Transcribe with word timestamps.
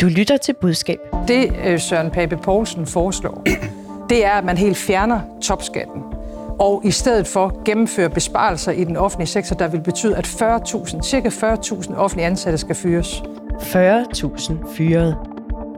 Du 0.00 0.06
lytter 0.06 0.36
til 0.36 0.54
budskab. 0.60 0.98
Det 1.28 1.52
øh, 1.66 1.80
Søren 1.80 2.10
Pape 2.10 2.36
Poulsen 2.36 2.86
foreslår, 2.86 3.42
det 4.10 4.24
er, 4.24 4.30
at 4.30 4.44
man 4.44 4.58
helt 4.58 4.76
fjerner 4.76 5.20
topskatten 5.42 6.02
og 6.60 6.82
i 6.84 6.90
stedet 6.90 7.26
for 7.26 7.62
gennemføre 7.64 8.10
besparelser 8.10 8.72
i 8.72 8.84
den 8.84 8.96
offentlige 8.96 9.28
sektor, 9.28 9.56
der 9.56 9.68
vil 9.68 9.80
betyde, 9.80 10.16
at 10.16 10.26
40.000, 10.26 11.02
cirka 11.02 11.28
40.000 11.28 11.96
offentlige 11.96 12.26
ansatte 12.26 12.58
skal 12.58 12.74
fyres. 12.74 13.22
40.000 13.52 14.74
fyret. 14.76 15.16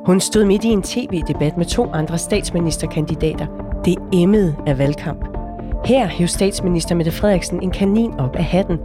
Hun 0.06 0.20
stod 0.20 0.44
midt 0.44 0.64
i 0.64 0.68
en 0.68 0.82
tv-debat 0.82 1.56
med 1.56 1.66
to 1.66 1.90
andre 1.92 2.18
statsministerkandidater. 2.18 3.46
Det 3.84 3.96
emmede 4.12 4.56
af 4.66 4.78
valgkamp. 4.78 5.26
Her 5.84 6.06
hævde 6.06 6.32
statsminister 6.32 6.94
Mette 6.94 7.12
Frederiksen 7.12 7.62
en 7.62 7.70
kanin 7.70 8.12
op 8.18 8.36
af 8.36 8.44
hatten. 8.44 8.78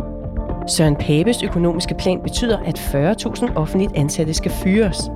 Søren 0.68 0.96
Papes 0.96 1.44
økonomiske 1.44 1.96
plan 2.00 2.20
betyder, 2.24 2.58
at 2.58 2.80
40.000 2.80 3.56
offentligt 3.56 3.92
ansatte 3.96 4.34
skal 4.34 4.52
fyres. 4.52 5.10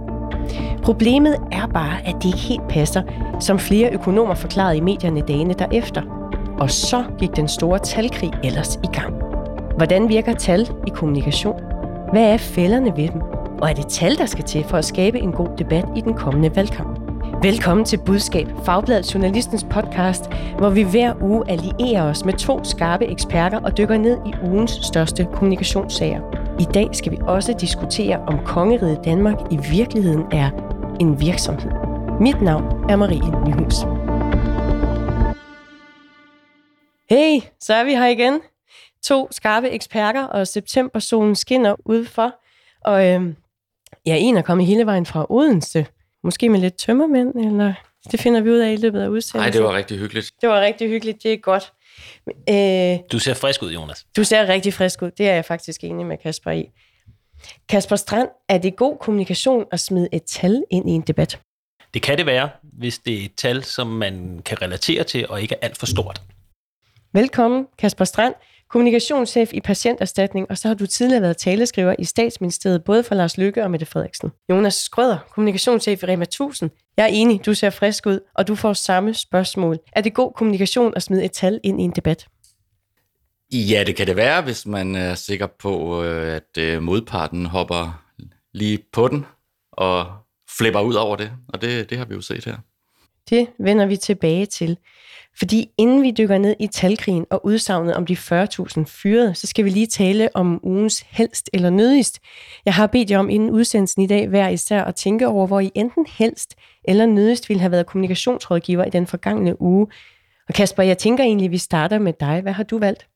Problemet 0.83 1.35
er 1.51 1.67
bare, 1.67 1.97
at 2.05 2.15
det 2.15 2.25
ikke 2.25 2.37
helt 2.37 2.67
passer, 2.69 3.01
som 3.39 3.59
flere 3.59 3.93
økonomer 3.93 4.35
forklarede 4.35 4.77
i 4.77 4.81
medierne 4.81 5.21
dagene 5.21 5.53
derefter. 5.53 6.01
Og 6.59 6.71
så 6.71 7.03
gik 7.19 7.35
den 7.35 7.47
store 7.47 7.79
talkrig 7.79 8.31
ellers 8.43 8.75
i 8.75 8.87
gang. 8.93 9.13
Hvordan 9.77 10.09
virker 10.09 10.33
tal 10.33 10.69
i 10.87 10.89
kommunikation? 10.89 11.61
Hvad 12.11 12.23
er 12.23 12.37
fælderne 12.37 12.97
ved 12.97 13.07
dem? 13.07 13.21
Og 13.61 13.69
er 13.69 13.73
det 13.73 13.87
tal, 13.87 14.17
der 14.17 14.25
skal 14.25 14.43
til 14.43 14.63
for 14.63 14.77
at 14.77 14.85
skabe 14.85 15.19
en 15.19 15.31
god 15.31 15.47
debat 15.57 15.85
i 15.95 16.01
den 16.01 16.13
kommende 16.13 16.55
valgkamp? 16.55 16.99
Velkommen 17.43 17.85
til 17.85 17.99
Budskab, 18.05 18.47
Fagbladet 18.65 19.13
Journalistens 19.13 19.63
podcast, 19.63 20.29
hvor 20.57 20.69
vi 20.69 20.83
hver 20.83 21.13
uge 21.21 21.43
allierer 21.49 22.03
os 22.03 22.25
med 22.25 22.33
to 22.33 22.63
skarpe 22.63 23.05
eksperter 23.05 23.59
og 23.59 23.77
dykker 23.77 23.97
ned 23.97 24.17
i 24.25 24.33
ugens 24.43 24.71
største 24.71 25.27
kommunikationssager. 25.33 26.40
I 26.61 26.65
dag 26.73 26.89
skal 26.93 27.11
vi 27.11 27.17
også 27.21 27.53
diskutere, 27.61 28.19
om 28.19 28.45
kongeriget 28.45 28.99
Danmark 29.05 29.37
i 29.51 29.57
virkeligheden 29.71 30.23
er 30.31 30.49
en 30.99 31.21
virksomhed. 31.21 31.71
Mit 32.19 32.41
navn 32.41 32.89
er 32.89 32.95
Marie 32.95 33.31
Nyhus. 33.45 33.75
Hey, 37.09 37.41
så 37.59 37.73
er 37.73 37.83
vi 37.83 37.91
her 37.91 38.07
igen. 38.07 38.41
To 39.03 39.27
skarpe 39.31 39.69
eksperter, 39.69 40.23
og 40.23 40.47
septembersolen 40.47 41.35
skinner 41.35 41.75
udenfor. 41.85 42.33
Og 42.85 43.07
øhm, 43.07 43.35
ja, 44.05 44.15
en 44.19 44.37
er 44.37 44.41
kommet 44.41 44.67
hele 44.67 44.85
vejen 44.85 45.05
fra 45.05 45.25
Odense. 45.29 45.85
Måske 46.23 46.49
med 46.49 46.59
lidt 46.59 46.77
tømmermænd, 46.77 47.35
eller 47.35 47.73
det 48.11 48.19
finder 48.19 48.41
vi 48.41 48.49
ud 48.49 48.57
af 48.57 48.71
i 48.71 48.75
løbet 48.75 49.01
af 49.01 49.07
udsendelsen. 49.07 49.39
Nej, 49.39 49.49
det 49.49 49.63
var 49.63 49.73
rigtig 49.77 49.97
hyggeligt. 49.97 50.31
Det 50.41 50.49
var 50.49 50.61
rigtig 50.61 50.89
hyggeligt, 50.89 51.23
det 51.23 51.33
er 51.33 51.37
godt. 51.37 51.73
Øh, 52.49 52.99
Du 53.11 53.19
ser 53.19 53.33
frisk 53.33 53.63
ud, 53.63 53.71
Jonas. 53.71 54.05
du 54.15 54.23
ser 54.23 54.47
rigtig 54.47 54.73
frisk 54.73 55.01
ud, 55.01 55.11
det 55.11 55.29
er 55.29 55.33
jeg 55.33 55.45
faktisk 55.45 55.83
enig 55.83 56.05
med 56.05 56.17
Kasper 56.17 56.51
i. 56.51 56.69
Kasper 57.69 57.95
Strand, 57.95 58.29
er 58.49 58.57
det 58.57 58.75
god 58.75 58.97
kommunikation 58.97 59.65
at 59.71 59.79
smide 59.79 60.09
et 60.11 60.23
tal 60.23 60.63
ind 60.71 60.89
i 60.89 60.93
en 60.93 61.01
debat? 61.01 61.39
Det 61.93 62.01
kan 62.01 62.17
det 62.17 62.25
være, 62.25 62.49
hvis 62.63 62.99
det 62.99 63.21
er 63.21 63.25
et 63.25 63.35
tal, 63.37 63.63
som 63.63 63.87
man 63.87 64.41
kan 64.45 64.61
relatere 64.61 65.03
til, 65.03 65.27
og 65.29 65.41
ikke 65.41 65.55
er 65.55 65.59
alt 65.61 65.77
for 65.77 65.85
stort. 65.85 66.21
Velkommen, 67.13 67.67
Kasper 67.77 68.05
Strand, 68.05 68.33
kommunikationschef 68.71 69.53
i 69.53 69.59
Patienterstatning, 69.59 70.47
og 70.49 70.57
så 70.57 70.67
har 70.67 70.75
du 70.75 70.85
tidligere 70.85 71.21
været 71.21 71.37
taleskriver 71.37 71.95
i 71.99 72.03
Statsministeriet, 72.03 72.83
både 72.83 73.03
for 73.03 73.15
Lars 73.15 73.37
Lykke 73.37 73.63
og 73.63 73.71
Mette 73.71 73.85
Frederiksen. 73.85 74.31
Jonas 74.49 74.73
Skrøder, 74.73 75.17
kommunikationschef 75.33 76.03
i 76.03 76.05
Rema 76.05 76.23
1000. 76.23 76.69
Jeg 76.97 77.03
er 77.03 77.07
enig, 77.07 77.45
du 77.45 77.53
ser 77.53 77.69
frisk 77.69 78.05
ud, 78.05 78.19
og 78.35 78.47
du 78.47 78.55
får 78.55 78.73
samme 78.73 79.13
spørgsmål. 79.13 79.79
Er 79.93 80.01
det 80.01 80.13
god 80.13 80.33
kommunikation 80.33 80.93
at 80.95 81.03
smide 81.03 81.25
et 81.25 81.31
tal 81.31 81.59
ind 81.63 81.81
i 81.81 81.83
en 81.83 81.91
debat? 81.91 82.27
Ja, 83.53 83.83
det 83.87 83.95
kan 83.95 84.07
det 84.07 84.15
være, 84.15 84.41
hvis 84.41 84.65
man 84.65 84.95
er 84.95 85.15
sikker 85.15 85.47
på, 85.47 86.03
øh, 86.03 86.35
at 86.35 86.57
øh, 86.57 86.83
modparten 86.83 87.45
hopper 87.45 88.03
lige 88.53 88.79
på 88.93 89.07
den 89.07 89.25
og 89.71 90.05
flipper 90.57 90.81
ud 90.81 90.93
over 90.93 91.15
det. 91.15 91.31
Og 91.47 91.61
det, 91.61 91.89
det 91.89 91.97
har 91.97 92.05
vi 92.05 92.13
jo 92.13 92.21
set 92.21 92.45
her. 92.45 92.57
Det 93.29 93.47
vender 93.59 93.85
vi 93.85 93.97
tilbage 93.97 94.45
til. 94.45 94.77
Fordi 95.39 95.69
inden 95.77 96.03
vi 96.03 96.11
dykker 96.11 96.37
ned 96.37 96.55
i 96.59 96.67
talkrigen 96.67 97.25
og 97.29 97.45
udsagnet 97.45 97.93
om 97.95 98.05
de 98.05 98.13
40.000 98.13 98.83
fyrede, 98.87 99.35
så 99.35 99.47
skal 99.47 99.65
vi 99.65 99.69
lige 99.69 99.87
tale 99.87 100.29
om 100.33 100.59
ugens 100.63 101.05
helst 101.09 101.49
eller 101.53 101.69
nødigst. 101.69 102.19
Jeg 102.65 102.73
har 102.73 102.87
bedt 102.87 103.11
jer 103.11 103.19
om 103.19 103.29
inden 103.29 103.49
udsendelsen 103.49 104.01
i 104.01 104.07
dag 104.07 104.27
hver 104.27 104.49
især 104.49 104.83
at 104.83 104.95
tænke 104.95 105.27
over, 105.27 105.47
hvor 105.47 105.59
I 105.59 105.71
enten 105.75 106.05
helst 106.09 106.55
eller 106.83 107.05
nødigst 107.05 107.49
ville 107.49 107.61
have 107.61 107.71
været 107.71 107.85
kommunikationsrådgiver 107.85 108.85
i 108.85 108.89
den 108.89 109.07
forgangne 109.07 109.61
uge. 109.61 109.87
Og 110.47 110.53
Kasper, 110.53 110.83
jeg 110.83 110.97
tænker 110.97 111.23
egentlig, 111.23 111.45
at 111.45 111.51
vi 111.51 111.57
starter 111.57 111.99
med 111.99 112.13
dig. 112.19 112.41
Hvad 112.41 112.53
har 112.53 112.63
du 112.63 112.79
valgt? 112.79 113.07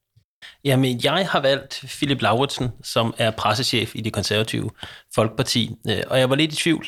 Jamen, 0.64 1.00
jeg 1.04 1.28
har 1.31 1.40
valgt 1.40 1.84
Philip 1.88 2.22
Lauritsen, 2.22 2.70
som 2.84 3.14
er 3.18 3.31
pressechef 3.31 3.96
i 3.96 4.02
det 4.02 4.14
konservative 4.14 4.70
Folkeparti, 5.16 5.72
øh, 5.90 6.04
og 6.08 6.20
jeg 6.20 6.30
var 6.30 6.36
lidt 6.36 6.54
i 6.54 6.56
tvivl, 6.56 6.88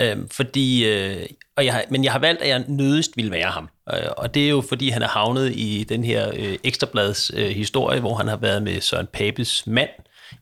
øh, 0.00 0.16
fordi, 0.30 0.86
øh, 0.86 1.26
og 1.56 1.64
jeg 1.64 1.72
har, 1.74 1.84
men 1.90 2.04
jeg 2.04 2.12
har 2.12 2.18
valgt, 2.18 2.42
at 2.42 2.48
jeg 2.48 2.64
nødigst 2.68 3.10
ville 3.16 3.30
være 3.30 3.50
ham. 3.50 3.68
Øh, 3.94 3.98
Og 4.16 4.34
det 4.34 4.44
er 4.44 4.48
jo, 4.48 4.60
fordi 4.60 4.88
han 4.88 5.02
er 5.02 5.08
havnet 5.08 5.52
i 5.56 5.84
den 5.88 6.04
her 6.04 6.30
øh, 6.36 6.58
ekstrablads 6.64 7.30
øh, 7.34 7.48
historie, 7.48 8.00
hvor 8.00 8.14
han 8.14 8.28
har 8.28 8.36
været 8.36 8.62
med 8.62 8.80
Søren 8.80 9.06
Papes 9.12 9.66
mand 9.66 9.90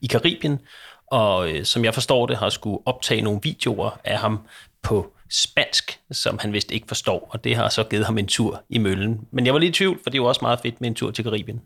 i 0.01 0.07
Karibien, 0.07 0.59
og 1.07 1.49
øh, 1.51 1.65
som 1.65 1.85
jeg 1.85 1.93
forstår 1.93 2.25
det, 2.25 2.37
har 2.37 2.49
skulle 2.49 2.79
optage 2.85 3.21
nogle 3.21 3.39
videoer 3.43 3.99
af 4.03 4.17
ham 4.17 4.39
på 4.83 5.13
spansk, 5.31 5.99
som 6.11 6.37
han 6.39 6.53
vist 6.53 6.71
ikke 6.71 6.87
forstår, 6.87 7.29
og 7.31 7.43
det 7.43 7.55
har 7.55 7.69
så 7.69 7.83
givet 7.83 8.05
ham 8.05 8.17
en 8.17 8.27
tur 8.27 8.63
i 8.69 8.77
møllen. 8.77 9.21
Men 9.31 9.45
jeg 9.45 9.53
var 9.53 9.59
lige 9.59 9.69
i 9.69 9.73
tvivl, 9.73 9.99
for 10.03 10.09
det 10.09 10.17
er 10.17 10.21
jo 10.21 10.25
også 10.25 10.39
meget 10.41 10.59
fedt 10.59 10.81
med 10.81 10.89
en 10.89 10.95
tur 10.95 11.11
til 11.11 11.23
Karibien. 11.23 11.61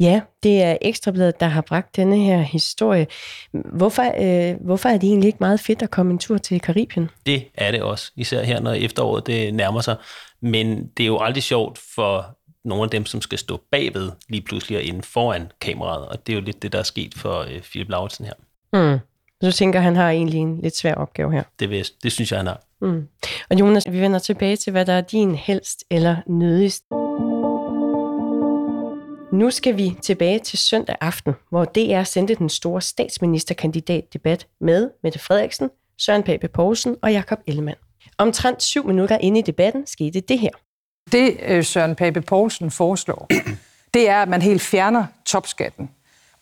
Ja, 0.00 0.20
det 0.42 0.62
er 0.62 0.76
Ekstrabladet, 0.82 1.40
der 1.40 1.46
har 1.46 1.60
bragt 1.60 1.96
denne 1.96 2.18
her 2.18 2.38
historie. 2.38 3.06
Hvorfor, 3.52 4.02
øh, 4.02 4.56
hvorfor 4.60 4.88
er 4.88 4.98
det 4.98 5.08
egentlig 5.08 5.26
ikke 5.26 5.38
meget 5.40 5.60
fedt 5.60 5.82
at 5.82 5.90
komme 5.90 6.12
en 6.12 6.18
tur 6.18 6.38
til 6.38 6.60
Karibien? 6.60 7.10
Det 7.26 7.44
er 7.54 7.70
det 7.70 7.82
også, 7.82 8.12
især 8.16 8.42
her, 8.42 8.60
når 8.60 8.72
efteråret 8.72 9.26
det 9.26 9.54
nærmer 9.54 9.80
sig. 9.80 9.96
Men 10.42 10.86
det 10.96 11.02
er 11.02 11.06
jo 11.06 11.18
aldrig 11.18 11.42
sjovt 11.42 11.78
for 11.94 12.38
nogle 12.64 12.84
af 12.84 12.90
dem, 12.90 13.06
som 13.06 13.20
skal 13.20 13.38
stå 13.38 13.60
bagved 13.70 14.10
lige 14.28 14.42
pludselig 14.42 14.78
og 14.78 14.84
inden 14.84 15.02
foran 15.02 15.52
kameraet, 15.60 16.08
og 16.08 16.26
det 16.26 16.32
er 16.32 16.36
jo 16.36 16.42
lidt 16.42 16.62
det, 16.62 16.72
der 16.72 16.78
er 16.78 16.82
sket 16.82 17.14
for 17.16 17.40
øh, 17.40 17.60
Philip 17.60 17.88
Lauritsen 17.88 18.24
her. 18.24 18.34
Hmm. 18.72 18.98
Så 19.42 19.52
tænker, 19.52 19.80
han 19.80 19.96
har 19.96 20.10
egentlig 20.10 20.40
en 20.40 20.60
lidt 20.60 20.76
svær 20.76 20.94
opgave 20.94 21.32
her. 21.32 21.42
Det, 21.60 21.70
vil, 21.70 21.86
det 22.02 22.12
synes 22.12 22.32
jeg, 22.32 22.38
han 22.38 22.46
har. 22.46 22.60
Mm. 22.80 23.08
Og 23.50 23.60
Jonas, 23.60 23.84
vi 23.90 24.00
vender 24.00 24.18
tilbage 24.18 24.56
til, 24.56 24.70
hvad 24.70 24.86
der 24.86 24.92
er 24.92 25.00
din 25.00 25.34
helst 25.34 25.84
eller 25.90 26.16
nødigst. 26.26 26.84
Nu 29.34 29.50
skal 29.50 29.76
vi 29.76 29.96
tilbage 30.02 30.38
til 30.38 30.58
søndag 30.58 30.96
aften, 31.00 31.32
hvor 31.50 31.64
DR 31.64 32.02
sendte 32.02 32.34
den 32.34 32.48
store 32.48 32.80
statsministerkandidatdebat 32.80 34.46
med 34.60 34.90
Mette 35.02 35.18
Frederiksen, 35.18 35.70
Søren 35.98 36.22
Pape 36.22 36.48
Poulsen 36.48 36.96
og 37.02 37.12
Jakob 37.12 37.38
Ellemann. 37.46 37.78
Omtrent 38.18 38.62
syv 38.62 38.86
minutter 38.86 39.18
inde 39.18 39.38
i 39.38 39.42
debatten 39.42 39.86
skete 39.86 40.20
det 40.20 40.38
her. 40.38 40.50
Det 41.12 41.36
øh, 41.46 41.64
Søren 41.64 41.94
Pape 41.94 42.20
Poulsen 42.20 42.70
foreslår, 42.70 43.28
det 43.94 44.08
er, 44.08 44.22
at 44.22 44.28
man 44.28 44.42
helt 44.42 44.62
fjerner 44.62 45.06
topskatten 45.26 45.90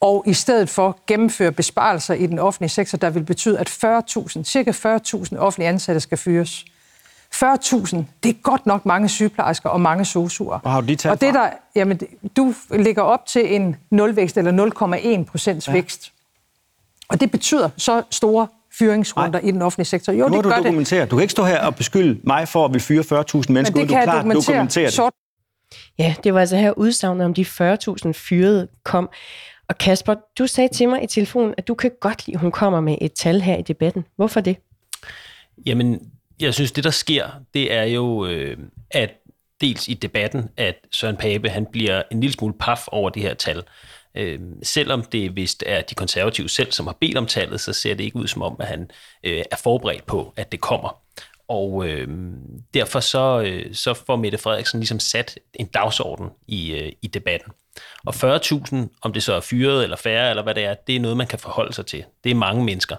og 0.00 0.24
i 0.26 0.32
stedet 0.32 0.68
for 0.68 0.98
gennemføre 1.06 1.52
besparelser 1.52 2.14
i 2.14 2.26
den 2.26 2.38
offentlige 2.38 2.70
sektor, 2.70 2.98
der 2.98 3.10
vil 3.10 3.24
betyde, 3.24 3.58
at 3.58 3.68
40.000, 3.68 4.44
cirka 4.44 4.70
40.000 4.70 5.36
offentlige 5.36 5.68
ansatte 5.68 6.00
skal 6.00 6.18
fyres. 6.18 6.64
40.000, 7.34 7.96
det 8.22 8.28
er 8.28 8.32
godt 8.42 8.66
nok 8.66 8.86
mange 8.86 9.08
sygeplejersker 9.08 9.68
og 9.68 9.80
mange 9.80 10.04
sosuer. 10.04 10.58
Hvor 10.58 10.70
har 10.70 10.80
du 10.80 10.86
de 10.86 10.96
tal 10.96 11.10
Og 11.10 11.20
det 11.20 11.34
der, 11.34 11.50
jamen, 11.74 12.00
du 12.36 12.54
ligger 12.70 13.02
op 13.02 13.26
til 13.26 13.54
en 13.54 13.76
nulvækst 13.90 14.36
eller 14.36 15.16
0,1 15.18 15.24
procents 15.30 15.68
ja. 15.68 15.72
vækst. 15.72 16.12
Og 17.08 17.20
det 17.20 17.30
betyder 17.30 17.70
så 17.76 18.02
store 18.10 18.46
fyringsrunder 18.78 19.40
Nej. 19.40 19.48
i 19.48 19.50
den 19.52 19.62
offentlige 19.62 19.86
sektor. 19.86 20.12
Jo, 20.12 20.28
Nu 20.28 20.36
det 20.36 20.44
du 20.44 20.48
gør 20.48 20.56
det. 20.56 20.64
dokumentere. 20.64 21.06
Du 21.06 21.16
kan 21.16 21.22
ikke 21.22 21.32
stå 21.32 21.44
her 21.44 21.60
og 21.66 21.74
beskylde 21.76 22.20
mig 22.24 22.48
for 22.48 22.64
at 22.64 22.74
vi 22.74 22.78
fyre 22.78 23.00
40.000 23.00 23.04
mennesker, 23.12 23.52
Men 23.54 23.64
det 23.64 23.74
du 23.74 23.86
kan 23.86 23.88
jeg 23.96 24.02
klart 24.04 24.16
dokumentere, 24.16 24.54
dokumentere 24.54 24.84
det. 24.84 24.92
sort 24.92 25.12
Ja, 25.98 26.14
det 26.24 26.34
var 26.34 26.40
altså 26.40 26.56
her 26.56 26.72
udsagnet 26.78 27.24
om 27.24 27.34
de 27.34 27.42
40.000 27.42 28.12
fyrede 28.12 28.68
kom. 28.84 29.08
Og 29.68 29.78
Kasper, 29.78 30.14
du 30.38 30.46
sagde 30.46 30.68
til 30.74 30.88
mig 30.88 31.02
i 31.04 31.06
telefonen, 31.06 31.54
at 31.58 31.68
du 31.68 31.74
kan 31.74 31.90
godt 32.00 32.26
lide, 32.26 32.36
at 32.36 32.40
hun 32.40 32.50
kommer 32.50 32.80
med 32.80 32.96
et 33.00 33.12
tal 33.12 33.40
her 33.40 33.56
i 33.56 33.62
debatten. 33.62 34.04
Hvorfor 34.16 34.40
det? 34.40 34.56
Jamen, 35.66 36.00
jeg 36.42 36.54
synes, 36.54 36.72
det 36.72 36.84
der 36.84 36.90
sker, 36.90 37.28
det 37.54 37.72
er 37.72 37.84
jo, 37.84 38.26
øh, 38.26 38.56
at 38.90 39.10
dels 39.60 39.88
i 39.88 39.94
debatten, 39.94 40.48
at 40.56 40.74
Søren 40.90 41.16
Pape, 41.16 41.48
han 41.48 41.66
bliver 41.72 42.02
en 42.10 42.20
lille 42.20 42.34
smule 42.34 42.54
paf 42.60 42.88
over 42.88 43.10
det 43.10 43.22
her 43.22 43.34
tal. 43.34 43.62
Øh, 44.14 44.40
selvom 44.62 45.02
det 45.02 45.36
vist 45.36 45.62
er 45.66 45.80
de 45.80 45.94
konservative 45.94 46.48
selv, 46.48 46.72
som 46.72 46.86
har 46.86 46.96
bedt 47.00 47.18
om 47.18 47.26
tallet, 47.26 47.60
så 47.60 47.72
ser 47.72 47.94
det 47.94 48.04
ikke 48.04 48.16
ud 48.16 48.26
som 48.26 48.42
om, 48.42 48.56
at 48.60 48.66
han 48.66 48.90
øh, 49.24 49.42
er 49.50 49.56
forberedt 49.56 50.06
på, 50.06 50.32
at 50.36 50.52
det 50.52 50.60
kommer. 50.60 51.02
Og 51.48 51.88
øh, 51.88 52.08
derfor 52.74 53.00
så, 53.00 53.42
øh, 53.46 53.74
så 53.74 53.94
får 53.94 54.16
Mette 54.16 54.38
Frederiksen 54.38 54.80
ligesom 54.80 55.00
sat 55.00 55.38
en 55.54 55.66
dagsorden 55.66 56.28
i, 56.48 56.72
øh, 56.72 56.92
i 57.02 57.06
debatten. 57.06 57.52
Og 58.06 58.14
40.000, 58.14 58.76
om 59.02 59.12
det 59.12 59.22
så 59.22 59.34
er 59.34 59.40
fyret 59.40 59.82
eller 59.82 59.96
færre, 59.96 60.30
eller 60.30 60.42
hvad 60.42 60.54
det 60.54 60.64
er, 60.64 60.74
det 60.74 60.96
er 60.96 61.00
noget, 61.00 61.16
man 61.16 61.26
kan 61.26 61.38
forholde 61.38 61.72
sig 61.72 61.86
til. 61.86 62.04
Det 62.24 62.30
er 62.30 62.34
mange 62.34 62.64
mennesker. 62.64 62.96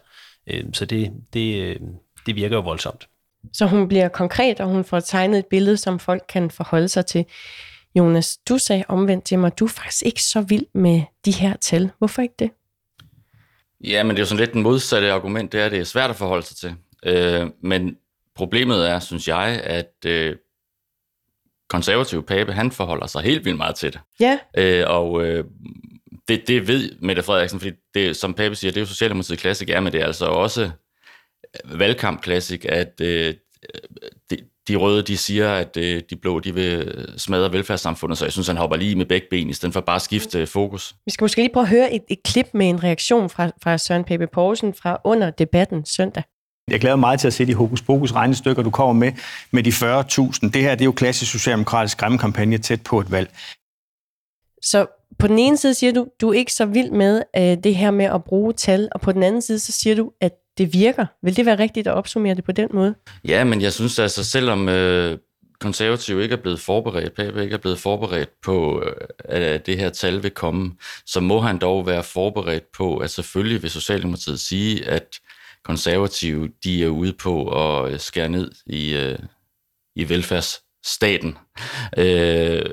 Øh, 0.48 0.64
så 0.74 0.86
det, 0.86 1.12
det, 1.34 1.62
øh, 1.62 1.80
det 2.26 2.36
virker 2.36 2.56
jo 2.56 2.62
voldsomt. 2.62 3.08
Så 3.54 3.66
hun 3.66 3.88
bliver 3.88 4.08
konkret, 4.08 4.60
og 4.60 4.68
hun 4.68 4.84
får 4.84 5.00
tegnet 5.00 5.40
et 5.40 5.46
billede, 5.46 5.78
som 5.78 6.00
folk 6.00 6.24
kan 6.30 6.52
forholde 6.52 6.88
sig 6.88 7.06
til. 7.06 7.26
Jonas, 7.96 8.38
du 8.50 8.58
sagde 8.58 8.84
omvendt 8.88 9.26
til 9.26 9.40
mig, 9.40 9.60
du 9.60 9.66
er 9.66 9.70
faktisk 9.70 10.06
ikke 10.06 10.24
så 10.24 10.42
vild 10.42 10.66
med 10.74 11.02
de 11.26 11.32
her 11.32 11.56
tal. 11.56 11.92
Hvorfor 11.98 12.22
ikke 12.22 12.36
det? 12.40 12.52
Ja, 13.84 14.04
men 14.04 14.10
det 14.10 14.16
er 14.18 14.22
jo 14.22 14.26
sådan 14.26 14.40
lidt 14.40 14.54
den 14.54 14.62
modsatte 14.62 15.12
argument, 15.12 15.52
det 15.52 15.62
er, 15.62 15.66
at 15.66 15.72
det 15.72 15.80
er 15.80 15.84
svært 15.84 16.10
at 16.10 16.16
forholde 16.16 16.46
sig 16.46 16.58
til. 16.58 16.76
Øh, 17.06 17.48
men 17.62 17.98
problemet 18.36 18.90
er, 18.90 19.00
synes 19.00 19.28
jeg, 19.28 19.62
at 19.64 19.94
øh, 20.06 20.36
konservative 21.70 22.24
Pape, 22.24 22.54
han 22.54 22.72
forholder 22.72 23.08
sig 23.08 23.22
helt 23.22 23.46
vildt 23.46 23.58
meget 23.58 23.76
til 23.76 23.94
det. 23.94 24.02
Ja. 24.20 24.40
Øh, 24.58 24.84
og 24.88 25.26
øh, 25.26 25.46
det, 26.28 26.48
det 26.48 26.68
ved 26.68 26.92
Mette 27.02 27.24
Frederiksen, 27.24 27.60
fordi 27.60 27.76
det, 27.94 28.16
som 28.16 28.34
Pape 28.34 28.56
siger, 28.56 28.72
det 28.72 28.78
er 28.78 28.82
jo 28.82 28.86
Socialdemokratiet 28.86 29.40
klassik, 29.40 29.70
men 29.70 29.94
det 29.94 30.02
er 30.02 30.06
altså 30.06 30.26
også 30.26 30.72
valgkamp 31.66 32.22
klassik, 32.22 32.66
at 32.70 33.02
øh, 33.02 33.34
de, 34.30 34.38
de 34.68 34.76
røde, 34.76 35.02
de 35.04 35.18
siger, 35.18 35.54
at 35.54 35.78
øh, 35.78 36.02
de 36.10 36.16
blå, 36.16 36.40
de 36.40 36.54
vil 36.54 37.06
smadre 37.18 37.52
velfærdssamfundet, 37.52 38.18
så 38.18 38.26
jeg 38.26 38.32
synes, 38.32 38.48
han 38.48 38.58
hopper 38.58 38.78
lige 38.78 38.96
med 38.96 39.06
begge 39.06 39.28
ben, 39.30 39.50
i 39.50 39.54
stedet 39.54 39.74
for 39.74 39.82
bare 39.82 39.96
at 39.96 40.02
skifte 40.02 40.48
fokus. 40.48 40.96
Vi 41.06 41.12
skal 41.12 41.24
måske 41.24 41.42
lige 41.42 41.54
prøve 41.54 41.64
at 41.64 41.70
høre 41.70 41.94
et, 41.94 42.04
et 42.10 42.24
klip 42.24 42.48
med 42.54 42.70
en 42.70 42.84
reaktion 42.84 43.30
fra, 43.30 43.52
fra 43.64 43.78
Søren 43.78 44.04
Pape 44.04 44.28
Poulsen 44.28 44.74
fra 44.74 45.02
under 45.04 45.30
debatten 45.30 45.86
søndag. 45.86 46.24
Jeg 46.68 46.80
glæder 46.80 46.96
mig 46.96 47.00
meget 47.00 47.20
til 47.20 47.28
at 47.28 47.34
se 47.34 47.46
de 47.46 47.54
hokus 47.54 47.82
pokus 47.82 48.14
regnestykker, 48.14 48.64
du 48.64 48.70
kommer 48.70 48.94
med, 48.94 49.12
med 49.52 49.64
de 49.64 49.70
40.000. 49.70 50.50
Det 50.50 50.62
her 50.62 50.76
det 50.76 50.82
er 50.82 50.86
jo 50.86 50.92
klassisk 50.92 51.32
socialdemokratisk 51.32 51.92
skræmmekampagne 51.92 52.58
tæt 52.58 52.82
på 52.84 53.00
et 53.00 53.12
valg. 53.12 53.32
Så 54.62 54.86
på 55.20 55.28
den 55.28 55.40
ene 55.40 55.58
side 55.58 55.74
siger 55.74 55.94
du, 55.94 56.08
du 56.22 56.30
er 56.30 56.34
ikke 56.34 56.54
så 56.54 56.66
vild 56.66 56.92
med 56.92 57.24
øh, 57.38 57.58
det 57.64 57.76
her 57.76 57.92
med 57.92 58.06
at 58.06 58.24
bruge 58.24 58.54
tal, 58.54 58.90
og 58.92 59.02
på 59.02 59.12
den 59.12 59.24
anden 59.24 59.42
side 59.42 59.60
så 59.60 59.72
siger 59.72 59.96
du, 59.96 60.12
at 60.22 60.32
det 60.58 60.74
virker. 60.74 61.06
Vil 61.22 61.38
det 61.38 61.46
være 61.46 61.60
rigtigt 61.60 61.88
at 61.88 61.94
opsummere 61.94 62.36
det 62.36 62.44
på 62.44 62.52
den 62.52 62.70
måde? 62.74 62.96
Ja, 63.26 63.44
men 63.44 63.62
jeg 63.62 63.74
synes 63.74 64.00
altså, 64.00 64.24
selvom 64.24 64.70
øh, 64.70 65.18
konservative 65.60 66.24
ikke 66.24 66.34
er 66.34 66.42
blevet 66.42 66.60
forberedt, 66.60 67.16
Pape 67.16 67.44
ikke 67.44 67.54
er 67.54 67.58
blevet 67.58 67.80
forberedt 67.80 68.30
på, 68.44 68.84
øh, 68.86 68.94
at 69.20 69.66
det 69.66 69.78
her 69.78 69.90
tal 69.90 70.24
vil 70.24 70.32
komme, 70.32 70.76
så 71.06 71.20
må 71.20 71.40
han 71.40 71.58
dog 71.58 71.88
være 71.88 72.04
forberedt 72.04 72.72
på, 72.78 72.98
at 72.98 73.12
selvfølgelig 73.12 73.62
vil 73.64 73.72
Socialdemokratiet 73.72 74.40
sige, 74.40 74.86
at 74.86 75.20
konservative, 75.64 76.50
de 76.64 76.84
er 76.84 76.88
ude 76.88 77.14
på 77.14 77.36
at 77.50 77.92
øh, 77.92 78.00
skære 78.00 78.30
ned 78.30 78.52
i, 78.66 78.94
øh, 78.94 79.20
i 79.96 80.10
velfærdsstaten. 80.10 81.38
Øh, 81.98 82.66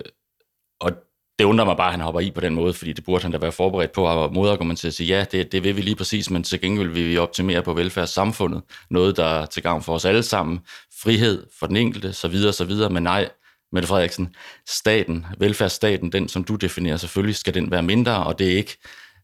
det 1.40 1.44
undrer 1.46 1.64
mig 1.64 1.76
bare, 1.76 1.86
at 1.86 1.92
han 1.92 2.00
hopper 2.00 2.20
i 2.20 2.30
på 2.30 2.40
den 2.40 2.54
måde, 2.54 2.74
fordi 2.74 2.92
det 2.92 3.04
burde 3.04 3.22
han 3.22 3.32
da 3.32 3.38
være 3.38 3.52
forberedt 3.52 3.92
på 3.92 4.24
at 4.24 4.32
modargumentere 4.32 4.90
og 4.90 4.92
sige, 4.92 5.16
ja, 5.16 5.24
det, 5.32 5.52
det 5.52 5.64
vil 5.64 5.76
vi 5.76 5.82
lige 5.82 5.96
præcis, 5.96 6.30
men 6.30 6.42
til 6.42 6.60
gengæld 6.60 6.88
vil 6.88 7.08
vi 7.08 7.18
optimere 7.18 7.62
på 7.62 7.74
velfærdssamfundet. 7.74 8.62
Noget, 8.90 9.16
der 9.16 9.24
er 9.24 9.46
til 9.46 9.62
gavn 9.62 9.82
for 9.82 9.94
os 9.94 10.04
alle 10.04 10.22
sammen. 10.22 10.60
Frihed 11.02 11.46
for 11.60 11.66
den 11.66 11.76
enkelte, 11.76 12.12
så 12.12 12.28
videre, 12.28 12.52
så 12.52 12.64
videre. 12.64 12.90
Men 12.90 13.02
nej, 13.02 13.28
Mette 13.72 13.88
Frederiksen, 13.88 14.34
staten, 14.68 15.26
velfærdsstaten, 15.38 16.12
den 16.12 16.28
som 16.28 16.44
du 16.44 16.54
definerer, 16.54 16.96
selvfølgelig 16.96 17.36
skal 17.36 17.54
den 17.54 17.70
være 17.70 17.82
mindre, 17.82 18.24
og 18.24 18.38
det 18.38 18.52
er 18.52 18.56
ikke 18.56 18.76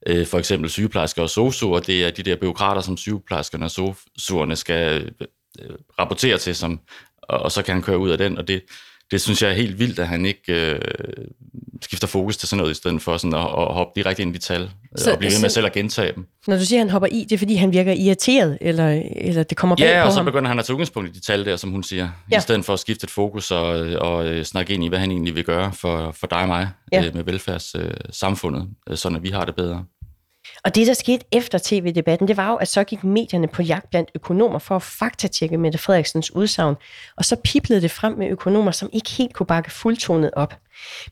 øh, 0.07 0.27
for 0.27 0.39
eksempel 0.39 0.71
sygeplejersker 0.71 1.23
og 1.23 1.31
sosuer, 1.31 1.81
det 1.81 2.05
er 2.05 2.11
de 2.11 2.23
der 2.23 2.37
byråkrater, 2.37 2.81
som 2.81 2.97
sygeplejerskerne 2.97 3.65
og 3.65 3.71
sosuerne 3.71 4.57
skal 4.57 5.03
øh, 5.03 5.11
øh, 5.63 5.77
rapportere 5.99 6.39
til, 6.39 6.55
som, 6.55 6.81
og, 7.23 7.39
og 7.39 7.53
så 7.53 7.63
kan 7.63 7.75
han 7.75 7.83
køre 7.83 7.99
ud 7.99 8.11
af 8.11 8.19
den, 8.19 8.39
og 8.39 8.49
det, 8.49 8.63
det 9.11 9.21
synes 9.21 9.43
jeg 9.43 9.51
er 9.51 9.55
helt 9.55 9.79
vildt, 9.79 9.99
at 9.99 10.09
han 10.09 10.27
ikke 10.27 10.73
øh, 10.73 10.81
skifter 11.83 12.07
fokus 12.07 12.37
til 12.37 12.49
sådan 12.49 12.59
noget, 12.59 12.71
i 12.71 12.75
stedet 12.75 13.03
for 13.03 13.17
sådan 13.17 13.35
at, 13.35 13.41
at 13.41 13.75
hoppe 13.75 13.93
direkte 14.01 14.23
ind 14.23 14.31
i 14.31 14.39
de 14.39 14.43
tal, 14.45 14.71
så, 14.97 15.13
og 15.13 15.19
blive 15.19 15.33
ved 15.33 15.41
med 15.43 15.51
selv 15.51 15.67
at 15.67 15.73
gentage 15.73 16.13
dem. 16.17 16.27
Når 16.47 16.57
du 16.57 16.65
siger, 16.65 16.81
at 16.81 16.85
han 16.87 16.91
hopper 16.91 17.09
i, 17.13 17.25
det 17.25 17.33
er 17.33 17.39
fordi, 17.39 17.55
han 17.55 17.73
virker 17.73 17.93
irriteret, 17.93 18.59
eller, 18.61 19.03
eller 19.17 19.43
det 19.43 19.57
kommer 19.57 19.77
bag 19.77 19.85
ja, 19.87 20.03
på 20.03 20.07
og 20.07 20.13
så 20.13 20.23
begynder 20.23 20.49
han 20.49 20.59
at 20.59 20.65
tage 20.65 20.75
udgangspunkt 20.75 21.09
i 21.09 21.13
de 21.13 21.21
tal 21.21 21.45
der, 21.45 21.57
som 21.57 21.71
hun 21.71 21.83
siger, 21.83 22.09
Ja. 22.33 22.39
i 22.39 22.41
stedet 22.41 22.65
for 22.65 22.73
at 22.73 22.79
skifte 22.79 23.05
et 23.05 23.11
fokus 23.11 23.51
og, 23.51 23.69
og 24.01 24.27
øh, 24.27 24.45
snakke 24.45 24.75
ind 24.75 24.85
i, 24.85 24.89
hvad 24.89 24.99
han 24.99 25.11
egentlig 25.11 25.35
vil 25.35 25.45
gøre 25.45 25.73
for, 25.73 26.11
for 26.13 26.27
dig 26.27 26.39
og 26.43 26.49
mig 26.49 26.69
Ja. 26.93 27.05
øh, 27.07 27.15
med 27.15 27.25
velfærdssamfundet, 27.25 28.69
øh, 28.91 28.97
sådan 28.97 29.17
at 29.17 29.23
vi 29.23 29.31
har 29.31 29.45
det 29.45 29.55
bedre. 29.57 29.85
Og 30.67 30.75
det, 30.75 30.87
der 30.87 30.95
skete 30.95 31.25
efter 31.33 31.59
tv-debatten, 31.63 32.29
det 32.29 32.37
var 32.37 32.51
jo, 32.51 32.57
at 32.57 32.69
så 32.69 32.85
gik 32.85 33.05
medierne 33.05 33.49
på 33.49 33.63
jagt 33.63 33.91
blandt 33.91 34.11
økonomer 34.15 34.59
for 34.59 34.77
at 34.77 34.83
faktatjekke 34.83 35.59
Mette 35.59 35.79
Frederiksens 35.79 36.35
udsagn. 36.35 36.75
Og 37.17 37.25
så 37.25 37.37
piplede 37.45 37.81
det 37.81 37.91
frem 37.91 38.13
med 38.19 38.29
økonomer, 38.29 38.71
som 38.71 38.89
ikke 38.93 39.11
helt 39.11 39.35
kunne 39.35 39.47
bakke 39.47 39.71
fuldtonet 39.71 40.31
op. 40.33 40.55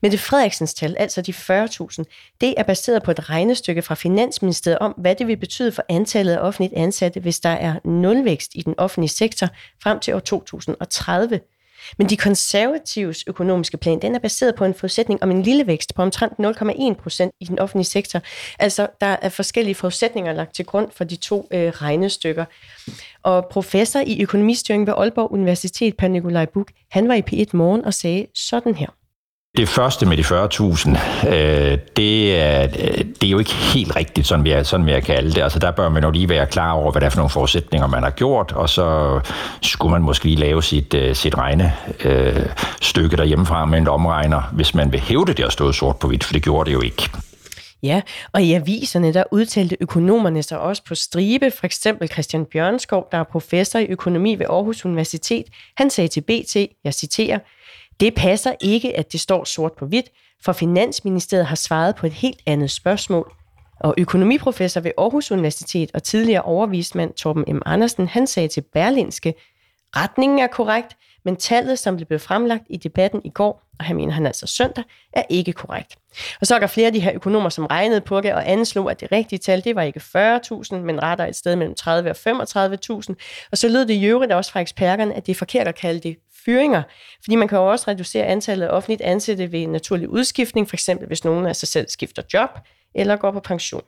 Mette 0.03 0.19
Frederiksens 0.19 0.75
tal, 0.75 0.97
altså 0.99 1.23
de 1.23 1.33
40.000, 1.33 2.05
det 2.41 2.55
er 2.57 2.63
baseret 2.63 3.03
på 3.03 3.11
et 3.11 3.31
regnestykke 3.31 3.83
fra 3.83 3.95
Finansministeriet 3.95 4.79
om, 4.79 4.93
hvad 4.93 5.15
det 5.15 5.27
vil 5.27 5.37
betyde 5.37 5.73
for 5.73 5.85
antallet 5.89 6.33
af 6.33 6.39
offentligt 6.39 6.75
ansatte, 6.75 7.21
hvis 7.21 7.41
der 7.41 7.49
er 7.49 7.75
nulvækst 7.85 8.51
i 8.55 8.63
den 8.63 8.75
offentlige 8.79 9.11
sektor 9.11 9.49
frem 9.83 10.01
til 10.01 10.15
år 10.15 10.21
2030. 10.21 11.41
Men 11.99 12.09
de 12.09 12.17
konservatives 12.17 13.25
økonomiske 13.27 13.77
plan, 13.77 14.03
den 14.03 14.15
er 14.15 14.19
baseret 14.19 14.55
på 14.55 14.65
en 14.65 14.75
forudsætning 14.75 15.23
om 15.23 15.31
en 15.31 15.43
lille 15.43 15.67
vækst 15.67 15.95
på 15.95 16.03
omtrent 16.03 16.33
0,1 16.33 16.95
procent 17.03 17.33
i 17.41 17.45
den 17.45 17.59
offentlige 17.59 17.87
sektor. 17.87 18.21
Altså, 18.59 18.87
der 19.01 19.17
er 19.23 19.29
forskellige 19.29 19.75
forudsætninger 19.75 20.33
lagt 20.33 20.55
til 20.55 20.65
grund 20.65 20.91
for 20.93 21.05
de 21.05 21.17
to 21.17 21.49
øh, 21.51 21.69
regnestykker. 21.69 22.45
Og 23.23 23.47
professor 23.51 24.01
i 24.07 24.23
økonomistyring 24.23 24.87
ved 24.87 24.95
Aalborg 24.97 25.33
Universitet, 25.33 25.97
Per 25.97 26.09
Nikolaj 26.09 26.47
Buk, 26.47 26.71
han 26.91 27.09
var 27.09 27.15
i 27.15 27.23
P1 27.31 27.51
Morgen 27.53 27.85
og 27.85 27.95
sagde 27.95 28.27
sådan 28.35 28.75
her. 28.75 29.04
Det 29.57 29.69
første 29.69 30.07
med 30.07 30.17
de 30.17 30.23
40.000, 30.23 31.29
øh, 31.29 31.79
det, 31.97 32.41
er, 32.41 32.63
øh, 32.63 33.05
det 33.21 33.25
er 33.25 33.31
jo 33.31 33.39
ikke 33.39 33.55
helt 33.55 33.97
rigtigt, 33.97 34.27
sådan 34.27 34.45
vil, 34.45 34.53
jeg, 34.53 34.67
sådan 34.67 34.87
vil 34.87 34.93
jeg 34.93 35.03
kalde 35.03 35.33
det. 35.33 35.43
Altså 35.43 35.59
der 35.59 35.71
bør 35.71 35.89
man 35.89 36.05
jo 36.05 36.11
lige 36.11 36.29
være 36.29 36.47
klar 36.47 36.73
over, 36.73 36.93
hvad 36.93 37.01
det 37.01 37.07
er 37.07 37.11
for 37.11 37.17
nogle 37.17 37.31
forudsætninger, 37.31 37.87
man 37.87 38.03
har 38.03 38.11
gjort, 38.11 38.53
og 38.53 38.69
så 38.69 39.21
skulle 39.63 39.93
man 39.93 40.03
måske 40.03 40.25
lige 40.25 40.37
lave 40.37 40.63
sit, 40.63 40.95
øh, 40.95 41.15
sit 41.15 41.39
regnestykke 41.39 42.05
øh, 42.05 42.47
stykke 42.83 43.17
derhjemmefra 43.17 43.65
med 43.65 43.79
en 43.79 43.89
omregner, 43.89 44.43
hvis 44.53 44.75
man 44.75 44.93
vil 44.93 45.01
hævde 45.01 45.35
det 45.35 45.45
har 45.45 45.51
stået 45.51 45.75
sort 45.75 45.97
på 45.97 46.09
hvidt, 46.09 46.25
for 46.25 46.33
det 46.33 46.43
gjorde 46.43 46.71
det 46.71 46.75
jo 46.75 46.81
ikke. 46.81 47.11
Ja, 47.83 48.01
og 48.33 48.43
i 48.43 48.53
aviserne, 48.53 49.15
der 49.15 49.25
udtalte 49.31 49.77
økonomerne 49.81 50.43
sig 50.43 50.59
også 50.59 50.83
på 50.85 50.95
stribe. 50.95 51.51
For 51.51 51.67
eksempel 51.67 52.09
Christian 52.09 52.45
Bjørnskov, 52.45 53.09
der 53.13 53.19
er 53.19 53.25
professor 53.25 53.79
i 53.79 53.87
økonomi 53.87 54.35
ved 54.35 54.47
Aarhus 54.51 54.85
Universitet. 54.85 55.45
Han 55.77 55.91
sagde 55.91 56.09
til 56.09 56.21
BT, 56.21 56.57
jeg 56.85 56.95
citerer, 56.95 57.39
det 58.01 58.15
passer 58.15 58.53
ikke, 58.61 58.97
at 58.97 59.13
det 59.13 59.21
står 59.21 59.45
sort 59.45 59.73
på 59.73 59.87
hvidt, 59.87 60.11
for 60.45 60.53
Finansministeriet 60.53 61.47
har 61.47 61.57
svaret 61.57 61.97
på 61.97 62.07
et 62.07 62.13
helt 62.13 62.41
andet 62.47 62.71
spørgsmål. 62.71 63.33
Og 63.81 63.95
økonomiprofessor 63.99 64.81
ved 64.81 64.91
Aarhus 64.99 65.31
Universitet 65.31 65.91
og 65.95 66.03
tidligere 66.03 66.43
overvismand 66.43 67.15
Torben 67.15 67.57
M. 67.57 67.63
Andersen, 67.67 68.09
han 68.09 68.27
sagde 68.27 68.49
til 68.49 68.61
Berlinske, 68.73 69.35
retningen 69.97 70.39
er 70.39 70.47
korrekt, 70.47 70.97
men 71.25 71.37
tallet, 71.37 71.79
som 71.79 71.97
blev 71.97 72.19
fremlagt 72.19 72.63
i 72.71 72.77
debatten 72.77 73.21
i 73.25 73.31
går, 73.31 73.63
og 73.79 73.85
her 73.85 73.95
mener 73.95 74.13
han 74.13 74.27
altså 74.27 74.47
søndag, 74.47 74.85
er 75.13 75.23
ikke 75.29 75.53
korrekt. 75.53 75.97
Og 76.41 76.47
så 76.47 76.55
er 76.55 76.59
der 76.59 76.67
flere 76.67 76.87
af 76.87 76.93
de 76.93 77.01
her 77.01 77.13
økonomer, 77.15 77.49
som 77.49 77.67
regnede 77.67 78.01
på 78.01 78.21
det 78.21 78.35
og 78.35 78.51
anslog, 78.51 78.91
at 78.91 79.01
det 79.01 79.13
rigtige 79.13 79.39
tal, 79.39 79.65
det 79.65 79.77
var 79.77 79.83
ikke 79.83 80.01
40.000, 80.01 80.77
men 80.77 81.03
retter 81.03 81.27
et 81.27 81.37
sted 81.37 81.57
mellem 81.57 81.75
30 81.75 82.11
og 82.11 82.17
35.000. 82.17 83.15
Og 83.53 83.59
så 83.59 83.69
lød 83.69 83.87
det 83.87 83.95
i 83.95 84.05
øvrigt 84.05 84.33
også 84.33 84.53
fra 84.53 84.61
eksperterne, 84.61 85.15
at 85.15 85.27
det 85.27 85.33
er 85.33 85.37
forkert 85.37 85.69
at 85.69 85.75
kalde 85.75 86.01
det 86.01 86.17
fyringer, 86.45 86.83
fordi 87.25 87.37
man 87.37 87.49
kan 87.49 87.59
jo 87.59 87.71
også 87.71 87.85
reducere 87.89 88.27
antallet 88.27 88.67
af 88.67 88.77
offentligt 88.77 89.01
ansatte 89.01 89.53
ved 89.53 89.67
naturlig 89.67 90.09
udskiftning, 90.09 90.69
for 90.69 90.77
eksempel 90.77 91.07
hvis 91.07 91.25
nogen 91.25 91.47
af 91.47 91.57
sig 91.57 91.69
selv 91.69 91.89
skifter 91.89 92.23
job 92.35 92.51
eller 92.95 93.17
går 93.17 93.31
på 93.31 93.41
pension. 93.41 93.83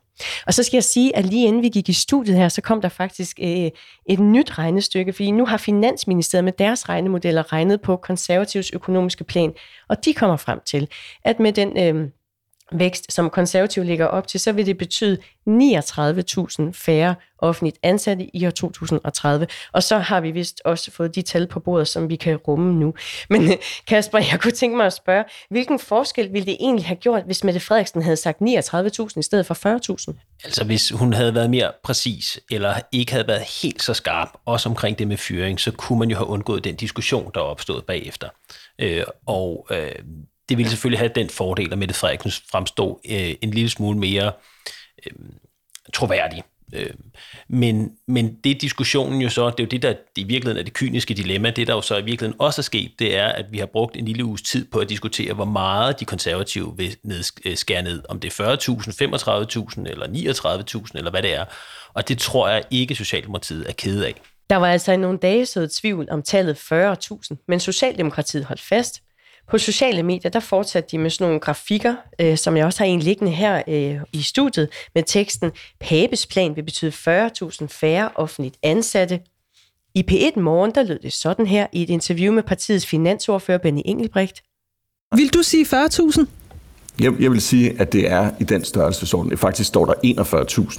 Og 0.46 0.54
så 0.54 0.62
skal 0.62 0.76
jeg 0.76 0.84
sige, 0.84 1.16
at 1.16 1.24
lige 1.24 1.46
inden 1.46 1.62
vi 1.62 1.68
gik 1.68 1.88
i 1.88 1.92
studiet 1.92 2.36
her, 2.36 2.48
så 2.48 2.60
kom 2.60 2.80
der 2.80 2.88
faktisk 2.88 3.38
øh, 3.42 3.70
et 4.08 4.20
nyt 4.20 4.58
regnestykke, 4.58 5.12
fordi 5.12 5.30
nu 5.30 5.46
har 5.46 5.56
Finansministeriet 5.56 6.44
med 6.44 6.52
deres 6.52 6.88
regnemodeller 6.88 7.52
regnet 7.52 7.80
på 7.80 7.96
konservativs 7.96 8.70
økonomiske 8.70 9.24
plan, 9.24 9.52
og 9.88 10.04
de 10.04 10.14
kommer 10.14 10.36
frem 10.36 10.60
til, 10.66 10.88
at 11.24 11.40
med 11.40 11.52
den 11.52 11.78
øh, 11.78 12.10
vækst, 12.72 13.12
som 13.12 13.30
konservativ 13.30 13.82
ligger 13.82 14.06
op 14.06 14.26
til, 14.26 14.40
så 14.40 14.52
vil 14.52 14.66
det 14.66 14.78
betyde 14.78 15.18
39.000 15.48 16.72
færre 16.72 17.14
offentligt 17.38 17.78
ansatte 17.82 18.36
i 18.36 18.46
år 18.46 18.50
2030. 18.50 19.46
Og 19.72 19.82
så 19.82 19.98
har 19.98 20.20
vi 20.20 20.30
vist 20.30 20.62
også 20.64 20.90
fået 20.90 21.14
de 21.14 21.22
tal 21.22 21.46
på 21.46 21.60
bordet, 21.60 21.88
som 21.88 22.08
vi 22.08 22.16
kan 22.16 22.36
rumme 22.36 22.74
nu. 22.74 22.94
Men 23.30 23.42
øh, 23.50 23.56
Kasper, 23.86 24.18
jeg 24.18 24.40
kunne 24.40 24.52
tænke 24.52 24.76
mig 24.76 24.86
at 24.86 24.92
spørge, 24.92 25.24
hvilken 25.50 25.78
forskel 25.78 26.32
ville 26.32 26.46
det 26.46 26.56
egentlig 26.60 26.86
have 26.86 26.96
gjort, 26.96 27.22
hvis 27.26 27.44
Mette 27.44 27.60
Frederiksen 27.60 28.02
havde 28.02 28.16
sagt 28.16 28.38
39.000 28.40 29.18
i 29.18 29.22
stedet 29.22 29.46
for 29.46 29.54
40.000? 30.12 30.40
Altså 30.44 30.64
hvis 30.64 30.90
hun 30.90 31.12
havde 31.12 31.34
været 31.34 31.50
mere 31.50 31.72
præcis, 31.84 32.40
eller 32.50 32.74
ikke 32.92 33.12
havde 33.12 33.28
været 33.28 33.42
helt 33.62 33.82
så 33.82 33.94
skarp, 33.94 34.28
også 34.44 34.68
omkring 34.68 34.98
det 34.98 35.08
med 35.08 35.16
fyring, 35.16 35.60
så 35.60 35.72
kunne 35.72 35.98
man 35.98 36.10
jo 36.10 36.16
have 36.16 36.26
undgået 36.26 36.64
den 36.64 36.76
diskussion, 36.76 37.30
der 37.34 37.40
er 37.40 37.44
opstået 37.44 37.84
bagefter. 37.84 38.28
Øh, 38.78 39.04
og 39.26 39.66
øh, 39.70 39.92
det 40.48 40.58
ville 40.58 40.70
selvfølgelig 40.70 40.98
have 40.98 41.12
den 41.14 41.30
fordel, 41.30 41.72
at 41.72 41.78
Mette 41.78 41.94
Frederiksen 41.94 42.32
fremstod 42.50 42.96
øh, 43.10 43.34
en 43.42 43.50
lille 43.50 43.70
smule 43.70 43.98
mere 43.98 44.32
øh, 45.06 45.12
troværdig. 45.94 46.42
Øh, 46.72 46.90
men, 47.48 47.92
men 48.08 48.36
det 48.44 48.60
diskussionen 48.60 49.20
jo 49.20 49.28
så, 49.28 49.50
det 49.50 49.60
er 49.60 49.64
jo 49.64 49.68
det, 49.68 49.82
der 49.82 49.94
i 50.16 50.24
virkeligheden 50.24 50.58
er 50.58 50.64
det 50.64 50.72
kyniske 50.72 51.14
dilemma. 51.14 51.50
Det, 51.50 51.66
der 51.66 51.74
jo 51.74 51.80
så 51.80 51.96
i 51.96 52.04
virkeligheden 52.04 52.40
også 52.40 52.60
er 52.60 52.62
sket, 52.62 52.92
det 52.98 53.16
er, 53.16 53.26
at 53.26 53.46
vi 53.50 53.58
har 53.58 53.66
brugt 53.66 53.96
en 53.96 54.04
lille 54.04 54.24
uges 54.24 54.42
tid 54.42 54.64
på 54.64 54.78
at 54.78 54.88
diskutere, 54.88 55.34
hvor 55.34 55.44
meget 55.44 56.00
de 56.00 56.04
konservative 56.04 56.74
vil 56.76 56.96
ned, 57.02 57.22
øh, 57.44 57.56
skære 57.56 57.82
ned. 57.82 58.02
Om 58.08 58.20
det 58.20 58.40
er 58.40 58.56
40.000, 58.56 58.64
35.000 59.76 59.90
eller 59.90 60.06
39.000 60.86 60.90
eller 60.94 61.10
hvad 61.10 61.22
det 61.22 61.34
er. 61.34 61.44
Og 61.94 62.08
det 62.08 62.18
tror 62.18 62.48
jeg 62.48 62.62
ikke, 62.70 62.94
Socialdemokratiet 62.94 63.68
er 63.68 63.72
ked 63.72 64.02
af. 64.02 64.14
Der 64.50 64.56
var 64.56 64.66
altså 64.66 64.92
i 64.92 64.96
nogle 64.96 65.18
dage 65.18 65.46
så 65.46 65.68
tvivl 65.80 66.10
om 66.10 66.22
tallet 66.22 66.56
40.000, 66.56 67.44
men 67.48 67.60
Socialdemokratiet 67.60 68.44
holdt 68.44 68.62
fast. 68.62 69.02
På 69.50 69.58
sociale 69.58 70.02
medier, 70.02 70.30
der 70.30 70.40
fortsatte 70.40 70.90
de 70.90 70.98
med 70.98 71.10
sådan 71.10 71.24
nogle 71.24 71.40
grafikker, 71.40 71.94
øh, 72.20 72.36
som 72.36 72.56
jeg 72.56 72.66
også 72.66 72.78
har 72.78 72.86
en 72.86 73.00
liggende 73.00 73.32
her 73.32 73.62
øh, 73.68 74.00
i 74.12 74.22
studiet, 74.22 74.68
med 74.94 75.02
teksten, 75.06 75.50
Pabes 75.80 76.26
plan 76.26 76.56
vil 76.56 76.62
betyde 76.62 76.90
40.000 76.90 77.66
færre 77.66 78.10
offentligt 78.14 78.56
ansatte. 78.62 79.20
I 79.94 80.04
P1 80.10 80.40
Morgen, 80.40 80.70
der 80.74 80.82
lød 80.82 80.98
det 80.98 81.12
sådan 81.12 81.46
her 81.46 81.66
i 81.72 81.82
et 81.82 81.90
interview 81.90 82.34
med 82.34 82.42
partiets 82.42 82.86
finansordfører 82.86 83.58
Benny 83.58 83.82
Engelbrecht. 83.84 84.42
Vil 85.16 85.34
du 85.34 85.42
sige 85.42 85.64
40.000? 85.64 86.26
Jeg, 87.00 87.12
jeg 87.20 87.30
vil 87.30 87.40
sige, 87.40 87.80
at 87.80 87.92
det 87.92 88.10
er 88.10 88.30
i 88.40 88.44
den 88.44 88.64
størrelsesorden. 88.64 89.38
Faktisk 89.38 89.68
står 89.68 89.84
der 89.86 89.94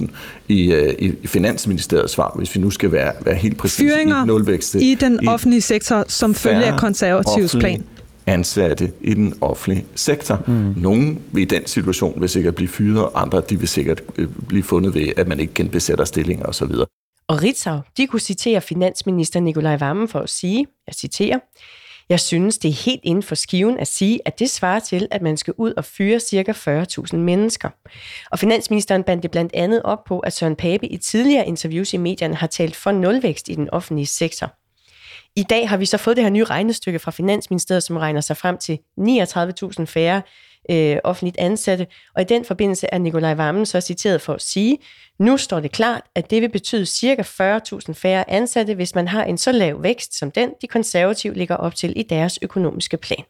41.000 0.02 0.08
i, 0.48 0.74
uh, 0.74 1.12
i 1.22 1.26
Finansministeriets 1.26 2.12
svar, 2.12 2.34
hvis 2.36 2.54
vi 2.54 2.60
nu 2.60 2.70
skal 2.70 2.92
være, 2.92 3.12
være 3.20 3.34
helt 3.34 3.56
præcis 3.56 3.78
Fyringer 3.78 4.22
i 4.22 4.26
nulvækst. 4.26 4.74
i 4.74 4.94
den 4.94 5.28
offentlige 5.28 5.60
sektor, 5.60 6.04
som 6.08 6.34
følge 6.34 6.64
af 6.64 6.78
konservativs 6.78 7.56
plan. 7.60 7.84
Ansatte 8.28 8.92
i 9.00 9.14
den 9.14 9.34
offentlige 9.40 9.86
sektor. 9.94 10.42
Mm. 10.46 10.74
Nogle 10.76 11.18
i 11.36 11.44
den 11.44 11.66
situation 11.66 12.20
vil 12.20 12.28
sikkert 12.28 12.54
blive 12.54 12.68
fyret, 12.68 13.08
andre 13.14 13.40
de 13.40 13.58
vil 13.58 13.68
sikkert 13.68 14.02
øh, 14.18 14.28
blive 14.48 14.62
fundet 14.62 14.94
ved, 14.94 15.12
at 15.16 15.28
man 15.28 15.40
ikke 15.40 15.54
genbesætter 15.54 16.04
stillinger 16.04 16.46
osv. 16.46 16.72
Og 17.28 17.42
Ritzau, 17.42 17.80
de 17.96 18.06
kunne 18.06 18.20
citere 18.20 18.60
finansminister 18.60 19.40
Nikolaj 19.40 19.76
Vammen 19.76 20.08
for 20.08 20.18
at 20.18 20.30
sige, 20.30 20.66
jeg 20.86 20.94
citerer, 20.94 21.38
jeg 22.08 22.20
synes, 22.20 22.58
det 22.58 22.68
er 22.68 22.84
helt 22.84 23.00
inden 23.02 23.22
for 23.22 23.34
skiven 23.34 23.78
at 23.78 23.88
sige, 23.88 24.20
at 24.24 24.38
det 24.38 24.50
svarer 24.50 24.80
til, 24.80 25.08
at 25.10 25.22
man 25.22 25.36
skal 25.36 25.54
ud 25.56 25.72
og 25.76 25.84
fyre 25.84 26.20
ca. 26.20 26.52
40.000 26.52 27.16
mennesker. 27.16 27.68
Og 28.30 28.38
finansministeren 28.38 29.02
bandt 29.02 29.22
det 29.22 29.30
blandt 29.30 29.54
andet 29.54 29.82
op 29.82 30.04
på, 30.04 30.18
at 30.18 30.32
Søren 30.32 30.56
Pape 30.56 30.86
i 30.86 30.96
tidligere 30.96 31.46
interviews 31.46 31.92
i 31.92 31.96
medierne 31.96 32.34
har 32.34 32.46
talt 32.46 32.76
for 32.76 32.92
nulvækst 32.92 33.48
i 33.48 33.54
den 33.54 33.70
offentlige 33.70 34.06
sektor. 34.06 34.52
I 35.38 35.42
dag 35.42 35.68
har 35.68 35.76
vi 35.76 35.86
så 35.86 35.96
fået 35.96 36.16
det 36.16 36.24
her 36.24 36.30
nye 36.30 36.44
regnestykke 36.44 36.98
fra 36.98 37.10
Finansministeriet, 37.10 37.82
som 37.82 37.96
regner 37.96 38.20
sig 38.20 38.36
frem 38.36 38.58
til 38.58 38.78
39.000 39.00 39.84
færre 39.84 40.22
øh, 40.70 40.96
offentligt 41.04 41.36
ansatte, 41.38 41.86
og 42.14 42.22
i 42.22 42.24
den 42.24 42.44
forbindelse 42.44 42.86
er 42.92 42.98
Nikolaj 42.98 43.34
Vammen 43.34 43.66
så 43.66 43.80
citeret 43.80 44.20
for 44.20 44.34
at 44.34 44.42
sige, 44.42 44.78
nu 45.18 45.36
står 45.36 45.60
det 45.60 45.72
klart, 45.72 46.02
at 46.14 46.30
det 46.30 46.42
vil 46.42 46.48
betyde 46.48 46.86
ca. 46.86 47.22
40.000 47.22 47.92
færre 47.92 48.30
ansatte, 48.30 48.74
hvis 48.74 48.94
man 48.94 49.08
har 49.08 49.24
en 49.24 49.38
så 49.38 49.52
lav 49.52 49.82
vækst 49.82 50.18
som 50.18 50.30
den, 50.30 50.50
de 50.62 50.66
konservative 50.66 51.34
ligger 51.34 51.56
op 51.56 51.74
til 51.74 51.92
i 51.96 52.02
deres 52.02 52.38
økonomiske 52.42 52.96
plan. 52.96 53.24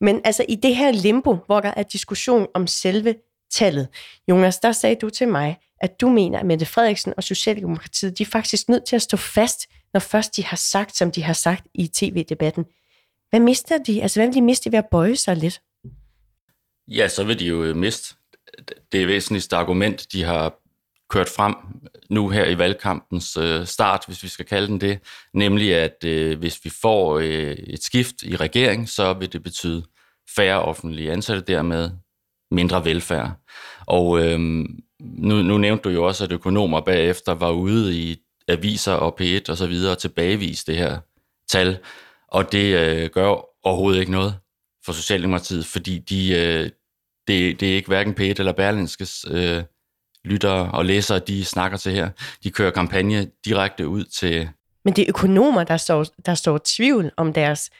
Men 0.00 0.20
altså 0.24 0.44
i 0.48 0.54
det 0.54 0.76
her 0.76 0.92
limbo, 0.92 1.36
hvor 1.46 1.60
der 1.60 1.72
er 1.76 1.82
diskussion 1.82 2.46
om 2.54 2.66
selve 2.66 3.14
tallet, 3.52 3.88
Jonas, 4.28 4.58
der 4.58 4.72
sagde 4.72 4.96
du 4.96 5.10
til 5.10 5.28
mig, 5.28 5.58
at 5.80 6.00
du 6.00 6.08
mener, 6.08 6.38
at 6.38 6.46
Mette 6.46 6.66
Frederiksen 6.66 7.14
og 7.16 7.24
Socialdemokratiet, 7.24 8.18
de 8.18 8.22
er 8.22 8.26
faktisk 8.32 8.68
nødt 8.68 8.84
til 8.84 8.96
at 8.96 9.02
stå 9.02 9.16
fast, 9.16 9.66
når 9.94 10.00
først 10.00 10.36
de 10.36 10.44
har 10.44 10.56
sagt, 10.56 10.96
som 10.96 11.12
de 11.12 11.22
har 11.22 11.32
sagt 11.32 11.66
i 11.74 11.88
tv-debatten. 11.88 12.64
Hvad 13.30 13.40
mister 13.40 13.78
de? 13.78 14.02
Altså, 14.02 14.20
hvad 14.20 14.26
vil 14.26 14.34
de 14.34 14.42
miste 14.42 14.72
ved 14.72 14.78
at 14.78 14.88
bøje 14.90 15.16
sig 15.16 15.36
lidt? 15.36 15.60
Ja, 16.88 17.08
så 17.08 17.24
vil 17.24 17.38
de 17.38 17.46
jo 17.46 17.64
øh, 17.64 17.76
miste 17.76 18.14
det 18.92 19.08
væsentligste 19.08 19.56
argument, 19.56 20.12
de 20.12 20.22
har 20.22 20.54
kørt 21.10 21.28
frem 21.28 21.54
nu 22.10 22.28
her 22.28 22.46
i 22.46 22.58
valgkampens 22.58 23.36
øh, 23.36 23.66
start, 23.66 24.04
hvis 24.06 24.22
vi 24.22 24.28
skal 24.28 24.44
kalde 24.44 24.66
den 24.66 24.80
det, 24.80 24.98
nemlig 25.34 25.74
at 25.74 26.04
øh, 26.04 26.38
hvis 26.38 26.64
vi 26.64 26.70
får 26.82 27.18
øh, 27.18 27.52
et 27.52 27.82
skift 27.82 28.22
i 28.22 28.36
regering, 28.36 28.88
så 28.88 29.12
vil 29.12 29.32
det 29.32 29.42
betyde 29.42 29.84
færre 30.36 30.62
offentlige 30.62 31.12
ansatte, 31.12 31.52
dermed 31.52 31.90
mindre 32.50 32.84
velfærd. 32.84 33.30
Og 33.86 34.24
øh, 34.24 34.38
nu, 35.00 35.42
nu 35.42 35.58
nævnte 35.58 35.82
du 35.82 35.88
jo 35.88 36.06
også, 36.06 36.24
at 36.24 36.32
økonomer 36.32 36.80
bagefter 36.80 37.34
var 37.34 37.50
ude 37.50 37.96
i 37.96 38.21
aviser 38.48 38.92
og 38.92 39.20
P1 39.20 39.42
og 39.48 39.56
så 39.56 39.66
videre 39.66 39.92
og 39.92 39.98
tilbagevise 39.98 40.66
det 40.66 40.76
her 40.76 40.98
tal, 41.48 41.78
og 42.28 42.52
det 42.52 42.76
øh, 42.78 43.10
gør 43.10 43.26
overhovedet 43.66 44.00
ikke 44.00 44.12
noget 44.12 44.34
for 44.84 44.92
Socialdemokratiet, 44.92 45.66
fordi 45.66 45.98
de, 45.98 46.32
øh, 46.32 46.70
det, 47.28 47.60
det 47.60 47.70
er 47.70 47.74
ikke 47.74 47.88
hverken 47.88 48.14
P1 48.20 48.34
eller 48.38 48.52
Berlinskes 48.52 49.24
øh, 49.30 49.62
lyttere 50.24 50.70
og 50.72 50.84
læsere, 50.84 51.18
de 51.18 51.44
snakker 51.44 51.78
til 51.78 51.92
her. 51.92 52.10
De 52.44 52.50
kører 52.50 52.70
kampagne 52.70 53.30
direkte 53.44 53.88
ud 53.88 54.04
til... 54.04 54.48
Men 54.84 54.96
det 54.96 55.02
er 55.02 55.08
økonomer, 55.08 55.64
der 55.64 55.76
står, 55.76 56.06
der 56.26 56.34
står 56.34 56.60
tvivl 56.64 57.10
om 57.16 57.32
deres 57.32 57.70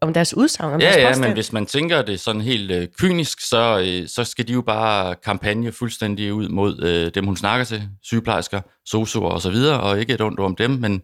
om 0.00 0.12
deres 0.12 0.36
udsagn, 0.36 0.74
om 0.74 0.80
ja, 0.80 0.86
deres 0.86 0.96
Ja, 0.96 1.08
påstand. 1.08 1.24
men 1.24 1.32
hvis 1.32 1.52
man 1.52 1.66
tænker 1.66 2.02
det 2.02 2.20
sådan 2.20 2.40
helt 2.40 2.70
øh, 2.70 2.88
kynisk, 2.98 3.48
så, 3.48 3.84
øh, 3.86 4.08
så 4.08 4.24
skal 4.24 4.48
de 4.48 4.52
jo 4.52 4.60
bare 4.62 5.14
kampagne 5.24 5.72
fuldstændig 5.72 6.32
ud 6.34 6.48
mod 6.48 6.82
øh, 6.82 7.10
dem, 7.14 7.24
hun 7.26 7.36
snakker 7.36 7.64
til, 7.64 7.82
sygeplejersker, 8.02 8.60
sosuer 8.86 9.30
og 9.30 9.40
så 9.40 9.50
videre, 9.50 9.80
og 9.80 10.00
ikke 10.00 10.14
et 10.14 10.20
ondt 10.20 10.40
om 10.40 10.56
dem, 10.56 10.70
men 10.70 11.02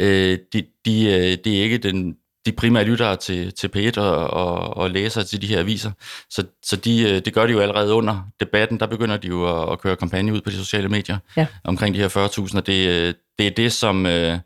øh, 0.00 0.38
de, 0.52 0.64
de, 0.84 1.04
øh, 1.04 1.36
det 1.44 1.58
er 1.58 1.62
ikke 1.62 1.78
den, 1.78 2.16
de 2.46 2.52
primære 2.52 2.84
lyttere 2.84 3.16
til, 3.16 3.52
til 3.52 3.70
P1 3.76 4.00
og, 4.00 4.30
og, 4.30 4.76
og 4.76 4.90
læser 4.90 5.22
til 5.22 5.42
de 5.42 5.46
her 5.46 5.58
aviser. 5.60 5.90
Så, 6.30 6.44
så 6.64 6.76
de, 6.76 7.02
øh, 7.02 7.24
det 7.24 7.34
gør 7.34 7.46
de 7.46 7.52
jo 7.52 7.60
allerede 7.60 7.94
under 7.94 8.28
debatten. 8.40 8.80
Der 8.80 8.86
begynder 8.86 9.16
de 9.16 9.28
jo 9.28 9.62
at, 9.62 9.72
at 9.72 9.80
køre 9.80 9.96
kampagne 9.96 10.32
ud 10.32 10.40
på 10.40 10.50
de 10.50 10.56
sociale 10.56 10.88
medier 10.88 11.18
ja. 11.36 11.46
omkring 11.64 11.94
de 11.94 12.00
her 12.00 12.28
40.000, 12.48 12.56
og 12.56 12.66
det, 12.66 12.88
øh, 12.88 13.14
det 13.38 13.46
er 13.46 13.50
det, 13.50 13.72
som 13.72 14.06
øh, 14.06 14.38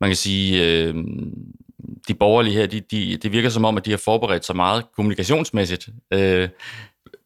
man 0.00 0.10
kan 0.10 0.16
sige, 0.16 0.66
øh, 0.66 0.94
de 2.10 2.14
borgerlige 2.14 2.54
her, 2.54 2.66
de, 2.66 2.80
de, 2.80 3.16
det 3.22 3.32
virker 3.32 3.48
som 3.48 3.64
om, 3.64 3.76
at 3.76 3.86
de 3.86 3.90
har 3.90 3.98
forberedt 3.98 4.46
sig 4.46 4.56
meget 4.56 4.84
kommunikationsmæssigt, 4.96 5.88
øh, 6.12 6.48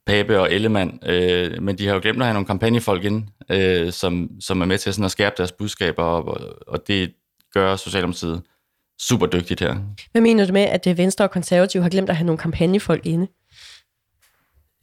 Pape 0.07 0.41
og 0.41 0.53
Ellemann, 0.53 0.99
øh, 1.07 1.63
men 1.63 1.79
de 1.79 1.87
har 1.87 1.95
jo 1.95 2.01
glemt 2.03 2.19
at 2.19 2.25
have 2.25 2.35
nogle 2.35 2.47
kampagnefolk 2.47 3.05
ind, 3.05 3.25
øh, 3.51 3.93
som, 3.93 4.31
som 4.41 4.61
er 4.61 4.65
med 4.65 4.79
til 4.79 4.93
sådan 4.93 5.05
at 5.05 5.11
skærpe 5.11 5.35
deres 5.39 5.53
budskaber, 5.53 6.03
og, 6.03 6.39
og 6.67 6.87
det 6.89 7.13
gør 7.55 7.77
Socialdemokratiet 7.77 8.43
super 9.01 9.27
dygtigt 9.27 9.61
her. 9.61 9.77
Hvad 10.13 10.23
mener 10.23 10.47
du 10.47 10.53
med, 10.53 10.63
at 10.63 10.99
Venstre 10.99 11.25
og 11.25 11.31
Konservative 11.31 11.83
har 11.83 11.91
glemt 11.91 12.11
at 12.11 12.17
have 12.17 12.27
nogle 12.27 12.39
kampagnefolk 12.39 13.07
inde? 13.07 13.27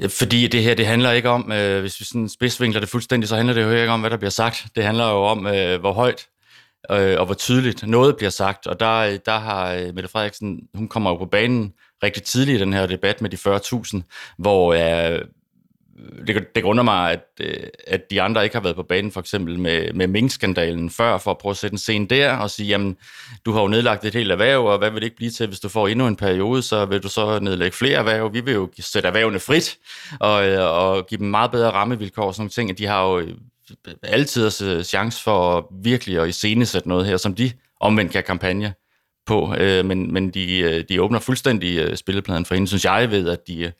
Fordi 0.10 0.48
det 0.48 0.64
her, 0.64 0.76
det 0.76 0.88
handler 0.88 1.12
ikke 1.12 1.30
om, 1.30 1.52
øh, 1.52 1.82
hvis 1.82 2.00
vi 2.00 2.06
sådan 2.06 2.30
spidsvinkler 2.30 2.80
det 2.80 2.90
fuldstændig, 2.90 3.30
så 3.30 3.36
handler 3.36 3.54
det 3.54 3.64
jo 3.64 3.72
ikke 3.72 3.92
om, 3.92 4.00
hvad 4.00 4.10
der 4.10 4.18
bliver 4.18 4.32
sagt. 4.32 4.66
Det 4.76 4.84
handler 4.84 5.10
jo 5.10 5.24
om, 5.24 5.48
øh, 5.48 5.80
hvor 5.80 5.94
højt 5.94 6.28
øh, 6.92 7.20
og 7.20 7.26
hvor 7.26 7.36
tydeligt 7.36 7.88
noget 7.88 8.18
bliver 8.18 8.30
sagt. 8.30 8.68
Og 8.68 8.80
der, 8.80 9.18
der 9.18 9.40
har 9.40 9.74
øh, 9.74 9.96
Mette 9.96 10.10
Frederiksen, 10.10 10.60
hun 10.74 10.88
kommer 10.88 11.10
jo 11.10 11.16
på 11.16 11.26
banen 11.26 11.74
rigtig 12.04 12.24
tidligt 12.24 12.58
i 12.58 12.62
den 12.62 12.74
her 12.74 12.86
debat 12.86 13.22
med 13.22 13.30
de 13.30 13.38
40.000, 13.38 14.02
hvor 14.38 14.74
øh, 14.74 15.22
det, 16.28 16.56
det 16.56 16.64
grunder 16.64 16.84
mig, 16.84 17.12
at, 17.12 17.26
øh, 17.40 17.64
at 17.88 18.12
de 18.12 18.22
andre 18.22 18.44
ikke 18.44 18.56
har 18.56 18.64
været 18.64 18.76
på 18.76 18.84
banen, 18.84 19.12
for 19.12 19.20
eksempel 19.20 19.60
med, 19.60 19.94
med 19.94 20.08
minkskandalen 20.08 20.90
før, 20.90 21.18
for 21.18 21.32
at 21.32 21.38
prøve 21.38 21.52
at 21.52 21.58
sætte 21.58 21.74
en 21.74 21.78
scene 21.78 22.08
der 22.08 22.38
og 22.38 22.50
sige, 22.50 22.68
jamen, 22.68 22.98
du 23.46 23.52
har 23.52 23.62
jo 23.62 23.68
nedlagt 23.68 24.06
et 24.06 24.14
helt 24.14 24.32
erhverv, 24.32 24.66
og 24.66 24.78
hvad 24.78 24.90
vil 24.90 25.02
det 25.02 25.06
ikke 25.06 25.18
blive 25.18 25.32
til, 25.32 25.48
hvis 25.48 25.60
du 25.60 25.70
får 25.70 25.88
endnu 25.88 26.08
en 26.08 26.16
periode, 26.16 26.62
så 26.62 26.86
vil 26.86 27.04
du 27.04 27.10
så 27.10 27.40
nedlægge 27.40 27.78
flere 27.78 28.00
erhverv. 28.00 28.34
Vi 28.34 28.40
vil 28.40 28.54
jo 28.54 28.70
sætte 28.80 29.08
erhvervene 29.08 29.40
frit, 29.40 29.78
og, 30.20 30.48
øh, 30.48 30.62
og 30.62 31.08
give 31.08 31.20
dem 31.20 31.28
meget 31.28 31.52
bedre 31.52 31.72
rammevilkår 31.72 32.24
og 32.24 32.36
sådan 32.36 32.42
nogle 32.42 32.50
ting. 32.50 32.78
De 32.78 32.86
har 32.86 33.10
jo 33.10 33.20
øh, 33.20 33.34
altid 34.04 34.84
chance 34.84 35.24
for 35.24 35.74
virkelig 35.84 36.20
at 36.20 36.30
iscenesætte 36.30 36.88
noget 36.90 37.06
her, 37.06 37.18
som 37.18 37.36
de 37.36 37.52
omvendt 37.80 38.12
kan 38.12 38.24
kampagne 38.24 38.74
på, 39.26 39.56
men, 39.60 40.14
men 40.14 40.30
de, 40.30 40.84
de 40.90 41.02
åbner 41.02 41.20
fuldstændig 41.20 41.98
spillepladen 41.98 42.46
for 42.46 42.54
hende, 42.54 42.68
synes 42.68 42.86
jeg 42.86 43.12
ved, 43.12 43.30
at 43.30 43.48
de 43.48 43.72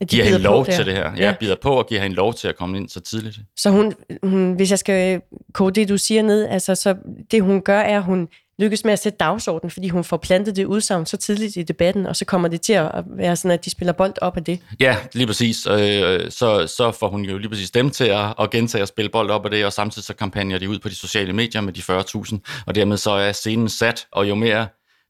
de 0.00 0.06
giver 0.06 0.24
hende 0.24 0.38
lov 0.38 0.66
til 0.66 0.86
det 0.86 0.94
her. 0.94 1.12
Ja, 1.16 1.26
ja, 1.26 1.34
bider 1.40 1.56
på 1.62 1.70
og 1.70 1.86
giver 1.86 2.00
hende 2.00 2.16
lov 2.16 2.34
til 2.34 2.48
at 2.48 2.56
komme 2.56 2.76
ind 2.76 2.88
så 2.88 3.00
tidligt. 3.00 3.38
Så 3.56 3.70
hun, 3.70 3.94
hun 4.22 4.52
hvis 4.52 4.70
jeg 4.70 4.78
skal 4.78 5.20
kode 5.54 5.80
det, 5.80 5.88
du 5.88 5.98
siger 5.98 6.22
ned, 6.22 6.46
altså 6.48 6.74
så 6.74 6.96
det 7.30 7.42
hun 7.42 7.60
gør, 7.62 7.80
er, 7.80 7.98
at 7.98 8.04
hun 8.04 8.28
lykkes 8.58 8.84
med 8.84 8.92
at 8.92 8.98
sætte 8.98 9.16
dagsordenen, 9.16 9.70
fordi 9.70 9.88
hun 9.88 10.04
får 10.04 10.16
plantet 10.16 10.56
det 10.56 10.64
udsagn 10.64 11.06
så 11.06 11.16
tidligt 11.16 11.56
i 11.56 11.62
debatten, 11.62 12.06
og 12.06 12.16
så 12.16 12.24
kommer 12.24 12.48
det 12.48 12.60
til 12.60 12.72
at 12.72 13.04
være 13.06 13.36
sådan, 13.36 13.50
at 13.50 13.64
de 13.64 13.70
spiller 13.70 13.92
bold 13.92 14.14
op 14.20 14.36
af 14.36 14.44
det. 14.44 14.60
Ja, 14.80 14.96
lige 15.12 15.26
præcis. 15.26 15.66
Øh, 15.66 16.30
så, 16.30 16.66
så 16.76 16.92
får 17.00 17.08
hun 17.08 17.24
jo 17.24 17.38
lige 17.38 17.48
præcis 17.48 17.70
dem 17.70 17.90
til 17.90 18.04
at, 18.04 18.34
at 18.40 18.50
gentage 18.50 18.82
og 18.82 18.88
spille 18.88 19.08
bold 19.08 19.30
op 19.30 19.44
af 19.44 19.50
det, 19.50 19.64
og 19.64 19.72
samtidig 19.72 20.06
så 20.06 20.14
kampagner 20.14 20.58
de 20.58 20.68
ud 20.68 20.78
på 20.78 20.88
de 20.88 20.94
sociale 20.94 21.32
medier 21.32 21.60
med 21.60 21.72
de 21.72 21.80
40.000, 21.80 22.64
og 22.66 22.74
dermed 22.74 22.96
så 22.96 23.10
er 23.10 23.32
scenen 23.32 23.68
sat, 23.68 24.06
og 24.12 24.28
jo 24.28 24.34
mere 24.34 24.66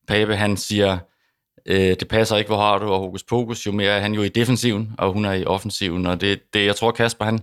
Pape 0.09 0.37
han 0.37 0.57
siger, 0.57 0.99
øh, 1.67 1.97
det 2.01 2.09
passer 2.09 2.37
ikke, 2.37 2.49
hvor 2.49 2.61
har 2.61 2.79
du 2.79 2.87
og 2.87 2.99
hokus 2.99 3.23
pokus, 3.23 3.67
jo 3.67 3.73
mere 3.73 3.91
er 3.91 4.01
han 4.01 4.15
jo 4.15 4.23
i 4.23 4.29
defensiven, 4.29 4.93
og 4.99 5.13
hun 5.13 5.25
er 5.25 5.33
i 5.33 5.45
offensiven, 5.45 6.07
og 6.07 6.21
det, 6.21 6.41
det 6.55 6.67
jeg 6.67 6.77
tror 6.77 6.91
Kasper, 6.91 7.25
han, 7.25 7.41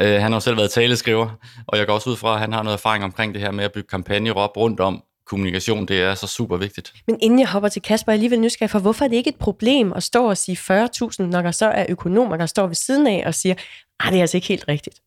øh, 0.00 0.20
han 0.20 0.22
har 0.32 0.36
jo 0.36 0.40
selv 0.40 0.56
været 0.56 0.70
taleskriver, 0.70 1.28
og 1.66 1.78
jeg 1.78 1.86
går 1.86 1.94
også 1.94 2.10
ud 2.10 2.16
fra, 2.16 2.34
at 2.34 2.40
han 2.40 2.52
har 2.52 2.62
noget 2.62 2.76
erfaring 2.76 3.04
omkring 3.04 3.34
det 3.34 3.42
her 3.42 3.50
med 3.50 3.64
at 3.64 3.72
bygge 3.72 3.88
kampagner 3.88 4.32
op 4.32 4.56
rundt 4.56 4.80
om 4.80 5.02
kommunikation, 5.32 5.86
det 5.86 6.00
er 6.00 6.14
så 6.14 6.26
super 6.26 6.56
vigtigt. 6.56 6.92
Men 7.06 7.18
inden 7.20 7.38
jeg 7.38 7.48
hopper 7.48 7.68
til 7.68 7.82
Kasper, 7.82 8.12
jeg 8.12 8.14
alligevel 8.14 8.40
nysgerrig 8.40 8.70
for, 8.70 8.78
hvorfor 8.78 9.04
er 9.04 9.08
det 9.08 9.16
ikke 9.16 9.30
et 9.30 9.36
problem 9.36 9.92
at 9.92 10.02
stå 10.02 10.28
og 10.28 10.36
sige 10.36 10.56
40.000, 10.56 11.22
når 11.22 11.42
der 11.42 11.50
så 11.50 11.66
er 11.66 11.86
økonomer, 11.88 12.36
der 12.36 12.46
står 12.46 12.66
ved 12.66 12.74
siden 12.74 13.06
af 13.06 13.22
og 13.26 13.34
siger, 13.34 13.54
at 14.00 14.12
det 14.12 14.16
er 14.16 14.20
altså 14.20 14.36
ikke 14.36 14.48
helt 14.48 14.68
rigtigt? 14.68 15.00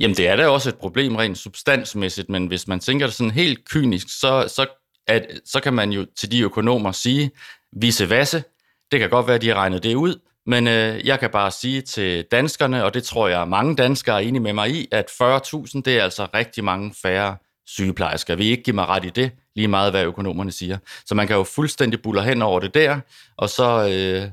Jamen, 0.00 0.16
det 0.16 0.28
er 0.28 0.36
da 0.36 0.48
også 0.48 0.68
et 0.68 0.76
problem 0.76 1.16
rent 1.16 1.38
substansmæssigt, 1.38 2.28
men 2.28 2.46
hvis 2.46 2.68
man 2.68 2.80
tænker 2.80 3.06
det 3.06 3.14
sådan 3.14 3.30
helt 3.30 3.68
kynisk, 3.68 4.06
så, 4.20 4.44
så 4.48 4.66
at 5.06 5.26
så 5.44 5.60
kan 5.60 5.74
man 5.74 5.92
jo 5.92 6.06
til 6.18 6.32
de 6.32 6.40
økonomer 6.40 6.92
sige, 6.92 7.30
vise 7.72 8.10
vasse, 8.10 8.44
det 8.92 9.00
kan 9.00 9.10
godt 9.10 9.26
være, 9.26 9.36
at 9.36 9.42
de 9.42 9.48
har 9.48 9.54
regnet 9.54 9.82
det 9.82 9.94
ud, 9.94 10.20
men 10.46 10.68
øh, 10.68 11.06
jeg 11.06 11.20
kan 11.20 11.30
bare 11.30 11.50
sige 11.50 11.80
til 11.80 12.24
danskerne, 12.32 12.84
og 12.84 12.94
det 12.94 13.04
tror 13.04 13.28
jeg 13.28 13.48
mange 13.48 13.76
danskere 13.76 14.22
er 14.22 14.28
enige 14.28 14.42
med 14.42 14.52
mig 14.52 14.70
i, 14.70 14.88
at 14.92 15.06
40.000, 15.10 15.82
det 15.84 15.98
er 15.98 16.04
altså 16.04 16.26
rigtig 16.34 16.64
mange 16.64 16.94
færre 17.02 17.36
sygeplejersker. 17.66 18.36
Vi 18.36 18.44
ikke 18.44 18.62
give 18.62 18.74
mig 18.74 18.86
ret 18.88 19.04
i 19.04 19.08
det, 19.08 19.30
lige 19.56 19.68
meget 19.68 19.92
hvad 19.92 20.04
økonomerne 20.04 20.52
siger. 20.52 20.78
Så 21.06 21.14
man 21.14 21.26
kan 21.26 21.36
jo 21.36 21.44
fuldstændig 21.44 22.02
buller 22.02 22.22
hen 22.22 22.42
over 22.42 22.60
det 22.60 22.74
der, 22.74 23.00
og 23.36 23.48
så 23.48 23.88
øh, 23.88 24.30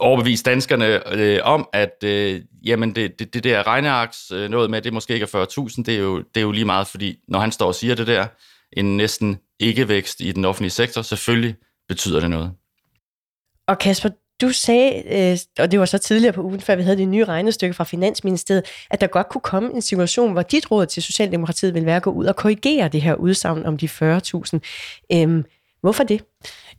overbevise 0.00 0.44
danskerne 0.44 1.14
øh, 1.14 1.40
om, 1.42 1.68
at 1.72 2.04
øh, 2.04 2.42
jamen 2.64 2.94
det, 2.94 3.18
det, 3.18 3.34
det 3.34 3.44
der 3.44 3.66
regnearks 3.66 4.30
øh, 4.30 4.50
noget 4.50 4.70
med, 4.70 4.82
det 4.82 4.92
måske 4.92 5.14
ikke 5.14 5.28
er 5.32 5.46
40.000, 5.76 5.82
det 5.82 5.94
er, 5.94 5.98
jo, 5.98 6.18
det 6.18 6.36
er 6.36 6.40
jo 6.40 6.52
lige 6.52 6.64
meget, 6.64 6.86
fordi 6.86 7.18
når 7.28 7.38
han 7.38 7.52
står 7.52 7.66
og 7.66 7.74
siger 7.74 7.94
det 7.94 8.06
der, 8.06 8.26
en 8.72 8.96
næsten 8.96 9.38
ikke-vækst 9.60 10.20
i 10.20 10.32
den 10.32 10.44
offentlige 10.44 10.70
sektor, 10.70 11.02
selvfølgelig 11.02 11.56
betyder 11.88 12.20
det 12.20 12.30
noget. 12.30 12.52
Og 13.68 13.78
Kasper, 13.78 14.08
du 14.40 14.52
sagde, 14.52 15.02
øh, 15.06 15.38
og 15.58 15.70
det 15.70 15.80
var 15.80 15.86
så 15.86 15.98
tidligere 15.98 16.32
på 16.32 16.42
ugen, 16.42 16.60
før 16.60 16.76
vi 16.76 16.82
havde 16.82 16.96
det 16.96 17.08
nye 17.08 17.24
regnestykke 17.24 17.74
fra 17.74 17.84
Finansministeriet, 17.84 18.64
at 18.90 19.00
der 19.00 19.06
godt 19.06 19.28
kunne 19.28 19.40
komme 19.40 19.74
en 19.74 19.82
situation, 19.82 20.32
hvor 20.32 20.42
dit 20.42 20.70
råd 20.70 20.86
til 20.86 21.02
Socialdemokratiet 21.02 21.74
vil 21.74 21.86
være 21.86 21.96
at 21.96 22.02
gå 22.02 22.10
ud 22.10 22.26
og 22.26 22.36
korrigere 22.36 22.88
det 22.88 23.02
her 23.02 23.14
udsagn 23.14 23.66
om 23.66 23.78
de 23.78 23.86
40.000. 23.86 24.58
Øhm, 25.12 25.44
hvorfor 25.80 26.04
det? 26.04 26.24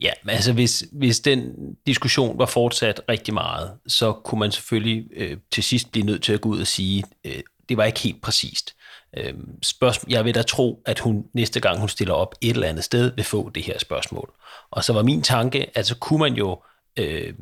Ja, 0.01 0.11
altså 0.27 0.53
hvis, 0.53 0.83
hvis 0.91 1.19
den 1.19 1.53
diskussion 1.87 2.37
var 2.37 2.45
fortsat 2.45 3.01
rigtig 3.09 3.33
meget, 3.33 3.71
så 3.87 4.13
kunne 4.13 4.39
man 4.39 4.51
selvfølgelig 4.51 5.05
øh, 5.15 5.37
til 5.51 5.63
sidst 5.63 5.91
blive 5.91 6.05
nødt 6.05 6.23
til 6.23 6.33
at 6.33 6.41
gå 6.41 6.49
ud 6.49 6.61
og 6.61 6.67
sige, 6.67 7.03
øh, 7.25 7.41
det 7.69 7.77
var 7.77 7.83
ikke 7.83 7.99
helt 7.99 8.21
præcist. 8.21 8.75
Øh, 9.17 9.33
spørgsmål, 9.63 10.11
jeg 10.11 10.25
vil 10.25 10.35
da 10.35 10.41
tro, 10.41 10.81
at 10.85 10.99
hun 10.99 11.25
næste 11.33 11.59
gang 11.59 11.79
hun 11.79 11.89
stiller 11.89 12.13
op 12.13 12.35
et 12.41 12.49
eller 12.49 12.67
andet 12.67 12.83
sted, 12.83 13.11
vil 13.15 13.25
få 13.25 13.49
det 13.49 13.63
her 13.63 13.79
spørgsmål. 13.79 14.33
Og 14.71 14.83
så 14.83 14.93
var 14.93 15.03
min 15.03 15.21
tanke, 15.21 15.77
at 15.77 15.87
så 15.87 15.95
kunne 15.95 16.19
man 16.19 16.33
jo 16.33 16.59
øh, 16.99 17.33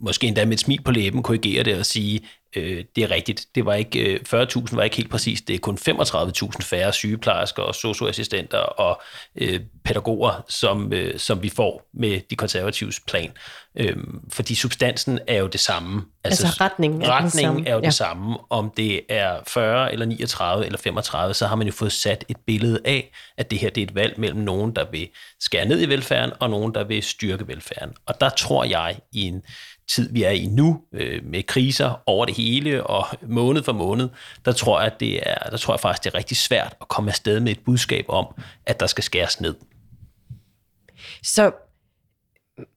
måske 0.00 0.26
endda 0.26 0.44
med 0.44 0.52
et 0.52 0.60
smil 0.60 0.82
på 0.82 0.90
læben 0.90 1.22
korrigere 1.22 1.62
det 1.62 1.78
og 1.78 1.86
sige, 1.86 2.20
øh, 2.56 2.84
det 2.96 3.04
er 3.04 3.10
rigtigt, 3.10 3.46
det 3.54 3.66
var 3.66 3.74
ikke 3.74 4.00
øh, 4.00 4.20
40.000 4.34 4.76
var 4.76 4.82
ikke 4.82 4.96
helt 4.96 5.10
præcis, 5.10 5.40
det 5.40 5.54
er 5.54 5.58
kun 5.58 5.78
35.000 5.88 6.62
færre 6.62 6.92
sygeplejersker 6.92 7.62
og 7.62 7.74
socioassistenter 7.74 8.58
og 8.58 9.02
øh, 9.36 9.60
pædagoger, 9.84 10.44
som, 10.48 10.92
øh, 10.92 11.18
som 11.18 11.42
vi 11.42 11.48
får 11.48 11.88
med 11.94 12.20
de 12.30 12.36
konservatives 12.36 13.00
plan. 13.00 13.32
Øh, 13.76 13.96
fordi 14.32 14.54
substansen 14.54 15.18
er 15.26 15.38
jo 15.38 15.46
det 15.46 15.60
samme. 15.60 16.02
Altså, 16.24 16.46
altså 16.46 16.64
retningen 16.64 17.02
er, 17.02 17.10
retning 17.10 17.32
samme. 17.32 17.68
er 17.68 17.72
jo 17.72 17.80
ja. 17.80 17.86
det 17.86 17.94
samme. 17.94 18.36
Om 18.50 18.72
det 18.76 19.00
er 19.08 19.36
40 19.46 19.92
eller 19.92 20.06
39 20.06 20.66
eller 20.66 20.78
35, 20.78 21.34
så 21.34 21.46
har 21.46 21.56
man 21.56 21.66
jo 21.66 21.72
fået 21.72 21.92
sat 21.92 22.24
et 22.28 22.36
billede 22.46 22.80
af, 22.84 23.12
at 23.38 23.50
det 23.50 23.58
her 23.58 23.70
det 23.70 23.80
er 23.80 23.86
et 23.86 23.94
valg 23.94 24.20
mellem 24.20 24.40
nogen, 24.40 24.76
der 24.76 24.90
vil 24.90 25.08
skære 25.40 25.66
ned 25.66 25.82
i 25.82 25.88
velfærden, 25.88 26.32
og 26.40 26.50
nogen, 26.50 26.74
der 26.74 26.84
vil 26.84 27.02
styrke 27.02 27.48
velfærden. 27.48 27.94
Og 28.06 28.20
der 28.20 28.28
tror 28.28 28.64
jeg 28.64 28.98
i 29.12 29.22
en 29.22 29.42
tid, 29.88 30.12
vi 30.12 30.22
er 30.22 30.30
i 30.30 30.46
nu, 30.46 30.82
øh, 30.92 31.24
med 31.24 31.42
kriser 31.42 32.02
over 32.06 32.26
det 32.26 32.36
hele 32.36 32.86
og 32.86 33.06
måned 33.22 33.62
for 33.62 33.72
måned, 33.72 34.08
der 34.44 34.52
tror 34.52 34.80
jeg, 34.80 35.00
det 35.00 35.28
er, 35.30 35.50
der 35.50 35.56
tror 35.56 35.74
jeg 35.74 35.80
faktisk, 35.80 36.04
det 36.04 36.14
er 36.14 36.18
rigtig 36.18 36.36
svært 36.36 36.76
at 36.80 36.88
komme 36.88 37.10
afsted 37.10 37.40
med 37.40 37.52
et 37.52 37.60
budskab 37.64 38.04
om, 38.08 38.26
at 38.66 38.80
der 38.80 38.86
skal 38.86 39.04
skæres 39.04 39.40
ned. 39.40 39.54
Så, 41.22 41.52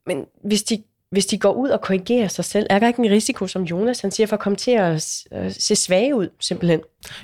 men 0.06 0.26
hvis 0.44 0.64
de 0.64 0.84
hvis 1.12 1.26
de 1.26 1.38
går 1.38 1.54
ud 1.54 1.70
og 1.70 1.82
korrigerer 1.82 2.28
sig 2.28 2.46
selv, 2.46 2.68
er 2.70 2.80
der 2.80 2.88
ikke 2.88 3.00
en 3.00 3.12
risiko, 3.12 3.48
som 3.48 3.64
Jonas 3.64 4.00
han 4.00 4.12
siger, 4.12 4.28
for 4.28 4.36
at 4.36 4.40
komme 4.40 4.56
til 4.56 4.72
at 4.72 5.24
øh, 5.34 5.52
se 5.52 5.76
svage 5.76 6.16
ud, 6.16 6.30
simpelthen? 6.40 6.82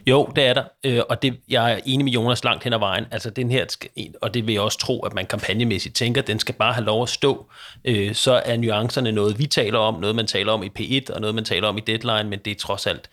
Jo, 0.08 0.32
det 0.36 0.44
er 0.46 0.53
der, 0.53 0.63
øh, 0.84 1.01
og 1.10 1.22
det, 1.22 1.39
jeg 1.50 1.74
er 1.74 1.79
enig 1.86 2.06
med 2.06 2.13
Jonas 2.13 2.44
langt 2.44 2.63
hen 2.63 2.74
ad 2.74 2.79
vejen. 2.79 3.06
Altså 3.12 3.29
den 3.29 3.51
her, 3.51 3.65
og 4.22 4.34
det 4.34 4.48
vil 4.48 4.53
jeg 4.53 4.62
også 4.62 4.77
tro, 4.77 5.00
at 5.06 5.13
man 5.13 5.25
kampagnemæssigt 5.25 5.96
tænker, 5.96 6.22
den 6.22 6.39
skal 6.39 6.56
bare 6.56 6.74
have 6.74 6.86
lov 6.86 7.03
at 7.03 7.10
stå. 7.10 7.46
Øh, 7.86 8.15
så 8.15 8.41
er 8.46 8.58
nuancerne 8.58 9.12
noget, 9.12 9.39
vi 9.39 9.46
taler 9.46 9.79
om, 9.79 10.00
noget 10.00 10.15
man 10.15 10.27
taler 10.27 10.51
om 10.51 10.63
i 10.63 10.70
P1, 10.79 11.13
og 11.13 11.22
noget 11.22 11.36
man 11.36 11.46
taler 11.46 11.67
om 11.67 11.77
i 11.77 11.82
Deadline, 11.82 12.29
men 12.29 12.39
det 12.39 12.51
er 12.51 12.56
trods 12.56 12.88
alt 12.88 13.10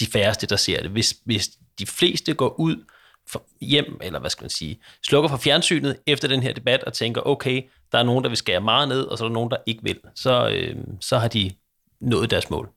de 0.00 0.06
færreste, 0.12 0.46
der 0.46 0.56
ser 0.56 0.82
det. 0.82 0.90
Hvis, 0.90 1.14
hvis 1.24 1.50
de 1.78 1.86
fleste 1.86 2.34
går 2.34 2.60
ud 2.60 2.76
hjem, 3.60 3.98
eller 4.02 4.20
hvad 4.20 4.30
skal 4.30 4.44
man 4.44 4.50
sige, 4.50 4.80
slukker 5.06 5.28
for 5.28 5.36
fjernsynet 5.36 5.96
efter 6.06 6.28
den 6.28 6.42
her 6.42 6.52
debat 6.52 6.84
og 6.84 6.92
tænker, 6.92 7.20
okay, 7.26 7.62
der 7.92 7.98
er 7.98 8.02
nogen, 8.02 8.24
der 8.24 8.30
vil 8.30 8.36
skære 8.36 8.60
meget 8.60 8.88
ned, 8.88 9.02
og 9.02 9.18
så 9.18 9.24
er 9.24 9.28
der 9.28 9.34
nogen, 9.34 9.50
der 9.50 9.56
ikke 9.66 9.82
vil, 9.82 9.98
så, 10.14 10.48
øh, 10.48 10.76
så 11.00 11.18
har 11.18 11.28
de 11.28 11.50
nået 12.00 12.30
deres 12.30 12.50
mål. 12.50 12.68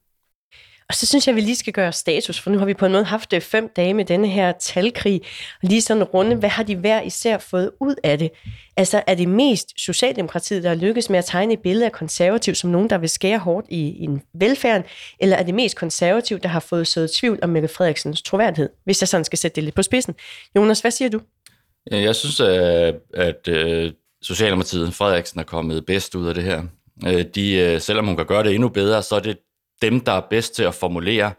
Og 0.89 0.95
så 0.95 1.05
synes 1.05 1.27
jeg, 1.27 1.33
at 1.33 1.35
vi 1.35 1.41
lige 1.41 1.55
skal 1.55 1.73
gøre 1.73 1.91
status, 1.91 2.39
for 2.39 2.49
nu 2.49 2.57
har 2.57 2.65
vi 2.65 2.73
på 2.73 2.85
en 2.85 2.91
måde 2.91 3.03
haft 3.03 3.33
øh, 3.33 3.41
fem 3.41 3.69
dage 3.75 3.93
med 3.93 4.05
denne 4.05 4.27
her 4.27 4.51
talkrig, 4.51 5.21
og 5.63 5.69
lige 5.69 5.81
sådan 5.81 6.03
runde, 6.03 6.35
hvad 6.35 6.49
har 6.49 6.63
de 6.63 6.75
hver 6.75 7.01
især 7.01 7.37
fået 7.37 7.71
ud 7.79 7.95
af 8.03 8.17
det? 8.17 8.31
Altså 8.77 9.03
er 9.07 9.15
det 9.15 9.29
mest 9.29 9.73
Socialdemokratiet, 9.77 10.63
der 10.63 10.69
har 10.69 10.75
lykkes 10.75 11.09
med 11.09 11.19
at 11.19 11.25
tegne 11.25 11.53
et 11.53 11.59
billede 11.59 11.85
af 11.85 11.91
konservativ 11.91 12.55
som 12.55 12.69
nogen, 12.69 12.89
der 12.89 12.97
vil 12.97 13.09
skære 13.09 13.39
hårdt 13.39 13.67
i, 13.69 13.79
i 13.79 14.09
velfærden, 14.33 14.83
eller 15.19 15.35
er 15.35 15.43
det 15.43 15.55
mest 15.55 15.75
konservativ, 15.75 16.39
der 16.39 16.49
har 16.49 16.59
fået 16.59 16.87
sået 16.87 17.11
tvivl 17.11 17.39
om 17.41 17.49
Mette 17.49 17.67
Frederiksens 17.67 18.21
troværdighed, 18.21 18.69
hvis 18.83 19.01
jeg 19.01 19.07
sådan 19.07 19.25
skal 19.25 19.39
sætte 19.39 19.55
det 19.55 19.63
lidt 19.63 19.75
på 19.75 19.83
spidsen? 19.83 20.15
Jonas, 20.55 20.79
hvad 20.79 20.91
siger 20.91 21.09
du? 21.09 21.19
Jeg 21.91 22.15
synes, 22.15 22.39
at, 22.39 22.95
at 23.13 23.47
øh, 23.47 23.91
Socialdemokratiet, 24.23 24.93
Frederiksen, 24.93 25.39
er 25.39 25.43
kommet 25.43 25.85
bedst 25.85 26.15
ud 26.15 26.27
af 26.27 26.35
det 26.35 26.43
her. 26.43 26.63
Øh, 27.07 27.25
de, 27.35 27.53
øh, 27.53 27.81
selvom 27.81 28.05
hun 28.05 28.17
kan 28.17 28.25
gøre 28.25 28.43
det 28.43 28.53
endnu 28.53 28.69
bedre, 28.69 29.03
så 29.03 29.15
er 29.15 29.19
det 29.19 29.37
dem, 29.81 29.99
der 29.99 30.11
er 30.11 30.21
bedst 30.29 30.55
til 30.55 30.63
at 30.63 30.73
formulere 30.73 31.33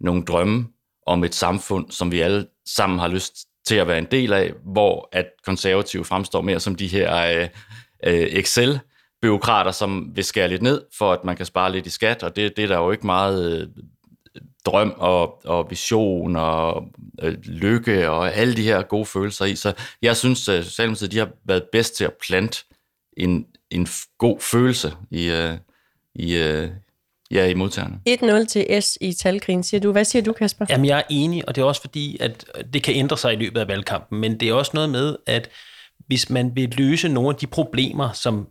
nogle 0.00 0.24
drømme 0.24 0.66
om 1.06 1.24
et 1.24 1.34
samfund, 1.34 1.90
som 1.90 2.12
vi 2.12 2.20
alle 2.20 2.46
sammen 2.66 2.98
har 2.98 3.08
lyst 3.08 3.34
til 3.66 3.74
at 3.74 3.86
være 3.86 3.98
en 3.98 4.06
del 4.10 4.32
af, 4.32 4.52
hvor 4.64 5.08
at 5.12 5.26
konservative 5.44 6.04
fremstår 6.04 6.40
mere 6.40 6.60
som 6.60 6.74
de 6.74 6.86
her 6.86 7.16
øh, 7.16 7.48
øh, 8.04 8.26
Excel-byråkrater, 8.26 9.70
som 9.70 10.10
vil 10.14 10.24
skære 10.24 10.48
lidt 10.48 10.62
ned, 10.62 10.82
for 10.98 11.12
at 11.12 11.24
man 11.24 11.36
kan 11.36 11.46
spare 11.46 11.72
lidt 11.72 11.86
i 11.86 11.90
skat, 11.90 12.22
og 12.22 12.36
det, 12.36 12.56
det 12.56 12.64
er 12.64 12.68
der 12.68 12.78
jo 12.78 12.90
ikke 12.90 13.06
meget 13.06 13.60
øh, 13.60 13.68
drøm 14.66 14.94
og, 14.96 15.46
og 15.46 15.70
vision 15.70 16.36
og 16.36 16.84
øh, 17.22 17.34
lykke 17.44 18.10
og 18.10 18.34
alle 18.34 18.56
de 18.56 18.62
her 18.62 18.82
gode 18.82 19.06
følelser 19.06 19.44
i. 19.44 19.56
Så 19.56 19.72
jeg 20.02 20.16
synes, 20.16 20.48
at 20.48 20.64
Socialdemokratiet 20.64 21.12
de 21.12 21.18
har 21.18 21.28
været 21.44 21.62
bedst 21.72 21.96
til 21.96 22.04
at 22.04 22.12
plante 22.26 22.64
en, 23.16 23.46
en 23.70 23.88
god 24.18 24.40
følelse 24.40 24.92
i, 25.10 25.30
øh, 25.30 25.54
i, 26.14 26.36
øh, 26.36 26.68
Ja, 27.32 27.46
i 27.46 27.54
modtagerne. 27.54 28.00
1-0 28.42 28.46
til 28.46 28.82
S 28.82 28.98
i 29.00 29.12
talkrigen, 29.12 29.62
siger 29.62 29.80
du. 29.80 29.92
Hvad 29.92 30.04
siger 30.04 30.22
du, 30.22 30.32
Kasper? 30.32 30.66
Jamen, 30.68 30.86
jeg 30.86 30.98
er 30.98 31.02
enig, 31.10 31.48
og 31.48 31.54
det 31.54 31.62
er 31.62 31.66
også 31.66 31.80
fordi, 31.80 32.16
at 32.20 32.44
det 32.72 32.82
kan 32.82 32.94
ændre 32.94 33.18
sig 33.18 33.32
i 33.32 33.36
løbet 33.36 33.60
af 33.60 33.68
valgkampen, 33.68 34.20
men 34.20 34.40
det 34.40 34.48
er 34.48 34.54
også 34.54 34.70
noget 34.74 34.90
med, 34.90 35.16
at 35.26 35.50
hvis 36.06 36.30
man 36.30 36.56
vil 36.56 36.74
løse 36.76 37.08
nogle 37.08 37.28
af 37.28 37.34
de 37.34 37.46
problemer, 37.46 38.12
som 38.12 38.48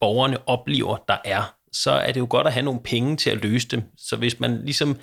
borgerne 0.00 0.48
oplever, 0.48 0.96
der 1.08 1.16
er, 1.24 1.54
så 1.72 1.90
er 1.90 2.12
det 2.12 2.20
jo 2.20 2.26
godt 2.30 2.46
at 2.46 2.52
have 2.52 2.64
nogle 2.64 2.80
penge 2.80 3.16
til 3.16 3.30
at 3.30 3.42
løse 3.42 3.68
dem. 3.68 3.82
Så 3.98 4.16
hvis 4.16 4.40
man 4.40 4.60
ligesom 4.64 4.96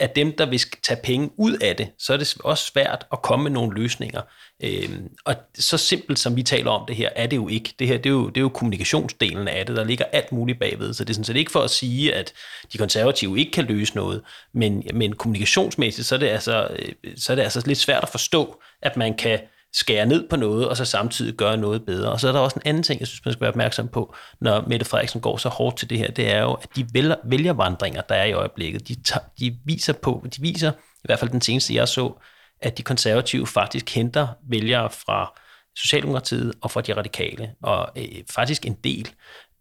af 0.00 0.10
dem, 0.10 0.36
der 0.36 0.46
vil 0.46 0.60
tage 0.82 1.00
penge 1.02 1.30
ud 1.36 1.56
af 1.56 1.76
det, 1.76 1.88
så 1.98 2.12
er 2.12 2.16
det 2.16 2.34
også 2.44 2.64
svært 2.64 3.06
at 3.12 3.22
komme 3.22 3.42
med 3.42 3.50
nogle 3.50 3.74
løsninger. 3.74 4.20
Øhm, 4.62 5.08
og 5.24 5.34
så 5.54 5.78
simpelt 5.78 6.18
som 6.18 6.36
vi 6.36 6.42
taler 6.42 6.70
om 6.70 6.86
det 6.86 6.96
her, 6.96 7.10
er 7.16 7.26
det 7.26 7.36
jo 7.36 7.48
ikke. 7.48 7.74
Det 7.78 7.86
her 7.86 7.96
det 7.96 8.06
er, 8.06 8.10
jo, 8.10 8.28
det 8.28 8.36
er 8.36 8.40
jo 8.40 8.48
kommunikationsdelen 8.48 9.48
af 9.48 9.66
det, 9.66 9.76
der 9.76 9.84
ligger 9.84 10.04
alt 10.04 10.32
muligt 10.32 10.58
bagved. 10.58 10.94
Så 10.94 11.04
det 11.04 11.10
er 11.10 11.14
sådan 11.14 11.24
set 11.24 11.36
ikke 11.36 11.52
for 11.52 11.60
at 11.60 11.70
sige, 11.70 12.14
at 12.14 12.32
de 12.72 12.78
konservative 12.78 13.38
ikke 13.38 13.52
kan 13.52 13.64
løse 13.64 13.96
noget, 13.96 14.22
men, 14.54 14.84
men 14.94 15.12
kommunikationsmæssigt, 15.12 16.06
så 16.06 16.14
er, 16.14 16.18
det 16.18 16.28
altså, 16.28 16.68
øh, 16.78 16.92
så 17.16 17.32
er 17.32 17.34
det 17.34 17.42
altså 17.42 17.62
lidt 17.66 17.78
svært 17.78 18.02
at 18.02 18.08
forstå, 18.08 18.60
at 18.82 18.96
man 18.96 19.16
kan 19.16 19.40
skære 19.76 20.06
ned 20.06 20.28
på 20.28 20.36
noget, 20.36 20.68
og 20.68 20.76
så 20.76 20.84
samtidig 20.84 21.34
gøre 21.34 21.56
noget 21.56 21.86
bedre. 21.86 22.12
Og 22.12 22.20
så 22.20 22.28
er 22.28 22.32
der 22.32 22.40
også 22.40 22.56
en 22.56 22.68
anden 22.68 22.82
ting, 22.82 23.00
jeg 23.00 23.08
synes, 23.08 23.24
man 23.24 23.32
skal 23.32 23.40
være 23.40 23.50
opmærksom 23.50 23.88
på, 23.88 24.14
når 24.40 24.64
Mette 24.68 24.86
Frederiksen 24.86 25.20
går 25.20 25.36
så 25.36 25.48
hårdt 25.48 25.76
til 25.76 25.90
det 25.90 25.98
her, 25.98 26.10
det 26.10 26.32
er 26.32 26.42
jo, 26.42 26.52
at 26.52 26.68
de 26.76 26.86
vælgervandringer, 27.24 28.00
der 28.00 28.14
er 28.14 28.24
i 28.24 28.32
øjeblikket, 28.32 28.88
de, 28.88 29.02
tager, 29.02 29.24
de 29.40 29.56
viser 29.64 29.92
på, 29.92 30.26
de 30.36 30.42
viser, 30.42 30.72
i 30.72 31.04
hvert 31.04 31.18
fald 31.18 31.30
den 31.30 31.40
seneste, 31.40 31.74
jeg 31.74 31.88
så, 31.88 32.12
at 32.60 32.78
de 32.78 32.82
konservative 32.82 33.46
faktisk 33.46 33.94
henter 33.94 34.28
vælgere 34.50 34.90
fra 34.90 35.40
Socialdemokratiet 35.76 36.54
og 36.60 36.70
fra 36.70 36.80
de 36.80 36.96
radikale, 36.96 37.50
og 37.62 37.88
øh, 37.96 38.22
faktisk 38.30 38.66
en 38.66 38.74
del. 38.84 39.08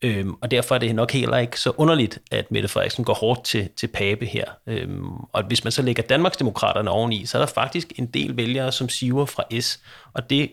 Øhm, 0.05 0.33
og 0.41 0.51
derfor 0.51 0.75
er 0.75 0.79
det 0.79 0.95
nok 0.95 1.11
heller 1.11 1.37
ikke 1.37 1.59
så 1.59 1.71
underligt, 1.77 2.19
at 2.31 2.51
Mette 2.51 2.69
Frederiksen 2.69 3.03
går 3.03 3.13
hårdt 3.13 3.43
til, 3.43 3.69
til 3.77 3.87
Pape 3.87 4.25
her. 4.25 4.45
Øhm, 4.67 5.15
og 5.15 5.43
hvis 5.43 5.63
man 5.63 5.71
så 5.71 5.81
lægger 5.81 6.03
Danmarksdemokraterne 6.03 6.89
oveni, 6.89 7.25
så 7.25 7.37
er 7.37 7.41
der 7.41 7.47
faktisk 7.47 7.93
en 7.95 8.05
del 8.05 8.37
vælgere, 8.37 8.71
som 8.71 8.89
siver 8.89 9.25
fra 9.25 9.61
S. 9.61 9.79
Og 10.13 10.29
det 10.29 10.51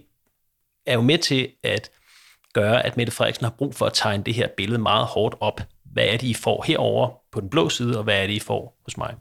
er 0.87 0.95
jo 0.95 1.01
med 1.01 1.19
til 1.19 1.49
at 1.62 1.91
gøre, 2.53 2.87
at 2.87 2.97
Mette 2.97 3.12
Frederiksen 3.12 3.45
har 3.45 3.55
brug 3.59 3.75
for 3.75 3.87
at 3.87 3.93
tegne 3.95 4.25
det 4.25 4.35
her 4.35 4.49
billede 4.57 4.79
meget 4.79 5.07
hårdt 5.07 5.35
op. 5.41 5.61
Hvad 5.85 6.05
er 6.05 6.17
det, 6.17 6.23
I 6.23 6.35
får 6.35 6.65
herover 6.67 7.11
på 7.33 7.41
den 7.41 7.51
blå 7.51 7.69
side, 7.69 7.99
og 7.99 8.05
hvad 8.05 8.23
er 8.23 8.27
det, 8.27 8.35
I 8.35 8.41
får 8.41 8.81
hos 8.85 8.97
mig? 8.97 9.15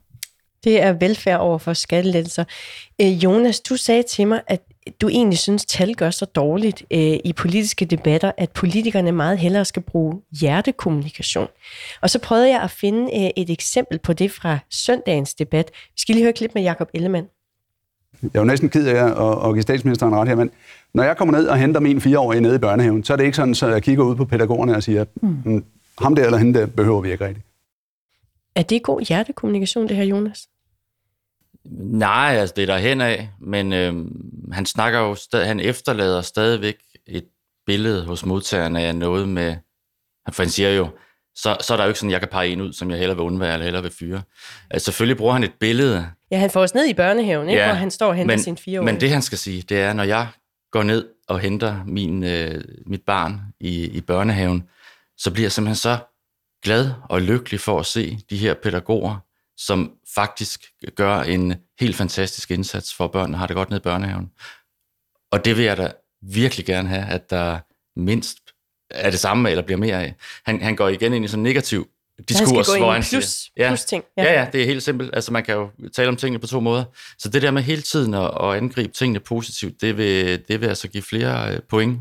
Det 0.63 0.81
er 0.81 0.93
velfærd 0.93 1.39
over 1.39 1.57
for 1.57 1.73
skattelettelser. 1.73 2.43
Øh, 3.01 3.23
Jonas, 3.23 3.59
du 3.59 3.77
sagde 3.77 4.03
til 4.03 4.27
mig, 4.27 4.41
at 4.47 4.61
du 5.01 5.09
egentlig 5.09 5.39
synes, 5.39 5.65
tal 5.65 5.95
gør 5.95 6.09
så 6.09 6.25
dårligt 6.25 6.83
øh, 6.91 7.17
i 7.23 7.33
politiske 7.37 7.85
debatter, 7.85 8.31
at 8.37 8.51
politikerne 8.51 9.11
meget 9.11 9.37
hellere 9.37 9.65
skal 9.65 9.81
bruge 9.81 10.21
hjertekommunikation. 10.39 11.47
Og 12.01 12.09
så 12.09 12.19
prøvede 12.19 12.49
jeg 12.49 12.61
at 12.61 12.71
finde 12.71 13.03
øh, 13.03 13.29
et 13.37 13.49
eksempel 13.49 13.99
på 13.99 14.13
det 14.13 14.31
fra 14.31 14.59
søndagens 14.69 15.33
debat. 15.33 15.71
Vi 15.73 16.01
skal 16.01 16.15
lige 16.15 16.23
høre 16.23 16.33
klip 16.33 16.51
med 16.53 16.61
Jakob 16.61 16.89
Ellemann. 16.93 17.27
Jeg 18.23 18.29
er 18.35 18.39
jo 18.39 18.45
næsten 18.45 18.69
ked 18.69 18.87
af 18.87 19.05
at, 19.05 19.49
at 19.49 19.53
give 19.53 19.61
statsministeren 19.61 20.15
ret 20.15 20.27
her, 20.27 20.35
men 20.35 20.49
når 20.93 21.03
jeg 21.03 21.17
kommer 21.17 21.37
ned 21.37 21.47
og 21.47 21.57
henter 21.57 21.79
min 21.79 22.01
fireårige 22.01 22.41
nede 22.41 22.55
i 22.55 22.59
børnehaven, 22.59 23.03
så 23.03 23.13
er 23.13 23.17
det 23.17 23.23
ikke 23.23 23.35
sådan, 23.35 23.51
at 23.51 23.61
jeg 23.61 23.83
kigger 23.83 24.03
ud 24.03 24.15
på 24.15 24.25
pædagogerne 24.25 24.75
og 24.75 24.83
siger, 24.83 25.05
mm. 25.21 25.37
mm 25.45 25.63
ham 26.01 26.15
der 26.15 26.25
eller 26.25 26.37
hende 26.37 26.59
der 26.59 26.65
behøver 26.65 27.01
vi 27.01 27.11
ikke 27.11 27.25
rigtigt. 27.25 27.45
Er 28.55 28.63
det 28.63 28.83
god 28.83 29.01
hjertekommunikation, 29.01 29.87
det 29.87 29.95
her, 29.95 30.03
Jonas? 30.03 30.47
Nej, 31.65 32.35
altså 32.39 32.53
det 32.55 32.61
er 32.61 32.65
der 32.65 32.77
hen 32.77 33.01
af, 33.01 33.29
men 33.39 33.73
øh, 33.73 34.05
han 34.51 34.65
snakker 34.65 34.99
jo 34.99 35.15
stadig, 35.15 35.47
han 35.47 35.59
efterlader 35.59 36.21
stadigvæk 36.21 36.75
et 37.07 37.25
billede 37.65 38.05
hos 38.05 38.25
modtagerne 38.25 38.81
af 38.81 38.95
noget 38.95 39.29
med, 39.29 39.55
for 40.31 40.43
han 40.43 40.49
siger 40.49 40.69
jo, 40.69 40.87
så, 41.35 41.57
så 41.61 41.73
er 41.73 41.77
der 41.77 41.83
jo 41.83 41.87
ikke 41.87 41.99
sådan, 41.99 42.11
jeg 42.11 42.19
kan 42.19 42.29
pege 42.31 42.49
en 42.49 42.61
ud, 42.61 42.73
som 42.73 42.89
jeg 42.89 42.99
hellere 42.99 43.17
vil 43.17 43.23
undvære 43.23 43.53
eller 43.53 43.63
hellere 43.63 43.83
vil 43.83 43.91
fyre. 43.91 44.21
Altså, 44.69 44.85
selvfølgelig 44.85 45.17
bruger 45.17 45.33
han 45.33 45.43
et 45.43 45.53
billede. 45.59 46.07
Ja, 46.31 46.37
han 46.37 46.49
får 46.49 46.61
os 46.61 46.73
ned 46.73 46.87
i 46.87 46.93
børnehaven, 46.93 47.49
ikke? 47.49 47.61
Ja, 47.61 47.67
hvor 47.67 47.75
han 47.75 47.91
står 47.91 48.07
og 48.07 48.15
henter 48.15 48.35
men, 48.35 48.43
sin 48.43 48.57
fire 48.57 48.79
år. 48.79 48.83
Men 48.83 49.01
det, 49.01 49.09
han 49.09 49.21
skal 49.21 49.37
sige, 49.37 49.61
det 49.61 49.81
er, 49.81 49.93
når 49.93 50.03
jeg 50.03 50.27
går 50.71 50.83
ned 50.83 51.07
og 51.27 51.39
henter 51.39 51.83
min, 51.85 52.23
øh, 52.23 52.63
mit 52.85 53.01
barn 53.01 53.41
i, 53.59 53.85
i 53.85 54.01
børnehaven, 54.01 54.63
så 55.17 55.31
bliver 55.31 55.45
jeg 55.45 55.51
simpelthen 55.51 55.75
så 55.75 55.97
glad 56.63 56.91
og 57.09 57.21
lykkelig 57.21 57.59
for 57.59 57.79
at 57.79 57.85
se 57.85 58.19
de 58.29 58.37
her 58.37 58.53
pædagoger, 58.53 59.17
som 59.65 59.91
faktisk 60.15 60.65
gør 60.95 61.19
en 61.19 61.55
helt 61.79 61.95
fantastisk 61.95 62.51
indsats 62.51 62.93
for, 62.93 63.07
børnene 63.07 63.37
har 63.37 63.47
det 63.47 63.55
godt 63.55 63.69
ned 63.69 63.77
i 63.77 63.81
børnehaven. 63.81 64.31
Og 65.31 65.45
det 65.45 65.57
vil 65.57 65.65
jeg 65.65 65.77
da 65.77 65.91
virkelig 66.21 66.65
gerne 66.65 66.89
have, 66.89 67.05
at 67.05 67.29
der 67.29 67.59
mindst 67.95 68.37
er 68.89 69.09
det 69.09 69.19
samme, 69.19 69.49
eller 69.49 69.63
bliver 69.63 69.77
mere 69.77 70.03
af. 70.03 70.15
Han, 70.45 70.61
han 70.61 70.75
går 70.75 70.89
igen 70.89 71.13
ind 71.13 71.25
i 71.25 71.27
sådan 71.27 71.39
en 71.39 71.43
negativ 71.43 71.87
diskurs, 72.29 72.67
han 72.67 72.81
hvor 72.81 72.91
han 72.91 73.03
plus, 73.03 73.25
siger... 73.25 73.51
Ja, 73.57 73.69
plus 73.69 73.85
ting. 73.85 74.03
Ja. 74.17 74.23
ja, 74.23 74.39
ja, 74.39 74.47
det 74.53 74.61
er 74.61 74.65
helt 74.65 74.83
simpelt. 74.83 75.15
Altså, 75.15 75.33
man 75.33 75.43
kan 75.43 75.55
jo 75.55 75.69
tale 75.93 76.09
om 76.09 76.15
tingene 76.15 76.39
på 76.39 76.47
to 76.47 76.59
måder. 76.59 76.83
Så 77.17 77.29
det 77.29 77.41
der 77.41 77.51
med 77.51 77.61
hele 77.61 77.81
tiden 77.81 78.13
at, 78.13 78.31
at 78.41 78.55
angribe 78.55 78.93
tingene 78.93 79.19
positivt, 79.19 79.81
det 79.81 79.97
vil, 79.97 80.43
det 80.47 80.61
vil 80.61 80.67
altså 80.67 80.87
give 80.87 81.03
flere 81.03 81.53
øh, 81.53 81.59
point. 81.69 81.99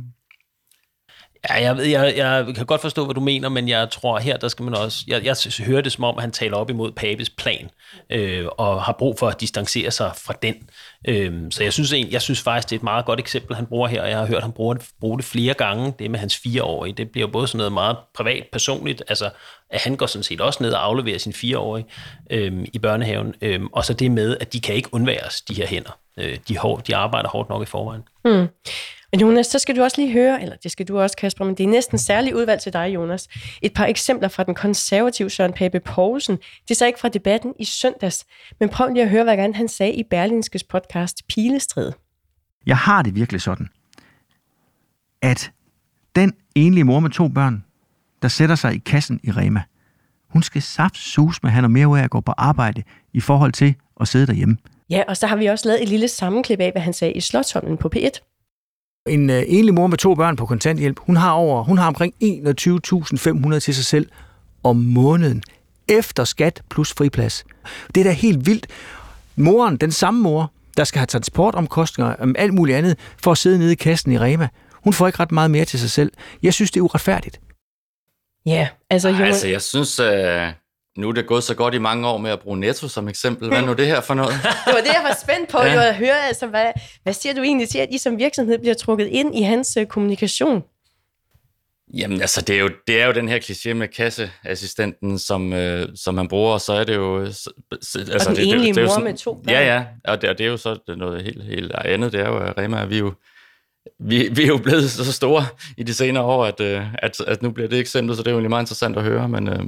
Ja, 1.49 1.55
jeg, 1.63 1.77
ved, 1.77 1.85
jeg, 1.85 2.17
jeg 2.17 2.55
kan 2.57 2.67
godt 2.67 2.81
forstå, 2.81 3.05
hvad 3.05 3.15
du 3.15 3.21
mener, 3.21 3.49
men 3.49 3.69
jeg 3.69 3.91
tror 3.91 4.19
her, 4.19 4.37
der 4.37 4.49
skal 4.49 4.65
man 4.65 4.75
også... 4.75 5.05
Jeg, 5.07 5.25
jeg 5.25 5.37
hører 5.67 5.81
det 5.81 5.93
som 5.93 6.05
om, 6.05 6.17
at 6.17 6.23
han 6.23 6.33
taler 6.33 6.57
op 6.57 6.71
imod 6.71 6.93
Papes 6.93 7.31
plan, 7.31 7.71
øh, 8.11 8.47
og 8.59 8.83
har 8.83 8.93
brug 8.99 9.19
for 9.19 9.29
at 9.29 9.41
distancere 9.41 9.91
sig 9.91 10.13
fra 10.25 10.35
den. 10.43 10.55
Øh, 11.09 11.33
så 11.51 11.63
jeg 11.63 11.73
synes, 11.73 11.93
jeg 11.93 12.23
synes 12.23 12.41
faktisk, 12.41 12.71
det 12.71 12.77
er 12.77 12.79
et 12.79 12.83
meget 12.83 13.05
godt 13.05 13.21
eksempel, 13.21 13.57
han 13.57 13.67
bruger 13.67 13.89
her, 13.89 14.03
og 14.03 14.11
jeg 14.11 14.19
har 14.19 14.27
hørt 14.27 14.43
han 14.43 14.53
bruger, 14.53 14.75
det, 14.75 15.17
det 15.17 15.25
flere 15.25 15.55
gange, 15.55 15.95
det 15.99 16.11
med 16.11 16.19
hans 16.19 16.37
fireårige. 16.37 16.93
Det 16.93 17.11
bliver 17.11 17.27
både 17.27 17.47
sådan 17.47 17.59
noget 17.59 17.73
meget 17.73 17.97
privat, 18.15 18.47
personligt, 18.53 19.03
altså 19.09 19.31
at 19.71 19.81
han 19.83 19.97
går 19.97 20.07
sådan 20.07 20.23
set 20.23 20.41
også 20.41 20.63
ned 20.63 20.73
og 20.73 20.85
afleverer 20.85 21.19
sin 21.19 21.33
fireårige 21.33 21.87
øh, 22.31 22.67
i 22.73 22.79
børnehaven, 22.79 23.35
øh, 23.43 23.61
og 23.73 23.85
så 23.85 23.93
det 23.93 24.11
med, 24.11 24.37
at 24.41 24.53
de 24.53 24.61
kan 24.61 24.75
ikke 24.75 24.89
undværes, 24.93 25.41
de 25.41 25.55
her 25.55 25.67
hænder. 25.67 25.99
Øh, 26.17 26.39
de, 26.49 26.59
hår, 26.59 26.77
de 26.77 26.97
arbejder 26.97 27.29
hårdt 27.29 27.49
nok 27.49 27.63
i 27.63 27.67
forvejen. 27.67 28.03
Mm. 28.25 28.49
Men 29.13 29.21
Jonas, 29.21 29.47
så 29.47 29.59
skal 29.59 29.77
du 29.77 29.83
også 29.83 30.01
lige 30.01 30.13
høre, 30.13 30.43
eller 30.43 30.57
det 30.57 30.71
skal 30.71 30.89
du 30.89 31.01
også, 31.01 31.17
Kasper, 31.17 31.45
men 31.45 31.55
det 31.55 31.65
er 31.65 31.69
næsten 31.69 31.99
særligt 31.99 32.35
udvalg 32.35 32.61
til 32.61 32.73
dig, 32.73 32.95
Jonas. 32.95 33.29
Et 33.63 33.75
par 33.75 33.87
eksempler 33.87 34.29
fra 34.29 34.45
den 34.45 34.55
konservative 34.55 35.31
Søren 35.31 35.53
Pape 35.53 35.81
Poulsen. 35.81 36.37
Det 36.37 36.71
er 36.71 36.75
så 36.75 36.87
ikke 36.87 37.01
fra 37.01 37.09
debatten 37.09 37.55
i 37.59 37.65
søndags, 37.65 38.27
men 38.61 38.69
prøv 38.69 38.89
lige 38.89 39.03
at 39.03 39.11
høre, 39.11 39.25
hvad 39.25 39.55
han 39.55 39.69
sagde 39.69 39.93
i 39.93 40.03
Berlinskes 40.11 40.65
podcast 40.65 41.27
Pilestrid. 41.29 41.93
Jeg 42.67 42.77
har 42.77 43.03
det 43.03 43.15
virkelig 43.15 43.41
sådan, 43.41 43.69
at 45.23 45.51
den 46.17 46.33
enlige 46.55 46.85
mor 46.85 47.01
med 47.01 47.11
to 47.11 47.29
børn, 47.29 47.65
der 48.23 48.29
sætter 48.29 48.55
sig 48.55 48.75
i 48.75 48.79
kassen 48.79 49.21
i 49.23 49.31
Rema, 49.31 49.63
hun 50.29 50.43
skal 50.43 50.63
saft 50.63 50.97
sus 50.97 51.43
med, 51.43 51.51
han 51.51 51.65
har 51.65 51.69
mere 51.69 51.89
ud 51.89 51.99
af 51.99 52.03
at 52.03 52.11
gå 52.11 52.21
på 52.21 52.33
arbejde 52.33 52.83
i 53.13 53.21
forhold 53.21 53.53
til 53.53 53.75
at 54.01 54.09
sidde 54.09 54.27
derhjemme. 54.27 54.57
Ja, 54.91 55.03
og 55.09 55.17
så 55.17 55.27
har 55.27 55.37
vi 55.37 55.47
også 55.47 55.69
lavet 55.69 55.83
et 55.83 55.89
lille 55.89 56.09
sammenklip 56.09 56.61
af, 56.61 56.73
hvad 56.73 56.83
han 56.83 56.93
sagde 56.93 57.15
i 57.15 57.21
Slottholmen 57.21 57.77
på 57.77 57.91
P1. 57.97 58.11
En 59.09 59.31
uh, 59.31 59.37
enlig 59.47 59.75
mor 59.75 59.87
med 59.87 59.99
to 59.99 60.15
børn 60.15 60.37
på 60.37 60.47
kontanthjælp, 60.47 60.99
hun 60.99 61.17
har 61.17 61.31
over, 61.31 61.65
hun 61.65 61.79
har 61.79 61.87
omkring 61.87 62.15
21.500 62.23 63.59
til 63.59 63.75
sig 63.75 63.85
selv 63.85 64.09
om 64.63 64.77
måneden, 64.77 65.43
efter 65.89 66.25
skat 66.25 66.63
plus 66.71 66.93
friplads. 66.93 67.45
Det 67.95 68.01
er 68.01 68.05
da 68.05 68.11
helt 68.11 68.47
vildt. 68.47 68.67
Moren, 69.37 69.77
den 69.77 69.93
samme 69.93 70.23
mor, 70.23 70.53
der 70.77 70.85
skal 70.85 70.99
have 70.99 71.07
transportomkostninger 71.07 72.15
og 72.15 72.29
alt 72.37 72.55
muligt 72.55 72.79
andet, 72.79 72.99
for 73.23 73.33
at 73.33 73.39
sidde 73.39 73.59
nede 73.59 73.73
i 73.73 73.75
kassen 73.75 74.13
i 74.13 74.19
Rema, 74.19 74.49
hun 74.73 74.93
får 74.93 75.07
ikke 75.07 75.21
ret 75.21 75.33
meget 75.33 75.51
mere 75.51 75.65
til 75.65 75.81
sig 75.81 75.91
selv. 75.91 76.13
Jeg 76.43 76.55
synes, 76.55 76.71
det 76.71 76.81
er 76.81 76.85
uretfærdigt. 76.85 77.41
Ja, 78.47 78.69
altså... 78.91 79.09
Ej, 79.09 79.23
altså, 79.23 79.49
jeg 79.49 79.63
synes, 79.63 80.01
øh, 80.01 80.53
nu 80.99 81.09
er 81.09 81.13
det 81.13 81.27
gået 81.27 81.45
så 81.45 81.55
godt 81.55 81.75
i 81.75 81.79
mange 81.79 82.09
år 82.09 82.19
med 82.19 82.31
at 82.31 82.41
bruge 82.41 82.61
Netto 82.61 82.89
som 82.89 83.09
eksempel. 83.09 83.49
Hvad 83.49 83.63
nu 83.63 83.73
det 83.73 83.87
her 83.87 84.01
for 84.01 84.15
noget? 84.15 84.33
det 84.67 84.75
var 84.75 84.81
det, 84.81 84.87
jeg 84.87 85.03
var 85.03 85.19
spændt 85.23 85.49
på. 85.49 85.59
Ja. 85.59 85.81
Jeg 85.81 85.95
høre, 85.95 86.27
altså, 86.27 86.47
hvad, 86.47 86.73
hvad 87.03 87.13
siger 87.13 87.35
du 87.35 87.43
egentlig 87.43 87.69
til, 87.69 87.79
at 87.79 87.89
I 87.91 87.99
som 87.99 88.19
virksomhed 88.19 88.59
bliver 88.59 88.75
trukket 88.75 89.07
ind 89.07 89.39
i 89.39 89.43
hans 89.43 89.77
uh, 89.77 89.85
kommunikation? 89.85 90.63
Jamen 91.95 92.21
altså, 92.21 92.41
det 92.41 92.57
er, 92.57 92.61
jo, 92.61 92.71
det 92.87 93.01
er 93.01 93.07
jo 93.07 93.13
den 93.13 93.29
her 93.29 93.39
kliché 93.39 93.73
med 93.73 93.89
kasseassistenten, 93.89 95.19
som, 95.19 95.53
øh, 95.53 95.89
som 95.95 96.15
man 96.15 96.29
bruger, 96.29 96.53
og 96.53 96.61
så 96.61 96.73
er 96.73 96.85
det 96.85 96.97
jo... 96.97 97.33
Så, 97.33 97.51
altså, 97.73 98.15
og 98.15 98.27
den 98.27 98.37
det, 98.37 98.49
enlige 98.49 98.59
det, 98.59 98.67
det, 98.67 98.75
det, 98.75 98.85
mor 98.85 98.89
sådan, 98.89 99.05
med 99.05 99.17
to 99.17 99.35
børn. 99.35 99.49
Ja, 99.49 99.75
ja, 99.75 99.85
og 100.05 100.23
det, 100.23 100.31
og 100.31 100.39
det 100.39 100.47
er 100.47 100.51
jo 100.51 100.57
så 100.57 100.79
noget 100.97 101.23
helt, 101.23 101.45
helt 101.45 101.73
andet. 101.73 102.13
Det 102.13 102.21
er 102.21 102.29
jo, 102.29 102.39
at 102.39 102.59
Rema, 102.59 102.85
vi 102.85 102.95
er 102.95 102.99
jo, 102.99 103.13
vi, 103.99 104.29
vi 104.33 104.43
er 104.43 104.47
jo 104.47 104.59
blevet 104.59 104.91
så 104.91 105.13
store 105.13 105.47
i 105.77 105.83
de 105.83 105.95
senere 105.95 106.25
år, 106.25 106.45
at, 106.45 106.61
øh, 106.61 106.95
at, 106.95 107.21
at 107.21 107.43
nu 107.43 107.51
bliver 107.51 107.69
det 107.69 107.77
ikke 107.77 107.91
sendt, 107.91 108.17
så 108.17 108.23
det 108.23 108.27
er 108.27 108.31
jo 108.31 108.37
egentlig 108.37 108.51
meget 108.51 108.63
interessant 108.63 108.97
at 108.97 109.03
høre, 109.03 109.29
men... 109.29 109.49
Øh, 109.49 109.63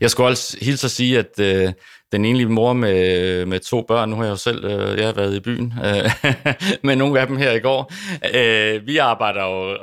jeg 0.00 0.10
skulle 0.10 0.28
også 0.28 0.56
hilse 0.62 0.84
at 0.84 0.90
sige, 0.90 1.18
at 1.18 1.40
øh, 1.40 1.72
den 2.12 2.24
enlige 2.24 2.48
mor 2.48 2.72
med, 2.72 3.46
med 3.46 3.60
to 3.60 3.82
børn, 3.82 4.08
nu 4.10 4.16
har 4.16 4.24
jeg 4.24 4.30
jo 4.30 4.36
selv 4.36 4.64
øh, 4.64 4.98
jeg 4.98 5.06
har 5.06 5.12
været 5.12 5.34
i 5.34 5.40
byen 5.40 5.72
øh, 5.84 6.32
med 6.86 6.96
nogle 6.96 7.20
af 7.20 7.26
dem 7.26 7.36
her 7.36 7.52
i 7.52 7.60
går, 7.60 7.92
øh, 8.34 8.86
vi 8.86 8.96
arbejder 8.96 9.44
jo 9.44 9.76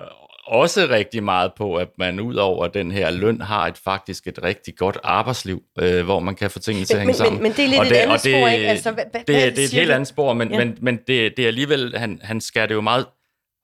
også 0.47 0.87
rigtig 0.89 1.23
meget 1.23 1.51
på, 1.57 1.75
at 1.75 1.87
man 1.97 2.19
ud 2.19 2.35
over 2.35 2.67
den 2.67 2.91
her 2.91 3.11
løn 3.11 3.41
har 3.41 3.67
et 3.67 3.77
faktisk 3.83 4.27
et 4.27 4.43
rigtig 4.43 4.73
godt 4.77 4.97
arbejdsliv, 5.03 5.61
øh, 5.79 6.05
hvor 6.05 6.19
man 6.19 6.35
kan 6.35 6.51
få 6.51 6.59
tingene 6.59 6.85
til 6.85 6.93
at 6.93 6.99
hænge 6.99 7.13
sammen. 7.13 7.33
Men, 7.33 7.43
men 7.43 7.51
det 7.51 7.65
er 7.65 7.67
lidt 7.67 7.79
og 7.79 7.85
et 7.85 7.89
det, 7.89 7.95
andet 7.95 8.23
det, 8.23 8.31
spor, 8.31 8.47
ikke? 8.47 8.67
Altså, 8.67 8.91
hvad, 8.91 9.03
det, 9.13 9.27
det, 9.27 9.55
det 9.55 9.59
er 9.59 9.65
et 9.65 9.73
helt 9.73 9.91
andet 9.91 10.07
spor, 10.07 10.33
men, 10.33 10.51
ja. 10.51 10.57
men, 10.57 10.77
men 10.81 10.99
det, 11.07 11.33
det 11.37 11.43
er 11.43 11.47
alligevel, 11.47 11.97
han, 11.97 12.19
han 12.23 12.41
skærer 12.41 12.65
det 12.65 12.73
jo 12.73 12.81
meget 12.81 13.05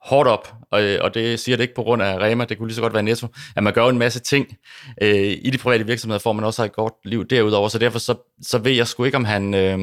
hårdt 0.01 0.29
op, 0.29 0.53
og, 0.71 0.83
øh, 0.83 0.99
og 1.01 1.13
det 1.13 1.39
siger 1.39 1.55
det 1.55 1.63
ikke 1.63 1.75
på 1.75 1.83
grund 1.83 2.01
af 2.01 2.17
Rema, 2.17 2.45
det 2.45 2.57
kunne 2.57 2.67
lige 2.67 2.75
så 2.75 2.81
godt 2.81 2.93
være 2.93 3.03
Netto, 3.03 3.27
at 3.55 3.63
man 3.63 3.73
gør 3.73 3.85
en 3.85 3.97
masse 3.97 4.19
ting 4.19 4.57
øh, 5.01 5.37
i 5.41 5.49
de 5.49 5.57
private 5.57 5.85
virksomheder, 5.85 6.19
for 6.19 6.33
man 6.33 6.45
også 6.45 6.61
har 6.61 6.65
et 6.65 6.75
godt 6.75 6.93
liv 7.05 7.27
derudover, 7.27 7.69
så 7.69 7.79
derfor 7.79 7.99
så, 7.99 8.15
så 8.41 8.57
ved 8.57 8.71
jeg 8.71 8.87
sgu 8.87 9.03
ikke, 9.03 9.17
om 9.17 9.25
han, 9.25 9.53
øh, 9.53 9.79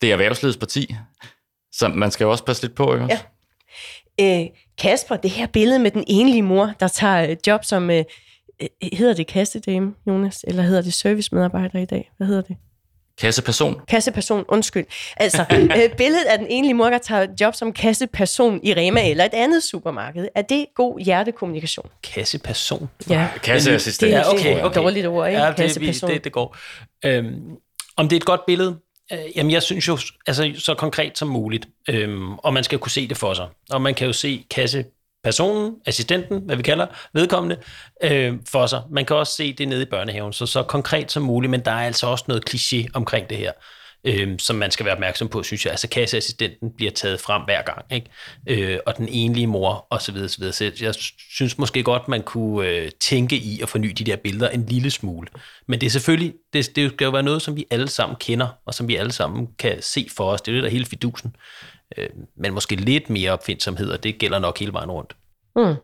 det 0.00 0.08
er 0.08 0.12
erhvervslivets 0.12 0.58
parti, 0.58 0.94
så 1.72 1.88
man 1.88 2.10
skal 2.10 2.24
jo 2.24 2.30
også 2.30 2.44
passe 2.44 2.62
lidt 2.62 2.74
på, 2.74 2.94
ikke 2.94 3.08
Ja. 4.18 4.40
Øh, 4.40 4.46
Kasper, 4.78 5.16
det 5.16 5.30
her 5.30 5.46
billede 5.46 5.78
med 5.78 5.90
den 5.90 6.04
enlige 6.06 6.42
mor, 6.42 6.72
der 6.80 6.88
tager 6.88 7.30
øh, 7.30 7.36
job 7.46 7.64
som, 7.64 7.90
øh, 7.90 8.04
øh, 8.62 8.68
hedder 8.92 9.14
det 9.14 9.26
kassedame, 9.26 9.94
Jonas, 10.06 10.44
eller 10.48 10.62
hedder 10.62 10.82
det 10.82 10.94
servicemedarbejder 10.94 11.78
i 11.78 11.84
dag? 11.84 12.10
Hvad 12.16 12.26
hedder 12.26 12.42
det? 12.42 12.56
Kasseperson. 13.18 13.80
Kasseperson, 13.88 14.44
undskyld. 14.48 14.84
Altså, 15.16 15.44
øh, 15.52 15.96
billedet 15.96 16.24
af 16.24 16.38
den 16.38 16.46
enlige 16.50 16.74
mor, 16.74 16.90
der 16.90 16.98
tager 16.98 17.26
job 17.40 17.54
som 17.54 17.72
kasseperson 17.72 18.60
i 18.62 18.74
Rema 18.74 19.10
eller 19.10 19.24
et 19.24 19.34
andet 19.34 19.62
supermarked. 19.62 20.28
Er 20.34 20.42
det 20.42 20.66
god 20.74 21.00
hjertekommunikation? 21.00 21.88
Kasseperson? 22.02 22.88
Ja. 23.10 23.28
Kasseassistent. 23.42 24.12
Det 24.12 24.18
er 24.18 24.24
okay, 24.24 24.62
okay. 24.62 24.80
dårligt 24.80 25.06
ord, 25.06 25.28
ikke? 25.28 25.40
Ja, 25.40 25.52
det, 25.56 25.74
det, 25.74 26.02
det, 26.02 26.24
det 26.24 26.32
går. 26.32 26.56
Øhm, 27.04 27.56
om 27.96 28.08
det 28.08 28.16
er 28.16 28.20
et 28.20 28.24
godt 28.24 28.46
billede? 28.46 28.76
Øh, 29.12 29.18
jamen, 29.36 29.52
jeg 29.52 29.62
synes 29.62 29.88
jo, 29.88 29.98
altså 30.26 30.52
så 30.58 30.74
konkret 30.74 31.18
som 31.18 31.28
muligt. 31.28 31.68
Øhm, 31.88 32.34
og 32.34 32.54
man 32.54 32.64
skal 32.64 32.78
kunne 32.78 32.90
se 32.90 33.08
det 33.08 33.16
for 33.16 33.34
sig. 33.34 33.48
Og 33.70 33.82
man 33.82 33.94
kan 33.94 34.06
jo 34.06 34.12
se 34.12 34.44
kasse 34.50 34.84
personen, 35.26 35.74
assistenten, 35.86 36.42
hvad 36.46 36.56
vi 36.56 36.62
kalder 36.62 36.86
vedkommende, 37.12 37.56
øh, 38.02 38.34
for 38.48 38.66
sig. 38.66 38.82
Man 38.90 39.04
kan 39.04 39.16
også 39.16 39.32
se 39.32 39.52
det 39.52 39.68
nede 39.68 39.82
i 39.82 39.84
børnehaven, 39.84 40.32
så 40.32 40.46
så 40.46 40.62
konkret 40.62 41.12
som 41.12 41.22
muligt, 41.22 41.50
men 41.50 41.60
der 41.60 41.70
er 41.70 41.86
altså 41.86 42.06
også 42.06 42.24
noget 42.28 42.50
kliché 42.50 42.86
omkring 42.94 43.30
det 43.30 43.38
her, 43.38 43.52
øh, 44.04 44.38
som 44.38 44.56
man 44.56 44.70
skal 44.70 44.86
være 44.86 44.94
opmærksom 44.94 45.28
på, 45.28 45.42
synes 45.42 45.64
jeg. 45.64 45.70
Altså 45.70 45.88
kasseassistenten 45.88 46.70
bliver 46.76 46.92
taget 46.92 47.20
frem 47.20 47.42
hver 47.42 47.62
gang, 47.62 47.84
ikke? 47.90 48.72
Øh, 48.72 48.78
og 48.86 48.96
den 48.96 49.08
enlige 49.08 49.46
mor, 49.46 49.86
og 49.90 50.02
så 50.02 50.12
videre, 50.12 50.28
så 50.28 50.38
videre. 50.38 50.52
Så 50.52 50.72
jeg 50.80 50.94
synes 51.34 51.58
måske 51.58 51.82
godt, 51.82 52.08
man 52.08 52.22
kunne 52.22 52.68
øh, 52.68 52.90
tænke 53.00 53.36
i 53.36 53.60
at 53.62 53.68
forny 53.68 53.88
de 53.98 54.04
der 54.04 54.16
billeder 54.16 54.48
en 54.48 54.66
lille 54.66 54.90
smule. 54.90 55.28
Men 55.68 55.80
det 55.80 55.86
er 55.86 55.90
selvfølgelig, 55.90 56.34
det, 56.52 56.76
det 56.76 56.92
skal 56.92 57.04
jo 57.04 57.10
være 57.10 57.22
noget, 57.22 57.42
som 57.42 57.56
vi 57.56 57.66
alle 57.70 57.88
sammen 57.88 58.16
kender, 58.20 58.48
og 58.66 58.74
som 58.74 58.88
vi 58.88 58.96
alle 58.96 59.12
sammen 59.12 59.48
kan 59.58 59.82
se 59.82 60.06
for 60.16 60.32
os. 60.32 60.40
Det 60.40 60.52
er 60.52 60.54
det, 60.54 60.64
der 60.64 60.70
hele 60.70 60.86
fidusen. 60.86 61.36
Øh, 61.98 62.08
men 62.36 62.54
måske 62.54 62.76
lidt 62.76 63.10
mere 63.10 63.30
opfindsomhed, 63.30 63.90
og 63.90 64.02
det 64.02 64.18
gælder 64.18 64.38
nok 64.38 64.58
hele 64.58 64.72
vejen 64.72 64.90
rundt. 64.90 65.16
Mm. 65.56 65.74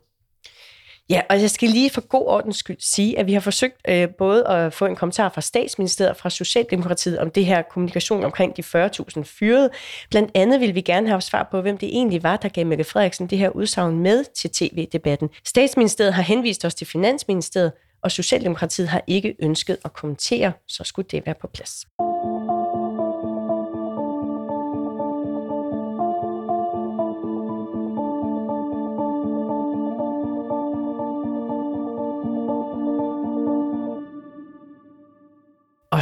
Ja, 1.10 1.20
og 1.30 1.40
jeg 1.40 1.50
skal 1.50 1.68
lige 1.68 1.90
for 1.90 2.00
god 2.00 2.26
ordens 2.26 2.56
skyld 2.56 2.76
sige, 2.80 3.18
at 3.18 3.26
vi 3.26 3.32
har 3.32 3.40
forsøgt 3.40 3.76
øh, 3.88 4.08
både 4.18 4.46
at 4.46 4.72
få 4.72 4.86
en 4.86 4.96
kommentar 4.96 5.28
fra 5.28 5.40
statsministeriet 5.40 6.10
og 6.10 6.16
fra 6.16 6.30
Socialdemokratiet 6.30 7.18
om 7.18 7.30
det 7.30 7.44
her 7.44 7.62
kommunikation 7.62 8.24
omkring 8.24 8.56
de 8.56 8.62
40.000 8.62 9.22
fyrede. 9.22 9.70
Blandt 10.10 10.30
andet 10.34 10.60
vil 10.60 10.74
vi 10.74 10.80
gerne 10.80 11.08
have 11.08 11.20
svar 11.20 11.48
på, 11.50 11.60
hvem 11.60 11.78
det 11.78 11.88
egentlig 11.88 12.22
var, 12.22 12.36
der 12.36 12.48
gav 12.48 12.66
Mette 12.66 12.84
Frederiksen 12.84 13.26
det 13.26 13.38
her 13.38 13.48
udsagn 13.48 13.98
med 13.98 14.24
til 14.24 14.50
tv-debatten. 14.50 15.28
Statsministeriet 15.44 16.14
har 16.14 16.22
henvist 16.22 16.64
os 16.64 16.74
til 16.74 16.86
Finansministeriet, 16.86 17.72
og 18.02 18.10
Socialdemokratiet 18.10 18.88
har 18.88 19.02
ikke 19.06 19.36
ønsket 19.38 19.76
at 19.84 19.92
kommentere, 19.92 20.52
så 20.68 20.84
skulle 20.84 21.08
det 21.10 21.26
være 21.26 21.34
på 21.40 21.46
plads. 21.46 21.86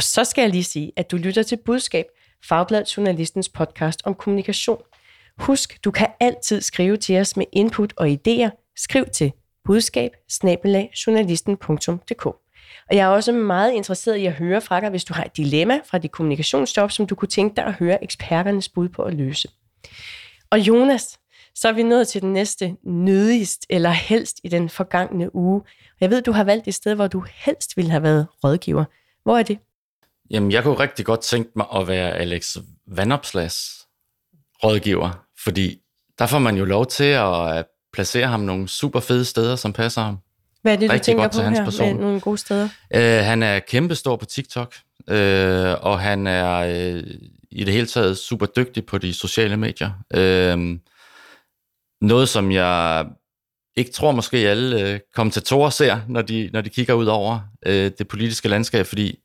Og 0.01 0.05
så 0.05 0.23
skal 0.23 0.41
jeg 0.41 0.51
lige 0.51 0.63
sige, 0.63 0.91
at 0.95 1.11
du 1.11 1.17
lytter 1.17 1.43
til 1.43 1.57
Budskab, 1.65 2.05
Fagbladet 2.43 2.97
Journalistens 2.97 3.49
podcast 3.49 4.01
om 4.05 4.15
kommunikation. 4.15 4.81
Husk, 5.37 5.83
du 5.83 5.91
kan 5.91 6.07
altid 6.19 6.61
skrive 6.61 6.97
til 6.97 7.17
os 7.19 7.37
med 7.37 7.45
input 7.53 7.93
og 7.97 8.07
idéer. 8.07 8.73
Skriv 8.75 9.05
til 9.05 9.31
budskab 9.65 10.11
Og 12.89 12.95
jeg 12.95 13.05
er 13.05 13.07
også 13.07 13.31
meget 13.31 13.73
interesseret 13.73 14.17
i 14.17 14.25
at 14.25 14.33
høre 14.33 14.61
fra 14.61 14.81
dig, 14.81 14.89
hvis 14.89 15.03
du 15.03 15.13
har 15.13 15.23
et 15.23 15.37
dilemma 15.37 15.79
fra 15.85 15.97
dit 15.97 16.11
kommunikationsjob, 16.11 16.91
som 16.91 17.07
du 17.07 17.15
kunne 17.15 17.29
tænke 17.29 17.55
dig 17.55 17.65
at 17.65 17.73
høre 17.73 18.03
eksperternes 18.03 18.69
bud 18.69 18.89
på 18.89 19.01
at 19.01 19.13
løse. 19.13 19.49
Og 20.49 20.59
Jonas, 20.59 21.19
så 21.55 21.67
er 21.67 21.73
vi 21.73 21.83
nået 21.83 22.07
til 22.07 22.21
den 22.21 22.33
næste 22.33 22.75
nødigst 22.83 23.65
eller 23.69 23.89
helst 23.89 24.39
i 24.43 24.49
den 24.49 24.69
forgangne 24.69 25.35
uge. 25.35 25.61
Jeg 25.99 26.09
ved, 26.09 26.21
du 26.21 26.31
har 26.31 26.43
valgt 26.43 26.67
et 26.67 26.73
sted, 26.73 26.95
hvor 26.95 27.07
du 27.07 27.25
helst 27.33 27.77
ville 27.77 27.91
have 27.91 28.03
været 28.03 28.27
rådgiver. 28.43 28.85
Hvor 29.23 29.37
er 29.37 29.43
det? 29.43 29.57
Jamen, 30.31 30.51
jeg 30.51 30.63
kunne 30.63 30.79
rigtig 30.79 31.05
godt 31.05 31.21
tænke 31.21 31.49
mig 31.55 31.65
at 31.75 31.87
være 31.87 32.11
Alex 32.11 32.57
Vandopslags 32.87 33.87
rådgiver, 34.63 35.25
fordi 35.43 35.79
der 36.19 36.25
får 36.25 36.39
man 36.39 36.57
jo 36.57 36.65
lov 36.65 36.85
til 36.85 37.03
at 37.03 37.65
placere 37.93 38.27
ham 38.27 38.39
nogle 38.39 38.67
super 38.67 38.99
fede 38.99 39.25
steder, 39.25 39.55
som 39.55 39.73
passer 39.73 40.01
ham. 40.01 40.17
Hvad 40.61 40.73
er 40.73 40.77
det, 40.77 40.89
du 40.89 40.93
rigtig 40.93 41.05
tænker 41.05 41.27
på 41.27 41.41
her 41.41 41.63
person. 41.63 41.87
med 41.87 42.03
nogle 42.03 42.19
gode 42.19 42.37
steder? 42.37 42.69
Uh, 42.95 43.25
han 43.25 43.43
er 43.43 43.59
kæmpestor 43.59 44.15
på 44.15 44.25
TikTok, 44.25 44.75
uh, 45.07 45.15
og 45.85 45.99
han 45.99 46.27
er 46.27 46.63
uh, 46.63 47.03
i 47.51 47.63
det 47.63 47.73
hele 47.73 47.87
taget 47.87 48.17
super 48.17 48.45
dygtig 48.45 48.85
på 48.85 48.97
de 48.97 49.13
sociale 49.13 49.57
medier. 49.57 49.91
Uh, 50.17 50.77
noget, 52.01 52.29
som 52.29 52.51
jeg 52.51 53.05
ikke 53.75 53.91
tror 53.91 54.11
måske 54.11 54.37
alle 54.37 54.93
uh, 54.93 54.99
kommentatorer 55.13 55.69
ser, 55.69 55.99
når 56.07 56.21
de, 56.21 56.49
når 56.53 56.61
de 56.61 56.69
kigger 56.69 56.93
ud 56.93 57.05
over 57.05 57.39
uh, 57.67 57.71
det 57.71 58.07
politiske 58.07 58.49
landskab, 58.49 58.85
fordi 58.85 59.19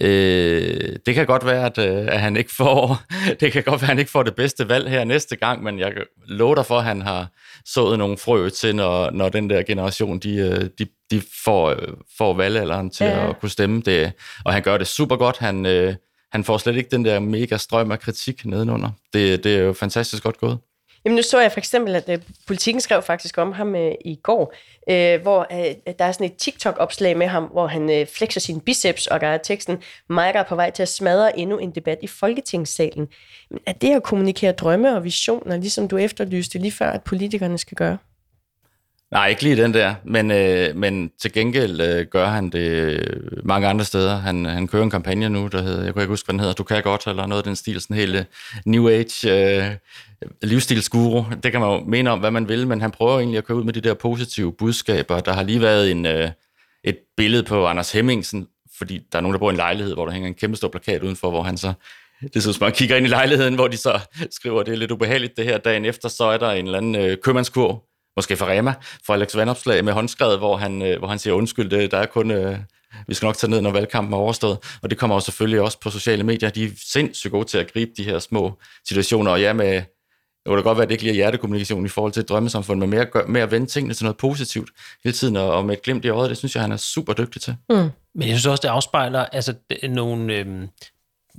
Øh, 0.00 0.96
det 1.06 1.14
kan 1.14 1.26
godt 1.26 1.46
være, 1.46 1.66
at, 1.66 1.78
øh, 1.78 2.06
at 2.14 2.20
han 2.20 2.36
ikke 2.36 2.54
får 2.54 3.02
det 3.40 3.52
kan 3.52 3.62
godt 3.62 3.80
være, 3.80 3.86
at 3.86 3.88
han 3.88 3.98
ikke 3.98 4.10
får 4.10 4.22
det 4.22 4.34
bedste 4.34 4.68
valg 4.68 4.90
her 4.90 5.04
næste 5.04 5.36
gang, 5.36 5.62
men 5.62 5.78
jeg 5.78 5.92
lover 6.26 6.54
dig 6.54 6.66
for, 6.66 6.78
at 6.78 6.84
han 6.84 7.02
har 7.02 7.26
sået 7.64 7.98
nogle 7.98 8.18
frø 8.18 8.48
til, 8.48 8.76
når, 8.76 9.10
når 9.10 9.28
den 9.28 9.50
der 9.50 9.62
generation, 9.62 10.18
de, 10.18 10.36
øh, 10.36 10.70
de, 10.78 10.86
de 11.10 11.22
får, 11.44 11.70
øh, 11.70 11.88
får 12.18 12.34
valgalderen 12.34 12.90
til 12.90 13.06
ja. 13.06 13.30
at 13.30 13.40
kunne 13.40 13.50
stemme 13.50 13.80
det. 13.80 14.12
Og 14.44 14.52
han 14.52 14.62
gør 14.62 14.78
det 14.78 14.86
super 14.86 15.16
godt. 15.16 15.38
Han, 15.38 15.64
han 16.32 16.44
får 16.44 16.58
slet 16.58 16.76
ikke 16.76 16.90
den 16.90 17.04
der 17.04 17.18
mega 17.18 17.56
strøm 17.56 17.90
af 17.90 18.00
kritik 18.00 18.44
nedenunder. 18.44 18.90
Det, 19.12 19.44
det 19.44 19.56
er 19.56 19.60
jo 19.60 19.72
fantastisk 19.72 20.22
godt 20.22 20.38
gået. 20.38 20.58
Jamen 21.08 21.16
nu 21.16 21.22
så 21.22 21.40
jeg 21.40 21.52
for 21.52 21.58
eksempel, 21.58 21.96
at 21.96 22.08
øh, 22.08 22.14
uh, 22.14 22.22
politikken 22.46 22.80
skrev 22.80 23.02
faktisk 23.02 23.38
om 23.38 23.52
ham 23.52 23.74
uh, 23.74 23.92
i 24.04 24.20
går, 24.22 24.54
uh, 24.90 25.22
hvor 25.22 25.46
uh, 25.50 25.94
der 25.98 26.04
er 26.04 26.12
sådan 26.12 26.26
et 26.26 26.36
TikTok-opslag 26.36 27.16
med 27.16 27.26
ham, 27.26 27.44
hvor 27.44 27.66
han 27.66 27.82
uh, 27.82 28.06
flexer 28.16 28.40
sin 28.40 28.60
biceps, 28.60 29.06
og 29.06 29.20
der 29.20 29.26
er 29.26 29.38
teksten, 29.38 29.82
Mike 30.08 30.38
er 30.38 30.42
på 30.42 30.54
vej 30.54 30.70
til 30.70 30.82
at 30.82 30.88
smadre 30.88 31.38
endnu 31.38 31.58
en 31.58 31.70
debat 31.70 31.98
i 32.02 32.06
Folketingssalen. 32.06 33.08
Men 33.50 33.60
er 33.66 33.72
det 33.72 33.94
at 33.94 34.02
kommunikere 34.02 34.52
drømme 34.52 34.96
og 34.96 35.04
visioner, 35.04 35.56
ligesom 35.56 35.88
du 35.88 35.96
efterlyste 35.96 36.58
lige 36.58 36.72
før, 36.72 36.90
at 36.90 37.02
politikerne 37.02 37.58
skal 37.58 37.76
gøre? 37.76 37.98
Nej, 39.10 39.28
ikke 39.28 39.42
lige 39.42 39.62
den 39.62 39.74
der, 39.74 39.94
men, 40.04 40.30
øh, 40.30 40.76
men 40.76 41.10
til 41.20 41.32
gengæld 41.32 41.80
øh, 41.80 42.06
gør 42.06 42.26
han 42.26 42.50
det 42.50 42.68
øh, 42.68 43.00
mange 43.44 43.68
andre 43.68 43.84
steder. 43.84 44.16
Han, 44.16 44.44
han 44.44 44.68
kører 44.68 44.82
en 44.82 44.90
kampagne 44.90 45.28
nu, 45.28 45.46
der 45.46 45.62
hedder, 45.62 45.84
jeg 45.84 45.94
kan 45.94 46.02
ikke 46.02 46.12
huske, 46.12 46.26
hvad 46.26 46.32
den 46.32 46.40
hedder, 46.40 46.54
Du 46.54 46.64
kan 46.64 46.82
godt, 46.82 47.06
eller 47.06 47.26
noget 47.26 47.42
af 47.42 47.44
den 47.44 47.56
stil, 47.56 47.80
sådan 47.80 47.96
hele 47.96 48.18
øh, 48.18 48.24
New 48.66 48.88
Age 48.88 49.56
øh, 49.56 49.74
livsstilsguru. 50.42 51.24
Det 51.42 51.52
kan 51.52 51.60
man 51.60 51.70
jo 51.70 51.84
mene 51.86 52.10
om, 52.10 52.18
hvad 52.18 52.30
man 52.30 52.48
vil, 52.48 52.66
men 52.66 52.80
han 52.80 52.90
prøver 52.90 53.18
egentlig 53.18 53.38
at 53.38 53.44
køre 53.44 53.58
ud 53.58 53.64
med 53.64 53.72
de 53.72 53.80
der 53.80 53.94
positive 53.94 54.52
budskaber. 54.52 55.20
Der 55.20 55.32
har 55.32 55.42
lige 55.42 55.60
været 55.60 55.90
en, 55.90 56.06
øh, 56.06 56.30
et 56.84 56.96
billede 57.16 57.42
på 57.42 57.66
Anders 57.66 57.92
Hemmingsen, 57.92 58.48
fordi 58.78 59.00
der 59.12 59.18
er 59.18 59.22
nogen, 59.22 59.32
der 59.32 59.38
bor 59.38 59.50
i 59.50 59.52
en 59.52 59.56
lejlighed, 59.56 59.94
hvor 59.94 60.04
der 60.04 60.12
hænger 60.12 60.28
en 60.28 60.34
kæmpe 60.34 60.56
stor 60.56 60.68
plakat 60.68 61.02
udenfor, 61.02 61.30
hvor 61.30 61.42
han 61.42 61.56
så 61.56 61.72
det 62.34 62.42
synes 62.42 62.56
så, 62.56 62.64
man 62.64 62.72
kigger 62.72 62.96
ind 62.96 63.06
i 63.06 63.08
lejligheden, 63.08 63.54
hvor 63.54 63.68
de 63.68 63.76
så 63.76 64.00
skriver, 64.30 64.62
det 64.62 64.72
er 64.72 64.76
lidt 64.76 64.90
ubehageligt 64.90 65.36
det 65.36 65.44
her. 65.44 65.58
Dagen 65.58 65.84
efter, 65.84 66.08
så 66.08 66.24
er 66.24 66.38
der 66.38 66.50
en 66.50 66.64
eller 66.64 66.78
anden 66.78 66.94
øh, 66.94 67.16
købmandskurv, 67.22 67.87
måske 68.18 68.36
fra 68.36 68.46
Rema, 68.46 68.74
fra 69.06 69.14
Alex 69.14 69.36
Vandopslag 69.36 69.84
med 69.84 69.92
håndskrevet, 69.92 70.38
hvor 70.38 70.56
han, 70.56 70.82
øh, 70.82 70.98
hvor 70.98 71.08
han 71.08 71.18
siger 71.18 71.34
undskyld, 71.34 71.70
det, 71.70 71.90
der 71.90 71.98
er 71.98 72.06
kun... 72.06 72.30
Øh, 72.30 72.58
vi 73.06 73.14
skal 73.14 73.26
nok 73.26 73.36
tage 73.36 73.50
ned, 73.50 73.60
når 73.60 73.70
valgkampen 73.70 74.14
er 74.14 74.18
overstået. 74.18 74.58
Og 74.82 74.90
det 74.90 74.98
kommer 74.98 75.16
jo 75.16 75.20
selvfølgelig 75.20 75.60
også 75.60 75.80
på 75.80 75.90
sociale 75.90 76.24
medier. 76.24 76.50
De 76.50 76.64
er 76.64 76.68
sindssygt 76.92 77.30
gode 77.30 77.44
til 77.44 77.58
at 77.58 77.72
gribe 77.72 77.90
de 77.96 78.04
her 78.04 78.18
små 78.18 78.58
situationer. 78.88 79.30
Og 79.30 79.40
ja, 79.40 79.52
med, 79.52 79.74
det 79.74 79.84
kunne 80.46 80.56
da 80.56 80.62
godt 80.62 80.78
være, 80.78 80.82
at 80.82 80.88
det 80.88 80.94
ikke 80.94 81.04
lige 81.04 81.12
er 81.12 81.14
hjertekommunikation 81.14 81.86
i 81.86 81.88
forhold 81.88 82.12
til 82.12 82.20
et 82.20 82.28
drømmesamfund, 82.28 82.80
men 82.80 82.90
mere, 82.90 83.06
mere 83.28 83.42
at 83.42 83.50
vende 83.50 83.66
tingene 83.66 83.94
til 83.94 84.04
noget 84.04 84.16
positivt 84.16 84.70
hele 85.04 85.12
tiden, 85.12 85.36
og, 85.36 85.52
og 85.52 85.64
med 85.64 85.76
et 85.76 85.82
glimt 85.82 86.04
i 86.04 86.08
øjet, 86.08 86.30
det 86.30 86.38
synes 86.38 86.54
jeg, 86.54 86.62
han 86.62 86.72
er 86.72 86.76
super 86.76 87.12
dygtig 87.12 87.42
til. 87.42 87.56
Mm. 87.70 87.76
Men 88.14 88.28
jeg 88.28 88.38
synes 88.38 88.46
også, 88.46 88.60
det 88.62 88.68
afspejler 88.68 89.24
altså, 89.24 89.54
nogle, 89.88 90.34
øhm, 90.34 90.68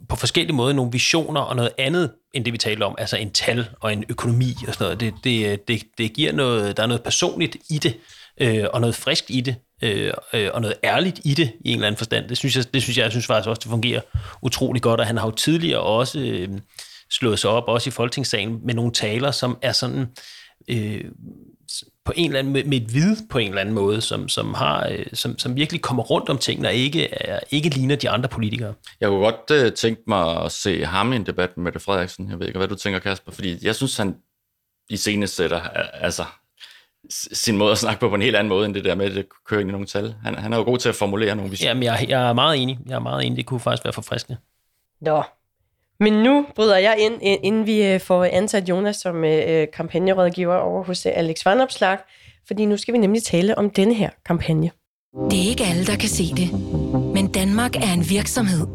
på 0.09 0.15
forskellige 0.15 0.55
måder 0.55 0.73
nogle 0.73 0.91
visioner 0.91 1.41
og 1.41 1.55
noget 1.55 1.71
andet, 1.77 2.11
end 2.33 2.45
det 2.45 2.53
vi 2.53 2.57
taler 2.57 2.85
om, 2.85 2.95
altså 2.97 3.17
en 3.17 3.31
tal 3.31 3.69
og 3.79 3.93
en 3.93 4.03
økonomi 4.09 4.55
og 4.67 4.73
sådan 4.73 4.85
noget. 4.85 4.99
Det, 4.99 5.13
det, 5.23 5.67
det, 5.67 5.83
det 5.97 6.13
giver 6.13 6.31
noget, 6.31 6.77
der 6.77 6.83
er 6.83 6.87
noget 6.87 7.03
personligt 7.03 7.57
i 7.69 7.77
det, 7.77 7.97
øh, 8.41 8.65
og 8.73 8.81
noget 8.81 8.95
frisk 8.95 9.25
i 9.29 9.41
det, 9.41 9.55
øh, 9.83 10.13
øh, 10.33 10.49
og 10.53 10.61
noget 10.61 10.75
ærligt 10.83 11.19
i 11.23 11.33
det 11.33 11.51
i 11.65 11.69
en 11.69 11.73
eller 11.73 11.87
anden 11.87 11.97
forstand. 11.97 12.29
Det 12.29 12.37
synes 12.37 12.55
jeg, 12.55 12.73
det 12.73 12.83
synes 12.83 12.97
jeg, 12.97 13.03
jeg 13.03 13.11
synes 13.11 13.25
faktisk 13.25 13.49
også, 13.49 13.59
det 13.59 13.69
fungerer 13.69 14.01
utrolig 14.41 14.81
godt, 14.81 14.99
og 14.99 15.07
han 15.07 15.17
har 15.17 15.27
jo 15.27 15.31
tidligere 15.31 15.81
også 15.81 16.19
øh, 16.19 16.49
slået 17.11 17.39
sig 17.39 17.49
op, 17.49 17.63
også 17.67 17.89
i 17.89 17.91
Folketingssalen, 17.91 18.59
med 18.65 18.73
nogle 18.73 18.91
taler, 18.91 19.31
som 19.31 19.57
er 19.61 19.71
sådan... 19.71 20.05
Øh, 20.67 21.03
på 22.05 22.13
en 22.15 22.25
eller 22.25 22.39
anden, 22.39 22.53
med, 22.53 22.63
med 22.63 22.77
et 22.81 22.93
vid 22.93 23.17
på 23.29 23.37
en 23.37 23.47
eller 23.47 23.61
anden 23.61 23.75
måde, 23.75 24.01
som, 24.01 24.29
som, 24.29 24.53
har, 24.53 24.87
øh, 24.91 25.05
som, 25.13 25.39
som 25.39 25.55
virkelig 25.55 25.81
kommer 25.81 26.03
rundt 26.03 26.29
om 26.29 26.37
tingene 26.37 26.67
og 26.67 26.73
ikke, 26.73 27.13
er, 27.13 27.39
ikke 27.51 27.69
ligner 27.69 27.95
de 27.95 28.09
andre 28.09 28.29
politikere. 28.29 28.73
Jeg 29.01 29.09
kunne 29.09 29.19
godt 29.19 29.65
uh, 29.65 29.73
tænke 29.73 30.01
mig 30.07 30.43
at 30.43 30.51
se 30.51 30.85
ham 30.85 31.13
i 31.13 31.15
en 31.15 31.25
debat 31.25 31.57
med 31.57 31.63
Mette 31.63 31.79
Frederiksen. 31.79 32.29
Jeg 32.29 32.39
ved 32.39 32.47
ikke, 32.47 32.57
hvad 32.57 32.67
du 32.67 32.75
tænker, 32.75 32.99
Kasper, 32.99 33.31
fordi 33.31 33.65
jeg 33.65 33.75
synes, 33.75 33.97
han 33.97 34.15
i 34.89 34.97
sætter 35.27 35.59
altså, 35.93 36.25
sin 37.09 37.57
måde 37.57 37.71
at 37.71 37.77
snakke 37.77 37.99
på 37.99 38.09
på 38.09 38.15
en 38.15 38.21
helt 38.21 38.35
anden 38.35 38.49
måde, 38.49 38.65
end 38.65 38.73
det 38.73 38.85
der 38.85 38.95
med 38.95 39.17
at 39.17 39.25
køre 39.45 39.61
ind 39.61 39.69
i 39.69 39.71
nogle 39.71 39.87
tal. 39.87 40.15
Han, 40.23 40.35
han 40.35 40.53
er 40.53 40.57
jo 40.57 40.63
god 40.63 40.77
til 40.77 40.89
at 40.89 40.95
formulere 40.95 41.35
nogle 41.35 41.51
visioner. 41.51 41.69
Jamen, 41.69 41.83
jeg, 41.83 42.05
jeg 42.09 42.29
er 42.29 42.33
meget 42.33 42.61
enig. 42.61 42.79
Jeg 42.87 42.95
er 42.95 42.99
meget 42.99 43.25
enig. 43.25 43.37
Det 43.37 43.45
kunne 43.45 43.59
faktisk 43.59 43.83
være 43.83 43.93
forfriskende. 43.93 44.37
Nå, 45.01 45.23
men 45.99 46.13
nu 46.13 46.45
bryder 46.55 46.77
jeg 46.77 46.95
ind, 46.99 47.13
inden 47.21 47.65
vi 47.65 47.85
øh, 47.85 47.99
får 47.99 48.23
ansat 48.23 48.69
Jonas 48.69 48.95
som 48.95 49.23
øh, 49.23 49.43
øh 49.47 49.67
kampagnerådgiver 49.73 50.55
over 50.55 50.83
hos 50.83 51.05
øh, 51.05 51.11
Alex 51.15 51.45
Vandopslag, 51.45 51.97
fordi 52.47 52.65
nu 52.65 52.77
skal 52.77 52.93
vi 52.93 52.97
nemlig 52.97 53.23
tale 53.23 53.57
om 53.57 53.69
denne 53.69 53.93
her 53.93 54.09
kampagne. 54.25 54.71
Det 55.31 55.39
er 55.45 55.49
ikke 55.49 55.63
alle, 55.63 55.85
der 55.85 55.95
kan 55.95 56.09
se 56.09 56.23
det, 56.23 56.49
men 57.13 57.27
Danmark 57.27 57.75
er 57.75 57.93
en 57.93 58.09
virksomhed. 58.09 58.67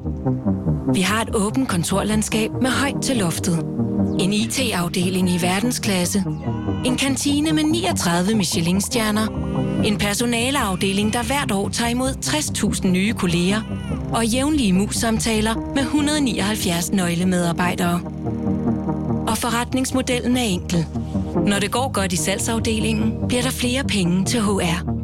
Vi 0.93 1.01
har 1.01 1.23
et 1.23 1.35
åbent 1.35 1.69
kontorlandskab 1.69 2.51
med 2.63 2.71
højt 2.71 3.03
til 3.03 3.17
loftet. 3.17 3.59
En 4.21 4.33
IT-afdeling 4.33 5.31
i 5.31 5.39
verdensklasse. 5.43 6.25
En 6.85 6.97
kantine 6.97 7.53
med 7.53 7.63
39 7.63 8.35
Michelin-stjerner. 8.35 9.27
En 9.85 9.99
personaleafdeling, 9.99 11.13
der 11.13 11.23
hvert 11.23 11.53
år 11.53 11.69
tager 11.69 11.91
imod 11.91 12.11
60.000 12.25 12.87
nye 12.87 13.13
kolleger. 13.13 13.61
Og 14.15 14.27
jævnlige 14.27 14.73
mus-samtaler 14.73 15.55
med 15.75 15.83
179 15.83 16.93
nøglemedarbejdere. 16.93 18.01
Og 19.29 19.39
forretningsmodellen 19.39 20.37
er 20.37 20.43
enkel. 20.43 20.87
Når 21.47 21.59
det 21.59 21.73
går 21.73 21.93
godt 21.93 22.13
i 22.13 22.17
salgsafdelingen, 22.17 23.29
bliver 23.29 23.43
der 23.43 23.51
flere 23.51 23.85
penge 23.85 24.25
til 24.25 24.41
HR. 24.41 24.95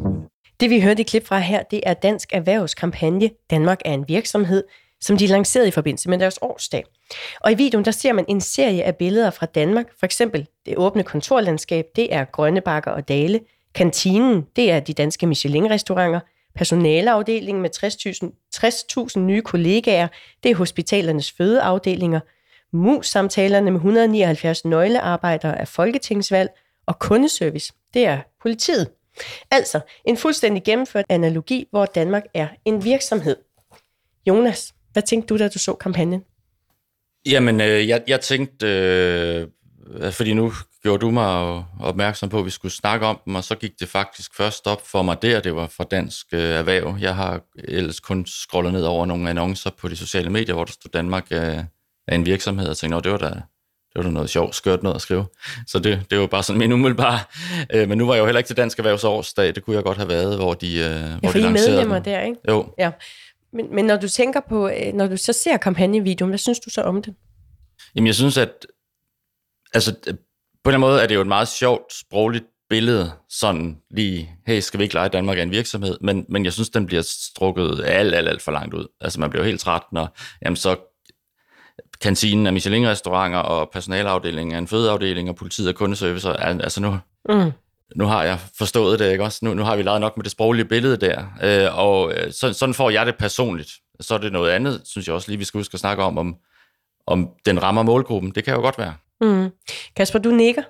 Det 0.59 0.69
vi 0.69 0.81
hørte 0.81 1.01
i 1.01 1.03
klip 1.03 1.27
fra 1.27 1.39
her, 1.39 1.63
det 1.71 1.81
er 1.85 1.93
Dansk 1.93 2.29
Erhvervskampagne 2.33 3.29
Danmark 3.49 3.79
er 3.85 3.93
en 3.93 4.05
virksomhed, 4.07 4.63
som 5.01 5.17
de 5.17 5.27
lancerede 5.27 5.67
i 5.67 5.71
forbindelse 5.71 6.09
med 6.09 6.19
deres 6.19 6.39
årsdag. 6.41 6.85
Og 7.41 7.51
i 7.51 7.55
videoen 7.55 7.85
der 7.85 7.91
ser 7.91 8.13
man 8.13 8.25
en 8.27 8.41
serie 8.41 8.83
af 8.83 8.95
billeder 8.95 9.29
fra 9.29 9.45
Danmark. 9.45 9.85
For 9.99 10.05
eksempel 10.05 10.47
det 10.65 10.77
åbne 10.77 11.03
kontorlandskab, 11.03 11.85
det 11.95 12.13
er 12.13 12.25
grønne 12.25 12.61
bakker 12.61 12.91
og 12.91 13.07
dale. 13.07 13.39
Kantinen, 13.75 14.45
det 14.55 14.71
er 14.71 14.79
de 14.79 14.93
danske 14.93 15.27
Michelin-restauranter. 15.27 16.19
Personaleafdelingen 16.55 17.61
med 17.61 17.69
60.000 18.33 18.49
60 18.51 19.15
nye 19.17 19.41
kollegaer, 19.41 20.07
det 20.43 20.51
er 20.51 20.55
hospitalernes 20.55 21.31
fødeafdelinger. 21.31 22.19
Mus-samtalerne 22.73 23.71
med 23.71 23.79
179 23.79 24.65
nøglearbejdere 24.65 25.59
af 25.59 25.67
folketingsvalg. 25.67 26.49
Og 26.85 26.99
kundeservice, 26.99 27.73
det 27.93 28.05
er 28.05 28.19
politiet. 28.41 28.87
Altså 29.51 29.79
en 30.05 30.17
fuldstændig 30.17 30.63
gennemført 30.63 31.05
analogi, 31.09 31.67
hvor 31.71 31.85
Danmark 31.85 32.23
er 32.33 32.47
en 32.65 32.83
virksomhed. 32.83 33.35
Jonas, 34.27 34.73
hvad 34.93 35.03
tænkte 35.03 35.27
du, 35.27 35.37
da 35.37 35.47
du 35.47 35.59
så 35.59 35.73
kampagnen? 35.73 36.23
Jamen, 37.25 37.61
øh, 37.61 37.87
jeg, 37.87 38.03
jeg 38.07 38.21
tænkte, 38.21 38.67
øh, 38.67 39.47
fordi 40.11 40.33
nu 40.33 40.53
gjorde 40.83 41.01
du 41.01 41.11
mig 41.11 41.63
opmærksom 41.79 42.29
på, 42.29 42.39
at 42.39 42.45
vi 42.45 42.49
skulle 42.49 42.71
snakke 42.71 43.05
om 43.05 43.19
dem, 43.25 43.35
og 43.35 43.43
så 43.43 43.55
gik 43.55 43.79
det 43.79 43.87
faktisk 43.87 44.35
først 44.35 44.67
op 44.67 44.87
for 44.87 45.01
mig 45.01 45.21
der, 45.21 45.39
det 45.39 45.55
var 45.55 45.67
fra 45.67 45.83
Dansk 45.91 46.25
øh, 46.33 46.39
Erhverv. 46.39 46.97
Jeg 46.99 47.15
har 47.15 47.41
ellers 47.63 47.99
kun 47.99 48.25
scrollet 48.25 48.73
ned 48.73 48.83
over 48.83 49.05
nogle 49.05 49.29
annoncer 49.29 49.69
på 49.69 49.87
de 49.87 49.95
sociale 49.95 50.29
medier, 50.29 50.55
hvor 50.55 50.65
der 50.65 50.71
stod 50.71 50.91
Danmark 50.91 51.27
øh, 51.31 51.57
er 52.07 52.15
en 52.15 52.25
virksomhed, 52.25 52.67
og 52.67 52.77
tænkte, 52.77 53.01
det 53.01 53.11
var 53.11 53.17
da 53.17 53.41
det 53.93 53.97
var 53.99 54.03
da 54.03 54.09
noget 54.09 54.29
sjovt, 54.29 54.55
skørt 54.55 54.83
noget 54.83 54.95
at 54.95 55.01
skrive. 55.01 55.25
Så 55.67 55.79
det, 55.79 56.05
det 56.09 56.19
var 56.19 56.27
bare 56.27 56.43
sådan 56.43 56.59
min 56.59 56.71
umiddelbare. 56.71 57.19
Øh, 57.73 57.89
men 57.89 57.97
nu 57.97 58.05
var 58.05 58.13
jeg 58.13 58.19
jo 58.19 58.25
heller 58.25 58.39
ikke 58.39 58.47
til 58.47 58.57
Dansk 58.57 58.79
Erhvervsårsdag, 58.79 59.55
det 59.55 59.63
kunne 59.63 59.75
jeg 59.75 59.83
godt 59.83 59.97
have 59.97 60.09
været, 60.09 60.37
hvor 60.37 60.53
de, 60.53 60.67
øh, 60.67 60.73
ja, 60.73 61.17
hvor 61.19 61.31
de 61.31 61.39
lancerede 61.39 61.71
medlemmer 61.71 61.99
der, 61.99 62.21
ikke? 62.21 62.37
Jo. 62.49 62.73
Ja. 62.77 62.91
Men, 63.53 63.75
men 63.75 63.85
når 63.85 63.97
du 63.97 64.07
tænker 64.07 64.39
på, 64.49 64.67
øh, 64.67 64.93
når 64.93 65.07
du 65.07 65.17
så 65.17 65.33
ser 65.33 65.57
kampagnevideoen, 65.57 66.29
hvad 66.29 66.37
synes 66.37 66.59
du 66.59 66.69
så 66.69 66.81
om 66.81 67.01
det? 67.01 67.15
Jamen 67.95 68.07
jeg 68.07 68.15
synes, 68.15 68.37
at 68.37 68.67
altså, 69.73 69.95
på 70.63 70.71
en 70.71 70.79
måde 70.79 71.01
er 71.01 71.07
det 71.07 71.15
jo 71.15 71.21
et 71.21 71.27
meget 71.27 71.47
sjovt 71.47 71.93
sprogligt 71.93 72.45
billede 72.69 73.11
sådan 73.29 73.77
lige, 73.89 74.35
hey, 74.47 74.59
skal 74.59 74.77
vi 74.77 74.83
ikke 74.83 74.95
lege 74.95 75.09
Danmark 75.09 75.37
af 75.37 75.43
en 75.43 75.51
virksomhed? 75.51 75.97
Men, 76.01 76.25
men 76.29 76.45
jeg 76.45 76.53
synes, 76.53 76.69
den 76.69 76.85
bliver 76.85 77.01
strukket 77.01 77.83
alt, 77.85 78.15
alt, 78.15 78.27
alt 78.27 78.41
for 78.41 78.51
langt 78.51 78.73
ud. 78.73 78.87
Altså 79.01 79.19
man 79.19 79.29
bliver 79.29 79.45
helt 79.45 79.59
træt, 79.59 79.81
når 79.91 80.17
jamen, 80.45 80.55
så 80.55 80.75
kantinen 82.01 82.47
af 82.47 82.53
Michelin-restauranter 82.53 83.39
og 83.39 83.69
personalafdelingen 83.73 84.55
af 84.55 84.57
en 84.57 84.67
fødeafdeling 84.67 85.29
og 85.29 85.35
politiet 85.35 85.69
og 85.69 85.75
kundeservice. 85.75 86.29
Altså 86.29 86.81
nu, 86.81 86.97
mm. 87.29 87.51
Nu 87.95 88.05
har 88.05 88.23
jeg 88.23 88.39
forstået 88.57 88.99
det, 88.99 89.11
ikke 89.11 89.23
også? 89.23 89.39
Nu, 89.41 89.53
nu 89.53 89.63
har 89.63 89.75
vi 89.75 89.83
lavet 89.83 90.01
nok 90.01 90.17
med 90.17 90.23
det 90.23 90.31
sproglige 90.31 90.65
billede 90.65 90.97
der. 90.97 91.23
Øh, 91.43 91.79
og 91.79 92.13
øh, 92.13 92.31
så, 92.31 92.53
sådan 92.53 92.73
får 92.73 92.89
jeg 92.89 93.05
det 93.05 93.15
personligt. 93.17 93.69
Så 93.99 94.13
er 94.13 94.17
det 94.17 94.31
noget 94.31 94.51
andet, 94.51 94.81
synes 94.85 95.07
jeg 95.07 95.15
også 95.15 95.31
lige, 95.31 95.37
vi 95.37 95.45
skal 95.45 95.57
huske 95.57 95.73
at 95.75 95.79
snakke 95.79 96.03
om, 96.03 96.17
om, 96.17 96.35
om 97.07 97.29
den 97.45 97.63
rammer 97.63 97.83
målgruppen. 97.83 98.31
Det 98.35 98.43
kan 98.43 98.53
jo 98.53 98.59
godt 98.59 98.77
være. 98.77 98.93
Mm. 99.21 99.49
Kasper, 99.95 100.19
du 100.19 100.29
nikker. 100.29 100.63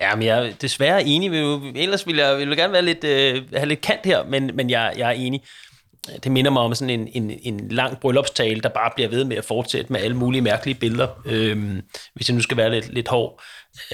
Ja, 0.00 0.14
men 0.14 0.26
jeg 0.26 0.46
er 0.46 0.52
desværre 0.52 1.04
enig. 1.04 1.28
Ellers 1.76 2.06
ville 2.06 2.26
jeg, 2.26 2.38
ville 2.38 2.50
jeg 2.50 2.56
gerne 2.56 2.72
være 2.72 2.82
lidt, 2.82 3.04
øh, 3.04 3.42
have 3.52 3.68
lidt 3.68 3.80
kant 3.80 4.00
her, 4.04 4.24
men, 4.24 4.50
men 4.54 4.70
jeg, 4.70 4.94
jeg 4.96 5.08
er 5.08 5.12
enig. 5.12 5.42
Det 6.24 6.32
minder 6.32 6.50
mig 6.50 6.62
om 6.62 6.74
sådan 6.74 7.00
en, 7.00 7.08
en, 7.12 7.38
en 7.42 7.68
lang 7.68 8.00
bryllupstale, 8.00 8.60
der 8.60 8.68
bare 8.68 8.90
bliver 8.94 9.08
ved 9.08 9.24
med 9.24 9.36
at 9.36 9.44
fortsætte 9.44 9.92
med 9.92 10.00
alle 10.00 10.16
mulige 10.16 10.42
mærkelige 10.42 10.74
billeder, 10.74 11.08
øhm, 11.24 11.82
hvis 12.14 12.28
jeg 12.28 12.34
nu 12.34 12.42
skal 12.42 12.56
være 12.56 12.70
lidt, 12.70 12.94
lidt 12.94 13.08
hård. 13.08 13.42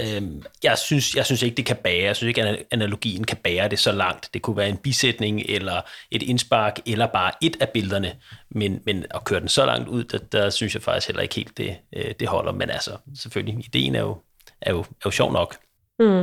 Øhm, 0.00 0.42
jeg, 0.62 0.78
synes, 0.78 1.16
jeg 1.16 1.26
synes 1.26 1.42
ikke, 1.42 1.56
det 1.56 1.66
kan 1.66 1.76
bære. 1.76 2.04
Jeg 2.04 2.16
synes 2.16 2.28
ikke, 2.28 2.64
analogien 2.70 3.24
kan 3.24 3.36
bære 3.36 3.68
det 3.68 3.78
så 3.78 3.92
langt. 3.92 4.30
Det 4.34 4.42
kunne 4.42 4.56
være 4.56 4.68
en 4.68 4.76
bisætning, 4.76 5.40
eller 5.48 5.80
et 6.10 6.22
indspark, 6.22 6.78
eller 6.86 7.06
bare 7.06 7.32
et 7.42 7.56
af 7.60 7.68
billederne. 7.68 8.16
Men, 8.50 8.80
men 8.86 9.06
at 9.14 9.24
køre 9.24 9.40
den 9.40 9.48
så 9.48 9.66
langt 9.66 9.88
ud, 9.88 10.04
der, 10.04 10.18
der 10.18 10.50
synes 10.50 10.74
jeg 10.74 10.82
faktisk 10.82 11.06
heller 11.06 11.22
ikke 11.22 11.34
helt, 11.34 11.58
det, 11.58 11.76
øh, 11.96 12.14
det 12.20 12.28
holder. 12.28 12.52
Men 12.52 12.70
altså, 12.70 12.90
selvfølgelig, 13.18 13.66
ideen 13.66 13.94
er 13.94 14.00
jo, 14.00 14.16
er 14.60 14.72
jo, 14.72 14.80
er 14.80 15.04
jo 15.04 15.10
sjov 15.10 15.32
nok. 15.32 15.56
Mm. 15.98 16.20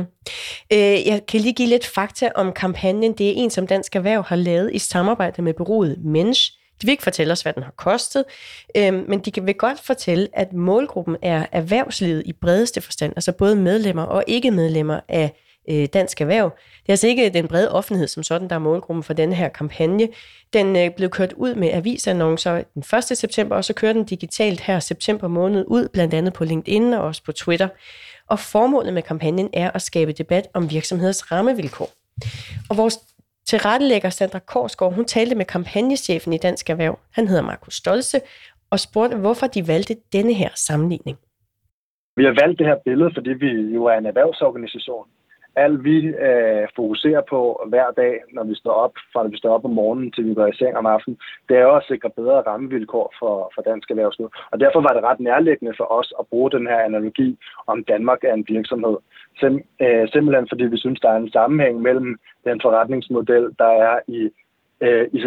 Øh, 0.72 1.06
jeg 1.06 1.20
kan 1.28 1.40
lige 1.40 1.54
give 1.54 1.68
lidt 1.68 1.86
fakta 1.86 2.30
om 2.34 2.52
kampagnen. 2.52 3.12
Det 3.12 3.28
er 3.28 3.34
en, 3.36 3.50
som 3.50 3.66
Dansk 3.66 3.96
Erhverv 3.96 4.24
har 4.26 4.36
lavet 4.36 4.74
i 4.74 4.78
samarbejde 4.78 5.42
med 5.42 5.54
bureauet 5.54 6.04
Mensch. 6.04 6.61
De 6.82 6.86
vil 6.86 6.92
ikke 6.92 7.02
fortælle 7.02 7.32
os, 7.32 7.42
hvad 7.42 7.52
den 7.52 7.62
har 7.62 7.74
kostet, 7.76 8.24
øh, 8.76 9.08
men 9.08 9.20
de 9.20 9.42
vil 9.42 9.54
godt 9.54 9.80
fortælle, 9.80 10.28
at 10.32 10.52
målgruppen 10.52 11.16
er 11.22 11.46
erhvervslivet 11.52 12.22
i 12.26 12.32
bredeste 12.32 12.80
forstand, 12.80 13.12
altså 13.16 13.32
både 13.32 13.56
medlemmer 13.56 14.02
og 14.02 14.24
ikke 14.26 14.50
medlemmer 14.50 15.00
af 15.08 15.32
øh, 15.70 15.88
Dansk 15.92 16.20
Erhverv. 16.20 16.50
Det 16.56 16.88
er 16.88 16.92
altså 16.92 17.06
ikke 17.06 17.30
den 17.30 17.48
brede 17.48 17.72
offentlighed 17.72 18.08
som 18.08 18.22
sådan, 18.22 18.48
der 18.48 18.54
er 18.54 18.60
målgruppen 18.60 19.02
for 19.02 19.12
den 19.12 19.32
her 19.32 19.48
kampagne. 19.48 20.08
Den 20.52 20.76
øh, 20.76 20.90
blev 20.90 21.10
kørt 21.10 21.32
ud 21.32 21.54
med 21.54 21.70
avisannoncer 21.72 22.62
den 22.74 22.84
1. 23.10 23.18
september, 23.18 23.56
og 23.56 23.64
så 23.64 23.72
kører 23.72 23.92
den 23.92 24.04
digitalt 24.04 24.60
her 24.60 24.80
september 24.80 25.28
måned 25.28 25.64
ud, 25.68 25.88
blandt 25.88 26.14
andet 26.14 26.32
på 26.32 26.44
LinkedIn 26.44 26.92
og 26.92 27.04
også 27.04 27.24
på 27.24 27.32
Twitter 27.32 27.68
og 28.32 28.38
formålet 28.38 28.94
med 28.94 29.02
kampagnen 29.02 29.48
er 29.52 29.70
at 29.70 29.82
skabe 29.82 30.12
debat 30.12 30.48
om 30.54 30.70
virksomheders 30.70 31.32
rammevilkår. 31.32 31.90
Og 32.68 32.76
vores 32.76 32.98
tilrettelægger 33.46 34.10
Sandra 34.10 34.38
Korsgaard, 34.38 34.94
hun 34.94 35.04
talte 35.04 35.34
med 35.34 35.44
kampagnechefen 35.44 36.32
i 36.32 36.38
Dansk 36.38 36.70
Erhverv, 36.70 36.98
han 37.12 37.28
hedder 37.28 37.42
Markus 37.42 37.74
Stolse, 37.74 38.20
og 38.70 38.80
spurgte, 38.80 39.16
hvorfor 39.16 39.46
de 39.46 39.68
valgte 39.68 39.96
denne 40.12 40.34
her 40.34 40.48
sammenligning. 40.54 41.18
Vi 42.16 42.24
har 42.24 42.34
valgt 42.42 42.58
det 42.58 42.66
her 42.66 42.78
billede, 42.84 43.10
fordi 43.14 43.30
vi 43.30 43.50
jo 43.76 43.84
er 43.84 43.96
en 43.98 44.06
erhvervsorganisation, 44.06 45.06
alt 45.56 45.84
vi 45.84 45.96
øh, 46.06 46.68
fokuserer 46.76 47.22
på 47.30 47.64
hver 47.68 47.90
dag, 47.90 48.22
når 48.32 48.44
vi 48.44 48.54
står 48.54 48.72
op, 48.72 48.94
fra 49.12 49.26
vi 49.26 49.36
står 49.36 49.54
op 49.54 49.64
om 49.64 49.70
morgenen 49.70 50.12
til 50.12 50.24
vi 50.28 50.34
går 50.34 50.46
i 50.46 50.56
seng 50.56 50.76
om 50.76 50.86
aftenen, 50.86 51.18
det 51.48 51.56
er 51.56 51.62
jo 51.62 51.76
at 51.76 51.84
sikre 51.88 52.10
bedre 52.10 52.40
rammevilkår 52.40 53.14
for, 53.18 53.52
for 53.54 53.62
dansk 53.62 53.90
erhvervsliv. 53.90 54.30
Og 54.50 54.60
derfor 54.60 54.80
var 54.80 54.92
det 54.94 55.02
ret 55.02 55.20
nærliggende 55.20 55.74
for 55.76 55.92
os 55.98 56.12
at 56.20 56.26
bruge 56.26 56.50
den 56.50 56.66
her 56.66 56.78
analogi 56.78 57.38
om 57.66 57.84
Danmark 57.84 58.24
er 58.24 58.34
en 58.34 58.46
virksomhed. 58.48 58.96
Sim, 59.40 59.62
øh, 59.80 60.08
simpelthen 60.12 60.48
fordi 60.48 60.64
vi 60.64 60.78
synes, 60.78 61.00
der 61.00 61.10
er 61.10 61.16
en 61.16 61.32
sammenhæng 61.32 61.80
mellem 61.80 62.18
den 62.44 62.60
forretningsmodel, 62.62 63.50
der 63.58 63.70
er 63.88 63.98
i, 64.08 64.30
øh, 64.80 65.08
i 65.12 65.18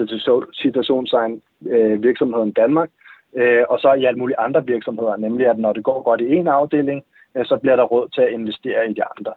situationstegn 0.54 1.42
øh, 1.68 2.04
virksomheden 2.04 2.52
Danmark, 2.52 2.90
øh, 3.36 3.64
og 3.70 3.80
så 3.80 3.94
i 3.94 4.06
alle 4.06 4.20
mulige 4.20 4.40
andre 4.40 4.66
virksomheder, 4.66 5.18
nemlig 5.18 5.48
at 5.48 5.58
når 5.58 5.74
det 5.74 5.84
går 5.84 6.02
godt 6.04 6.22
i 6.22 6.36
en 6.36 6.48
afdeling, 6.48 7.04
øh, 7.36 7.46
så 7.46 7.58
bliver 7.58 7.76
der 7.76 7.84
råd 7.84 8.10
til 8.10 8.22
at 8.22 8.34
investere 8.34 8.90
i 8.90 8.94
de 8.94 9.04
andre. 9.18 9.34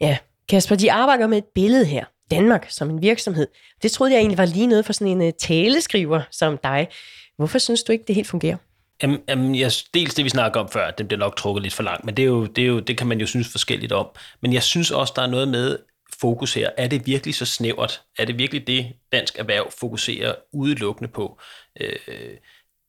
Ja, 0.00 0.18
Kasper, 0.48 0.76
de 0.76 0.92
arbejder 0.92 1.26
med 1.26 1.38
et 1.38 1.44
billede 1.54 1.84
her. 1.84 2.04
Danmark 2.30 2.66
som 2.70 2.90
en 2.90 3.02
virksomhed. 3.02 3.46
Det 3.82 3.92
troede 3.92 4.12
jeg 4.12 4.18
egentlig 4.18 4.38
var 4.38 4.44
lige 4.44 4.66
noget 4.66 4.86
for 4.86 4.92
sådan 4.92 5.20
en 5.20 5.28
uh, 5.28 5.30
taleskriver 5.38 6.22
som 6.30 6.58
dig. 6.58 6.88
Hvorfor 7.36 7.58
synes 7.58 7.82
du 7.82 7.92
ikke, 7.92 8.04
det 8.06 8.14
helt 8.14 8.28
fungerer? 8.28 8.56
Jamen, 9.02 9.18
jamen 9.28 9.54
jeg, 9.54 9.72
dels 9.94 10.14
det, 10.14 10.24
vi 10.24 10.28
snakker 10.28 10.60
om 10.60 10.68
før, 10.68 10.90
det 10.90 11.08
bliver 11.08 11.18
nok 11.18 11.36
trukket 11.36 11.62
lidt 11.62 11.74
for 11.74 11.82
langt, 11.82 12.04
men 12.04 12.16
det, 12.16 12.22
er 12.22 12.26
jo, 12.26 12.46
det, 12.46 12.62
er 12.62 12.68
jo, 12.68 12.80
det 12.80 12.98
kan 12.98 13.06
man 13.06 13.20
jo 13.20 13.26
synes 13.26 13.48
forskelligt 13.48 13.92
om. 13.92 14.06
Men 14.42 14.52
jeg 14.52 14.62
synes 14.62 14.90
også, 14.90 15.12
der 15.16 15.22
er 15.22 15.26
noget 15.26 15.48
med 15.48 15.78
fokus 16.20 16.54
her. 16.54 16.70
Er 16.76 16.86
det 16.86 17.06
virkelig 17.06 17.34
så 17.34 17.46
snævert? 17.46 18.02
Er 18.18 18.24
det 18.24 18.38
virkelig 18.38 18.66
det, 18.66 18.86
dansk 19.12 19.38
erhverv 19.38 19.70
fokuserer 19.80 20.34
udelukkende 20.52 21.10
på? 21.10 21.40
Øh, 21.80 21.96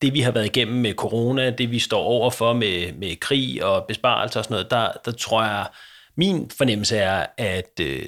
det, 0.01 0.13
vi 0.13 0.21
har 0.21 0.31
været 0.31 0.45
igennem 0.45 0.77
med 0.77 0.93
corona, 0.93 1.49
det 1.49 1.71
vi 1.71 1.79
står 1.79 2.03
overfor 2.03 2.53
med, 2.53 2.93
med 2.93 3.15
krig 3.15 3.63
og 3.63 3.85
besparelser 3.87 4.39
og 4.39 4.43
sådan 4.43 4.53
noget, 4.53 4.71
der, 4.71 4.91
der 5.05 5.11
tror 5.11 5.43
jeg, 5.43 5.67
min 6.15 6.51
fornemmelse 6.57 6.97
er, 6.97 7.25
at 7.37 7.79
øh, 7.81 8.05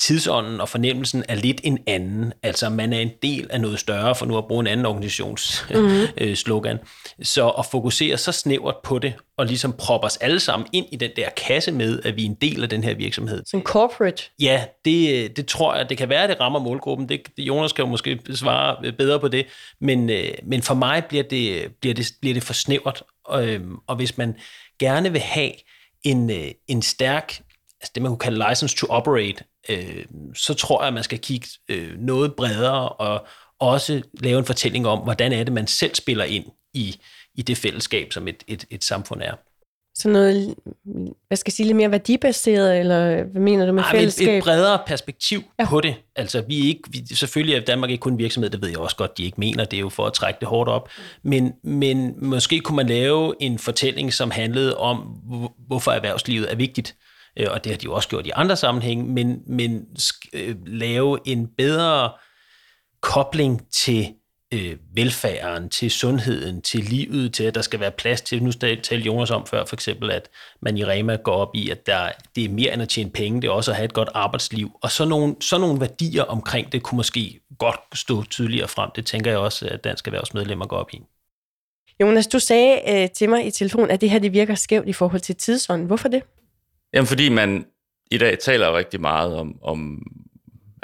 tidsånden 0.00 0.60
og 0.60 0.68
fornemmelsen 0.68 1.24
er 1.28 1.34
lidt 1.34 1.60
en 1.64 1.78
anden. 1.86 2.32
Altså, 2.42 2.68
man 2.68 2.92
er 2.92 2.98
en 2.98 3.10
del 3.22 3.46
af 3.50 3.60
noget 3.60 3.78
større, 3.78 4.14
for 4.14 4.26
nu 4.26 4.38
at 4.38 4.46
bruge 4.48 4.60
en 4.60 4.66
anden 4.66 4.86
organisations 4.86 5.66
mm-hmm. 5.74 6.06
øh, 6.18 6.36
slogan. 6.36 6.78
Så 7.22 7.48
at 7.48 7.66
fokusere 7.66 8.16
så 8.16 8.32
snævert 8.32 8.76
på 8.84 8.98
det, 8.98 9.14
og 9.36 9.46
ligesom 9.46 9.72
proppe 9.72 10.06
os 10.06 10.16
alle 10.16 10.40
sammen 10.40 10.68
ind 10.72 10.86
i 10.92 10.96
den 10.96 11.10
der 11.16 11.28
kasse 11.30 11.72
med, 11.72 12.00
at 12.04 12.16
vi 12.16 12.22
er 12.22 12.26
en 12.26 12.34
del 12.34 12.62
af 12.62 12.68
den 12.68 12.84
her 12.84 12.94
virksomhed. 12.94 13.42
Som 13.46 13.62
corporate? 13.62 14.22
Ja, 14.40 14.64
det, 14.84 15.36
det 15.36 15.46
tror 15.46 15.74
jeg, 15.74 15.88
det 15.88 15.98
kan 15.98 16.08
være, 16.08 16.22
at 16.22 16.28
det 16.28 16.40
rammer 16.40 16.58
målgruppen. 16.60 17.08
Det, 17.08 17.20
Jonas 17.38 17.72
kan 17.72 17.84
jo 17.84 17.90
måske 17.90 18.18
svare 18.34 18.92
bedre 18.92 19.20
på 19.20 19.28
det. 19.28 19.46
Men, 19.80 20.10
øh, 20.10 20.28
men 20.42 20.62
for 20.62 20.74
mig 20.74 21.04
bliver 21.04 21.24
det, 21.24 21.72
bliver 21.80 21.94
det, 21.94 22.12
bliver 22.20 22.34
det 22.34 22.42
for 22.42 22.52
snævert. 22.52 23.02
Og, 23.24 23.48
øh, 23.48 23.60
og 23.86 23.96
hvis 23.96 24.18
man 24.18 24.36
gerne 24.78 25.12
vil 25.12 25.20
have 25.20 25.52
en, 26.02 26.30
øh, 26.30 26.50
en 26.68 26.82
stærk, 26.82 27.42
altså 27.80 27.92
det 27.94 28.02
man 28.02 28.10
kunne 28.10 28.18
kalde 28.18 28.44
license 28.48 28.76
to 28.76 28.86
operate, 28.90 29.44
øh, 29.68 30.04
så 30.34 30.54
tror 30.54 30.82
jeg, 30.82 30.88
at 30.88 30.94
man 30.94 31.04
skal 31.04 31.18
kigge 31.18 31.48
øh, 31.68 31.98
noget 31.98 32.34
bredere 32.34 32.88
og 32.88 33.26
også 33.58 34.02
lave 34.20 34.38
en 34.38 34.44
fortælling 34.44 34.86
om, 34.86 34.98
hvordan 34.98 35.32
er 35.32 35.44
det, 35.44 35.52
man 35.52 35.66
selv 35.66 35.94
spiller 35.94 36.24
ind 36.24 36.44
i, 36.74 37.00
i 37.34 37.42
det 37.42 37.56
fællesskab, 37.56 38.12
som 38.12 38.28
et, 38.28 38.44
et, 38.46 38.64
et 38.70 38.84
samfund 38.84 39.22
er. 39.22 39.34
Så 40.00 40.08
noget, 40.08 40.54
hvad 41.26 41.36
skal 41.36 41.50
jeg 41.50 41.52
sige, 41.52 41.66
lidt 41.66 41.76
mere 41.76 41.90
værdibaseret, 41.90 42.78
eller 42.78 43.22
hvad 43.22 43.42
mener 43.42 43.66
du 43.66 43.72
med 43.72 43.82
Ej, 43.82 43.90
fællesskab? 43.90 44.28
Et, 44.28 44.36
et 44.36 44.42
bredere 44.42 44.78
perspektiv 44.86 45.42
ja. 45.58 45.66
på 45.66 45.80
det. 45.80 45.94
Altså, 46.16 46.44
vi 46.48 46.60
er 46.60 46.64
ikke, 46.64 46.82
vi, 46.90 47.14
selvfølgelig 47.14 47.54
er 47.54 47.60
Danmark 47.60 47.90
ikke 47.90 48.00
kun 48.00 48.18
virksomhed, 48.18 48.50
det 48.50 48.62
ved 48.62 48.68
jeg 48.68 48.78
også 48.78 48.96
godt, 48.96 49.18
de 49.18 49.24
ikke 49.24 49.40
mener, 49.40 49.64
det 49.64 49.76
er 49.76 49.80
jo 49.80 49.88
for 49.88 50.06
at 50.06 50.12
trække 50.12 50.40
det 50.40 50.48
hårdt 50.48 50.70
op. 50.70 50.88
Men, 51.22 51.52
men 51.64 52.14
måske 52.26 52.60
kunne 52.60 52.76
man 52.76 52.86
lave 52.86 53.34
en 53.40 53.58
fortælling, 53.58 54.12
som 54.12 54.30
handlede 54.30 54.76
om, 54.76 54.98
hvorfor 55.66 55.90
erhvervslivet 55.90 56.52
er 56.52 56.56
vigtigt. 56.56 56.96
Øh, 57.36 57.46
og 57.50 57.64
det 57.64 57.72
har 57.72 57.78
de 57.78 57.84
jo 57.84 57.94
også 57.94 58.08
gjort 58.08 58.26
i 58.26 58.30
andre 58.34 58.56
sammenhænge, 58.56 59.04
men, 59.04 59.38
men 59.46 59.86
øh, 60.32 60.56
lave 60.66 61.18
en 61.24 61.48
bedre 61.58 62.10
kobling 63.02 63.62
til 63.72 64.08
øh, 64.54 64.76
velfærden, 64.94 65.68
til 65.68 65.90
sundheden, 65.90 66.62
til 66.62 66.80
livet, 66.80 67.34
til 67.34 67.44
at 67.44 67.54
der 67.54 67.62
skal 67.62 67.80
være 67.80 67.90
plads 67.90 68.20
til, 68.20 68.42
nu 68.42 68.52
talte 68.52 68.96
Jonas 68.96 69.30
om 69.30 69.46
før 69.46 69.64
for 69.64 69.76
eksempel, 69.76 70.10
at 70.10 70.28
man 70.62 70.76
i 70.76 70.84
Rema 70.84 71.16
går 71.16 71.32
op 71.32 71.50
i, 71.54 71.70
at 71.70 71.86
der, 71.86 72.12
det 72.36 72.44
er 72.44 72.48
mere 72.48 72.72
end 72.72 72.82
at 72.82 72.88
tjene 72.88 73.10
penge, 73.10 73.42
det 73.42 73.48
er 73.48 73.52
også 73.52 73.70
at 73.70 73.76
have 73.76 73.84
et 73.84 73.92
godt 73.92 74.08
arbejdsliv. 74.14 74.70
Og 74.82 74.90
så 74.90 75.04
nogle, 75.04 75.36
så 75.40 75.58
nogle 75.58 75.80
værdier 75.80 76.22
omkring 76.22 76.72
det 76.72 76.82
kunne 76.82 76.96
måske 76.96 77.40
godt 77.58 77.80
stå 77.94 78.24
tydeligere 78.24 78.68
frem. 78.68 78.90
Det 78.96 79.06
tænker 79.06 79.30
jeg 79.30 79.38
også, 79.38 79.68
at 79.68 79.84
danske 79.84 80.08
erhvervsmedlemmer 80.08 80.66
går 80.66 80.76
op 80.76 80.90
i. 80.92 81.02
Jonas, 82.00 82.26
du 82.26 82.38
sagde 82.38 82.80
øh, 82.88 83.10
til 83.10 83.28
mig 83.28 83.46
i 83.46 83.50
telefon, 83.50 83.90
at 83.90 84.00
det 84.00 84.10
her 84.10 84.18
det 84.18 84.32
virker 84.32 84.54
skævt 84.54 84.88
i 84.88 84.92
forhold 84.92 85.20
til 85.20 85.36
tidsånden. 85.36 85.86
Hvorfor 85.86 86.08
det? 86.08 86.22
Jamen, 86.94 87.06
fordi 87.06 87.28
man 87.28 87.66
i 88.10 88.18
dag 88.18 88.38
taler 88.38 88.76
rigtig 88.76 89.00
meget 89.00 89.34
om, 89.36 89.58
om 89.62 90.02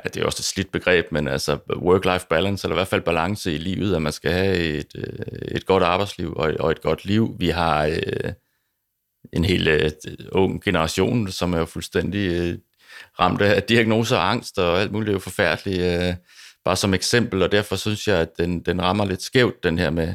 ja, 0.06 0.10
det 0.14 0.22
er 0.22 0.26
også 0.26 0.40
et 0.40 0.44
slidt 0.44 0.72
begreb, 0.72 1.12
men 1.12 1.28
altså 1.28 1.58
work-life 1.76 2.26
balance, 2.30 2.66
eller 2.66 2.76
i 2.76 2.78
hvert 2.78 2.88
fald 2.88 3.02
balance 3.02 3.54
i 3.54 3.58
livet, 3.58 3.96
at 3.96 4.02
man 4.02 4.12
skal 4.12 4.32
have 4.32 4.56
et, 4.56 4.92
øh, 4.94 5.56
et 5.56 5.66
godt 5.66 5.82
arbejdsliv 5.82 6.34
og 6.36 6.48
et, 6.48 6.56
og 6.56 6.70
et 6.70 6.82
godt 6.82 7.04
liv. 7.04 7.36
Vi 7.38 7.48
har 7.48 7.86
øh, 7.86 8.32
en 9.32 9.44
helt 9.44 9.68
øh, 9.68 9.90
ung 10.32 10.62
generation, 10.62 11.28
som 11.28 11.54
er 11.54 11.58
jo 11.58 11.64
fuldstændig 11.64 12.30
øh, 12.32 12.58
ramt 13.20 13.42
af 13.42 13.62
diagnoser 13.62 14.16
og 14.16 14.30
angst 14.30 14.58
og 14.58 14.80
alt 14.80 14.92
muligt. 14.92 15.06
Det 15.06 15.12
er 15.12 15.16
jo 15.16 15.20
forfærdeligt, 15.20 15.82
øh, 15.82 16.14
bare 16.64 16.76
som 16.76 16.94
eksempel, 16.94 17.42
og 17.42 17.52
derfor 17.52 17.76
synes 17.76 18.08
jeg, 18.08 18.18
at 18.18 18.38
den, 18.38 18.60
den 18.60 18.82
rammer 18.82 19.04
lidt 19.04 19.22
skævt, 19.22 19.64
den 19.64 19.78
her 19.78 19.90
med 19.90 20.14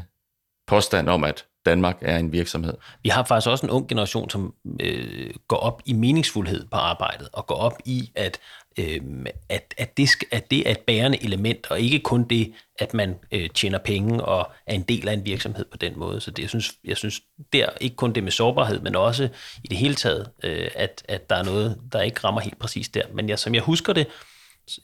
påstand 0.67 1.09
om, 1.09 1.23
at 1.23 1.45
Danmark 1.65 1.97
er 2.01 2.17
en 2.17 2.31
virksomhed. 2.31 2.73
Vi 3.03 3.09
har 3.09 3.23
faktisk 3.23 3.49
også 3.49 3.65
en 3.65 3.71
ung 3.71 3.87
generation, 3.87 4.29
som 4.29 4.53
øh, 4.79 5.33
går 5.47 5.57
op 5.57 5.81
i 5.85 5.93
meningsfuldhed 5.93 6.67
på 6.71 6.77
arbejdet, 6.77 7.29
og 7.33 7.47
går 7.47 7.55
op 7.55 7.77
i, 7.85 8.11
at, 8.15 8.39
øh, 8.79 9.01
at, 9.49 9.73
at, 9.77 9.97
det, 9.97 10.09
at 10.31 10.51
det 10.51 10.67
er 10.67 10.71
et 10.71 10.79
bærende 10.79 11.23
element, 11.23 11.71
og 11.71 11.79
ikke 11.79 11.99
kun 11.99 12.23
det, 12.23 12.53
at 12.79 12.93
man 12.93 13.15
øh, 13.31 13.49
tjener 13.49 13.77
penge 13.77 14.25
og 14.25 14.51
er 14.67 14.73
en 14.73 14.81
del 14.81 15.07
af 15.07 15.13
en 15.13 15.25
virksomhed 15.25 15.65
på 15.71 15.77
den 15.77 15.99
måde. 15.99 16.21
Så 16.21 16.31
det, 16.31 16.41
jeg, 16.41 16.49
synes, 16.49 16.73
jeg 16.83 16.97
synes, 16.97 17.21
der 17.53 17.65
ikke 17.81 17.95
kun 17.95 18.13
det 18.13 18.23
med 18.23 18.31
sårbarhed, 18.31 18.79
men 18.79 18.95
også 18.95 19.29
i 19.63 19.67
det 19.67 19.77
hele 19.77 19.95
taget, 19.95 20.29
øh, 20.43 20.67
at, 20.75 21.03
at 21.07 21.29
der 21.29 21.35
er 21.35 21.43
noget, 21.43 21.79
der 21.91 22.01
ikke 22.01 22.19
rammer 22.23 22.41
helt 22.41 22.59
præcis 22.59 22.89
der. 22.89 23.03
Men 23.13 23.29
jeg, 23.29 23.39
som 23.39 23.55
jeg 23.55 23.63
husker 23.63 23.93
det, 23.93 24.07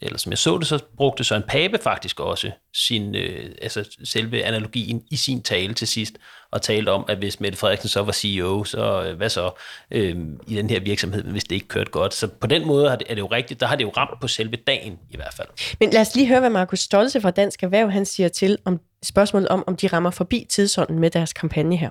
eller 0.02 0.18
som 0.18 0.30
jeg 0.30 0.38
så 0.38 0.58
det, 0.58 0.66
så 0.66 0.84
brugte 0.96 1.24
Søren 1.24 1.42
Pape 1.48 1.78
faktisk 1.82 2.20
også 2.20 2.50
sin, 2.74 3.14
øh, 3.14 3.44
altså 3.62 3.98
selve 4.04 4.42
analogien 4.42 5.02
i 5.10 5.16
sin 5.16 5.42
tale 5.42 5.74
til 5.74 5.88
sidst, 5.88 6.18
og 6.52 6.62
talte 6.62 6.90
om, 6.90 7.04
at 7.08 7.18
hvis 7.18 7.40
Mette 7.40 7.58
Frederiksen 7.58 7.88
så 7.88 8.02
var 8.02 8.12
CEO, 8.12 8.64
så 8.64 9.04
øh, 9.08 9.16
hvad 9.16 9.28
så 9.28 9.50
øh, 9.90 10.16
i 10.46 10.56
den 10.56 10.70
her 10.70 10.80
virksomhed, 10.80 11.22
hvis 11.24 11.44
det 11.44 11.54
ikke 11.54 11.68
kørte 11.68 11.90
godt. 11.90 12.14
Så 12.14 12.28
på 12.40 12.46
den 12.46 12.66
måde 12.66 12.86
er 12.92 12.96
det, 12.96 13.10
er 13.10 13.14
det 13.14 13.20
jo 13.20 13.26
rigtigt, 13.26 13.60
der 13.60 13.66
har 13.66 13.76
det 13.76 13.84
jo 13.84 13.92
ramt 13.96 14.20
på 14.20 14.28
selve 14.28 14.56
dagen 14.56 14.98
i 15.10 15.16
hvert 15.16 15.34
fald. 15.36 15.48
Men 15.80 15.90
lad 15.90 16.00
os 16.00 16.16
lige 16.16 16.28
høre, 16.28 16.40
hvad 16.40 16.50
Markus 16.50 16.78
Stolze 16.78 17.20
fra 17.20 17.30
Dansk 17.30 17.62
Erhverv 17.62 17.90
han 17.90 18.04
siger 18.04 18.28
til 18.28 18.58
om 18.64 18.80
spørgsmålet 19.02 19.48
om, 19.48 19.64
om 19.66 19.76
de 19.76 19.86
rammer 19.86 20.10
forbi 20.10 20.46
tidsånden 20.48 20.98
med 20.98 21.10
deres 21.10 21.32
kampagne 21.32 21.76
her. 21.76 21.90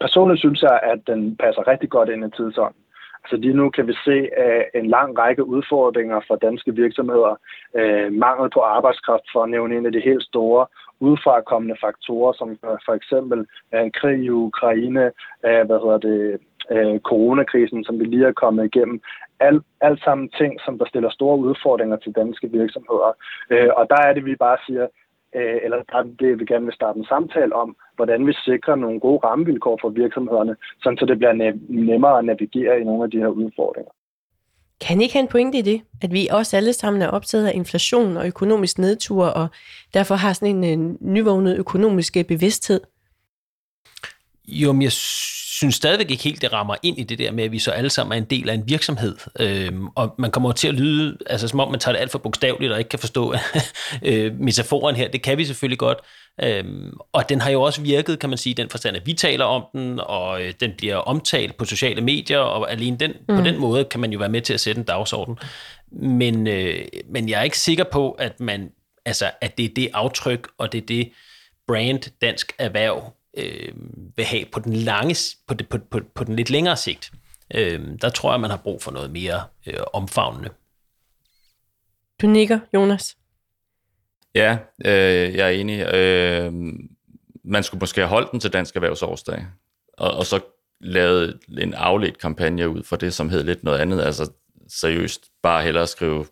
Personligt 0.00 0.40
synes 0.40 0.62
jeg, 0.62 0.80
at 0.92 1.00
den 1.06 1.36
passer 1.36 1.68
rigtig 1.68 1.90
godt 1.90 2.08
ind 2.08 2.24
i 2.24 2.30
tidsånden. 2.36 2.82
Så 3.30 3.36
lige 3.36 3.54
nu 3.54 3.70
kan 3.70 3.86
vi 3.86 3.94
se 4.04 4.16
uh, 4.42 4.80
en 4.80 4.86
lang 4.86 5.18
række 5.18 5.44
udfordringer 5.44 6.20
for 6.26 6.36
danske 6.36 6.74
virksomheder. 6.74 7.34
Uh, 7.80 8.12
mangel 8.12 8.50
på 8.50 8.60
arbejdskraft 8.60 9.26
for 9.32 9.42
at 9.42 9.50
nævne 9.50 9.76
en 9.76 9.86
af 9.86 9.92
de 9.92 10.00
helt 10.00 10.22
store 10.22 10.66
udefrakommende 11.00 11.76
faktorer, 11.80 12.32
som 12.32 12.58
for 12.86 12.94
eksempel 12.94 13.38
uh, 13.72 13.80
en 13.80 13.92
krig 13.92 14.18
i 14.24 14.30
Ukraine, 14.30 15.04
uh, 15.46 15.62
hvad 15.66 15.78
hedder 15.84 15.98
det, 16.08 16.38
uh, 16.74 17.00
coronakrisen, 17.00 17.84
som 17.84 17.98
vi 17.98 18.04
lige 18.04 18.26
er 18.26 18.32
kommet 18.32 18.64
igennem. 18.64 19.00
Alt, 19.40 19.62
alt 19.80 20.00
sammen 20.04 20.28
ting, 20.28 20.60
som 20.64 20.78
der 20.78 20.86
stiller 20.86 21.10
store 21.10 21.38
udfordringer 21.38 21.96
til 21.96 22.12
danske 22.12 22.50
virksomheder. 22.50 23.12
Uh, 23.52 23.70
og 23.78 23.86
der 23.90 24.00
er 24.06 24.12
det, 24.12 24.24
vi 24.24 24.36
bare 24.36 24.58
siger, 24.66 24.86
øh, 25.36 25.58
eller 25.64 25.78
det, 26.20 26.40
vi 26.40 26.44
gerne 26.44 26.64
vil 26.64 26.74
starte 26.74 26.98
en 26.98 27.04
samtale 27.04 27.54
om, 27.54 27.76
hvordan 27.96 28.26
vi 28.26 28.32
sikrer 28.32 28.74
nogle 28.74 29.00
gode 29.00 29.20
rammevilkår 29.24 29.78
for 29.80 29.88
virksomhederne, 29.88 30.56
sådan 30.82 30.98
så 30.98 31.04
det 31.06 31.18
bliver 31.18 31.52
nemmere 31.68 32.18
at 32.18 32.24
navigere 32.24 32.80
i 32.80 32.84
nogle 32.84 33.04
af 33.04 33.10
de 33.10 33.18
her 33.18 33.28
udfordringer. 33.28 33.92
Kan 34.86 35.00
I 35.00 35.02
ikke 35.02 35.14
have 35.14 35.22
en 35.22 35.28
pointe 35.28 35.58
i 35.58 35.62
det, 35.62 35.82
at 36.02 36.12
vi 36.12 36.28
også 36.30 36.56
alle 36.56 36.72
sammen 36.72 37.02
er 37.02 37.08
optaget 37.08 37.46
af 37.46 37.52
inflation 37.54 38.16
og 38.16 38.26
økonomisk 38.26 38.78
nedtur, 38.78 39.26
og 39.26 39.46
derfor 39.94 40.14
har 40.14 40.32
sådan 40.32 40.56
en, 40.56 40.64
en 40.64 40.98
nyvågnet 41.00 41.58
økonomisk 41.58 42.16
bevidsthed? 42.28 42.80
Jo, 44.48 44.72
men 44.72 44.82
jeg 44.82 44.92
synes 44.92 45.74
stadigvæk 45.74 46.10
ikke 46.10 46.22
helt, 46.22 46.42
det 46.42 46.52
rammer 46.52 46.76
ind 46.82 46.98
i 46.98 47.02
det 47.02 47.18
der 47.18 47.32
med, 47.32 47.44
at 47.44 47.52
vi 47.52 47.58
så 47.58 47.70
alle 47.70 47.90
sammen 47.90 48.12
er 48.12 48.16
en 48.16 48.30
del 48.30 48.48
af 48.48 48.54
en 48.54 48.68
virksomhed. 48.68 49.16
Øhm, 49.40 49.88
og 49.94 50.14
man 50.18 50.30
kommer 50.30 50.52
til 50.52 50.68
at 50.68 50.74
lyde, 50.74 51.18
altså 51.26 51.48
som 51.48 51.60
om 51.60 51.70
man 51.70 51.80
tager 51.80 51.92
det 51.92 52.00
alt 52.00 52.10
for 52.10 52.18
bogstaveligt 52.18 52.72
og 52.72 52.78
ikke 52.78 52.88
kan 52.88 52.98
forstå 52.98 53.34
øh, 54.02 54.40
metaforen 54.40 54.96
her. 54.96 55.08
Det 55.08 55.22
kan 55.22 55.38
vi 55.38 55.44
selvfølgelig 55.44 55.78
godt. 55.78 55.98
Øhm, 56.42 56.92
og 57.12 57.28
den 57.28 57.40
har 57.40 57.50
jo 57.50 57.62
også 57.62 57.80
virket, 57.80 58.18
kan 58.18 58.28
man 58.28 58.38
sige, 58.38 58.54
den 58.54 58.68
forstand, 58.68 58.96
at 58.96 59.06
vi 59.06 59.12
taler 59.12 59.44
om 59.44 59.64
den, 59.72 60.00
og 60.00 60.42
øh, 60.42 60.52
den 60.60 60.72
bliver 60.78 60.96
omtalt 60.96 61.56
på 61.56 61.64
sociale 61.64 62.00
medier, 62.00 62.38
og 62.38 62.72
alene 62.72 62.96
den, 62.96 63.12
mm. 63.28 63.36
på 63.36 63.42
den 63.42 63.58
måde 63.58 63.84
kan 63.84 64.00
man 64.00 64.12
jo 64.12 64.18
være 64.18 64.28
med 64.28 64.40
til 64.40 64.54
at 64.54 64.60
sætte 64.60 64.78
en 64.78 64.84
dagsorden. 64.84 65.38
Men, 65.92 66.46
øh, 66.46 66.84
men 67.10 67.28
jeg 67.28 67.38
er 67.38 67.44
ikke 67.44 67.58
sikker 67.58 67.84
på, 67.84 68.10
at 68.10 68.40
man 68.40 68.70
altså, 69.04 69.30
at 69.40 69.58
det 69.58 69.64
er 69.64 69.74
det 69.76 69.88
aftryk, 69.94 70.48
og 70.58 70.72
det 70.72 70.82
er 70.82 70.86
det 70.86 71.12
brand 71.66 72.20
dansk 72.20 72.52
erhverv 72.58 73.12
øh, 73.36 73.72
vil 74.16 74.24
have 74.24 74.44
på 74.52 74.60
den 74.60 74.72
lange, 74.72 75.16
på, 75.46 75.54
det, 75.54 75.68
på, 75.68 75.78
på, 75.78 76.00
på 76.14 76.24
den 76.24 76.36
lidt 76.36 76.50
længere 76.50 76.76
sigt. 76.76 77.12
Øh, 77.54 77.80
der 78.00 78.08
tror 78.08 78.32
jeg, 78.32 78.40
man 78.40 78.50
har 78.50 78.56
brug 78.56 78.82
for 78.82 78.90
noget 78.90 79.10
mere 79.10 79.42
øh, 79.66 79.80
omfavnende. 79.92 80.50
Du 82.22 82.26
nikker, 82.26 82.60
Jonas. 82.74 83.16
Ja, 84.34 84.58
øh, 84.84 85.34
jeg 85.34 85.46
er 85.46 85.50
enig. 85.50 85.94
Øh, 85.94 86.52
man 87.44 87.62
skulle 87.62 87.78
måske 87.78 88.00
have 88.00 88.08
holdt 88.08 88.32
den 88.32 88.40
til 88.40 88.52
Dansk 88.52 88.76
Erhvervsårsdag, 88.76 89.46
og, 89.92 90.10
og 90.10 90.26
så 90.26 90.40
lavet 90.80 91.40
en 91.58 91.74
afledt 91.74 92.18
kampagne 92.18 92.68
ud 92.68 92.82
for 92.82 92.96
det, 92.96 93.14
som 93.14 93.28
hed 93.28 93.44
lidt 93.44 93.64
noget 93.64 93.78
andet. 93.78 94.00
Altså 94.00 94.32
seriøst, 94.68 95.30
bare 95.42 95.62
hellere 95.62 95.86
skrive 95.86 96.26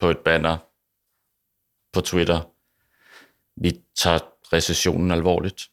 på 0.00 0.10
et 0.10 0.18
banner 0.18 0.56
på 1.92 2.00
Twitter, 2.00 2.40
vi 3.56 3.72
tager 3.96 4.18
recessionen 4.52 5.10
alvorligt 5.10 5.68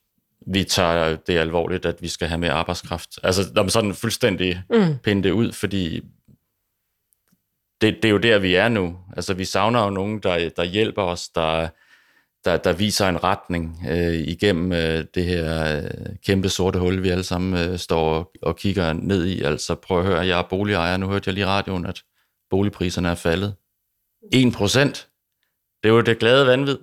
vi 0.47 0.63
tager 0.63 1.15
det 1.15 1.37
alvorligt, 1.37 1.85
at 1.85 2.01
vi 2.01 2.07
skal 2.07 2.27
have 2.27 2.37
mere 2.37 2.51
arbejdskraft. 2.51 3.19
Altså, 3.23 3.41
der 3.55 3.63
er 3.63 3.67
sådan 3.67 3.93
fuldstændig 3.93 4.63
mm. 4.69 4.97
pinde 5.03 5.23
det 5.23 5.31
ud, 5.31 5.51
fordi 5.51 6.01
det, 7.81 7.95
det 8.01 8.05
er 8.05 8.09
jo 8.09 8.17
der, 8.17 8.39
vi 8.39 8.55
er 8.55 8.69
nu. 8.69 8.97
Altså, 9.15 9.33
vi 9.33 9.45
savner 9.45 9.83
jo 9.83 9.89
nogen, 9.89 10.19
der, 10.19 10.49
der 10.49 10.63
hjælper 10.63 11.03
os, 11.03 11.29
der, 11.29 11.69
der, 12.45 12.57
der 12.57 12.73
viser 12.73 13.09
en 13.09 13.23
retning 13.23 13.83
øh, 13.89 14.13
igennem 14.13 14.71
øh, 14.71 15.05
det 15.15 15.25
her 15.25 15.77
øh, 15.77 16.15
kæmpe 16.25 16.49
sorte 16.49 16.79
hul, 16.79 17.03
vi 17.03 17.09
alle 17.09 17.23
sammen 17.23 17.69
øh, 17.69 17.79
står 17.79 18.13
og, 18.13 18.31
og 18.41 18.55
kigger 18.55 18.93
ned 18.93 19.25
i. 19.25 19.41
Altså, 19.41 19.75
prøv 19.75 19.99
at 19.99 20.05
høre, 20.05 20.19
jeg 20.19 20.39
er 20.39 20.47
boligejer, 20.49 20.97
nu 20.97 21.07
hørte 21.07 21.27
jeg 21.27 21.33
lige 21.33 21.43
i 21.43 21.45
radioen, 21.45 21.85
at 21.85 22.03
boligpriserne 22.49 23.09
er 23.09 23.15
faldet. 23.15 23.55
1 24.33 24.53
procent. 24.53 25.09
Det 25.83 25.89
er 25.89 25.93
jo 25.93 26.01
det 26.01 26.19
glade 26.19 26.47
vanvid 26.47 26.77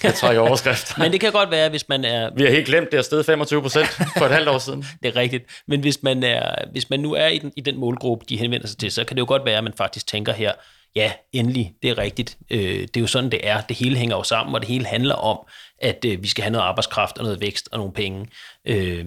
kan 0.00 0.12
trække 0.12 0.40
overskrift. 0.40 0.92
Men 0.98 1.12
det 1.12 1.20
kan 1.20 1.32
godt 1.32 1.50
være, 1.50 1.68
hvis 1.68 1.88
man 1.88 2.04
er... 2.04 2.30
Vi 2.36 2.42
har 2.42 2.50
helt 2.50 2.66
glemt, 2.66 2.92
det 2.92 2.98
er 2.98 3.02
stedet 3.02 3.26
25 3.26 3.62
procent 3.62 3.88
for 3.88 4.24
et 4.24 4.30
halvt 4.30 4.48
år 4.48 4.58
siden. 4.58 4.84
det 5.02 5.08
er 5.08 5.16
rigtigt. 5.16 5.62
Men 5.68 5.80
hvis 5.80 6.02
man, 6.02 6.22
er, 6.22 6.54
hvis 6.72 6.90
man 6.90 7.00
nu 7.00 7.14
er 7.14 7.26
i 7.26 7.38
den, 7.38 7.52
i 7.56 7.60
den 7.60 7.76
målgruppe, 7.76 8.24
de 8.28 8.36
henvender 8.36 8.66
sig 8.66 8.78
til, 8.78 8.92
så 8.92 9.04
kan 9.04 9.16
det 9.16 9.20
jo 9.20 9.26
godt 9.28 9.44
være, 9.44 9.58
at 9.58 9.64
man 9.64 9.72
faktisk 9.76 10.06
tænker 10.06 10.32
her, 10.32 10.52
ja, 10.96 11.12
endelig, 11.32 11.74
det 11.82 11.90
er 11.90 11.98
rigtigt. 11.98 12.38
Øh, 12.50 12.80
det 12.80 12.96
er 12.96 13.00
jo 13.00 13.06
sådan, 13.06 13.30
det 13.30 13.48
er. 13.48 13.60
Det 13.60 13.76
hele 13.76 13.96
hænger 13.96 14.16
jo 14.16 14.22
sammen, 14.22 14.54
og 14.54 14.60
det 14.60 14.68
hele 14.68 14.86
handler 14.86 15.14
om, 15.14 15.38
at 15.78 16.04
øh, 16.06 16.22
vi 16.22 16.28
skal 16.28 16.42
have 16.42 16.52
noget 16.52 16.64
arbejdskraft 16.64 17.18
og 17.18 17.24
noget 17.24 17.40
vækst 17.40 17.68
og 17.72 17.78
nogle 17.78 17.92
penge. 17.92 18.26
Øh, 18.64 19.06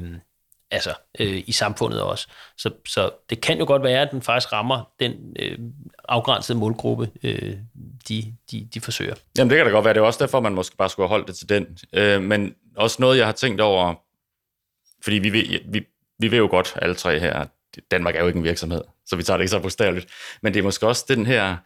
altså 0.71 0.93
øh, 1.19 1.43
i 1.47 1.51
samfundet 1.51 2.01
også. 2.01 2.27
Så, 2.57 2.71
så 2.87 3.09
det 3.29 3.41
kan 3.41 3.59
jo 3.59 3.65
godt 3.65 3.83
være, 3.83 4.01
at 4.01 4.11
den 4.11 4.21
faktisk 4.21 4.53
rammer 4.53 4.91
den 4.99 5.35
øh, 5.39 5.57
afgrænsede 6.09 6.57
målgruppe, 6.57 7.11
øh, 7.23 7.57
de, 8.09 8.33
de, 8.51 8.67
de 8.73 8.81
forsøger. 8.81 9.15
Jamen 9.37 9.49
det 9.49 9.57
kan 9.57 9.65
da 9.65 9.71
godt 9.71 9.85
være, 9.85 9.93
det 9.93 9.99
er 9.99 10.05
også 10.05 10.19
derfor, 10.19 10.39
man 10.39 10.53
måske 10.53 10.77
bare 10.77 10.89
skulle 10.89 11.07
have 11.07 11.17
holdt 11.17 11.27
det 11.27 11.35
til 11.35 11.49
den. 11.49 11.77
Øh, 11.93 12.21
men 12.21 12.55
også 12.75 12.97
noget, 12.99 13.17
jeg 13.17 13.25
har 13.25 13.33
tænkt 13.33 13.61
over, 13.61 13.95
fordi 15.03 15.15
vi 15.15 15.29
vil, 15.29 15.61
vi, 15.65 15.85
vi 16.19 16.27
vil 16.27 16.37
jo 16.37 16.47
godt 16.47 16.73
alle 16.81 16.95
tre 16.95 17.19
her, 17.19 17.45
Danmark 17.91 18.15
er 18.15 18.19
jo 18.19 18.27
ikke 18.27 18.37
en 18.37 18.43
virksomhed, 18.43 18.81
så 19.05 19.15
vi 19.15 19.23
tager 19.23 19.37
det 19.37 19.43
ikke 19.43 19.51
så 19.51 19.59
bogstaveligt, 19.59 20.07
men 20.41 20.53
det 20.53 20.59
er 20.59 20.63
måske 20.63 20.87
også 20.87 21.05
den 21.07 21.25
her, 21.25 21.57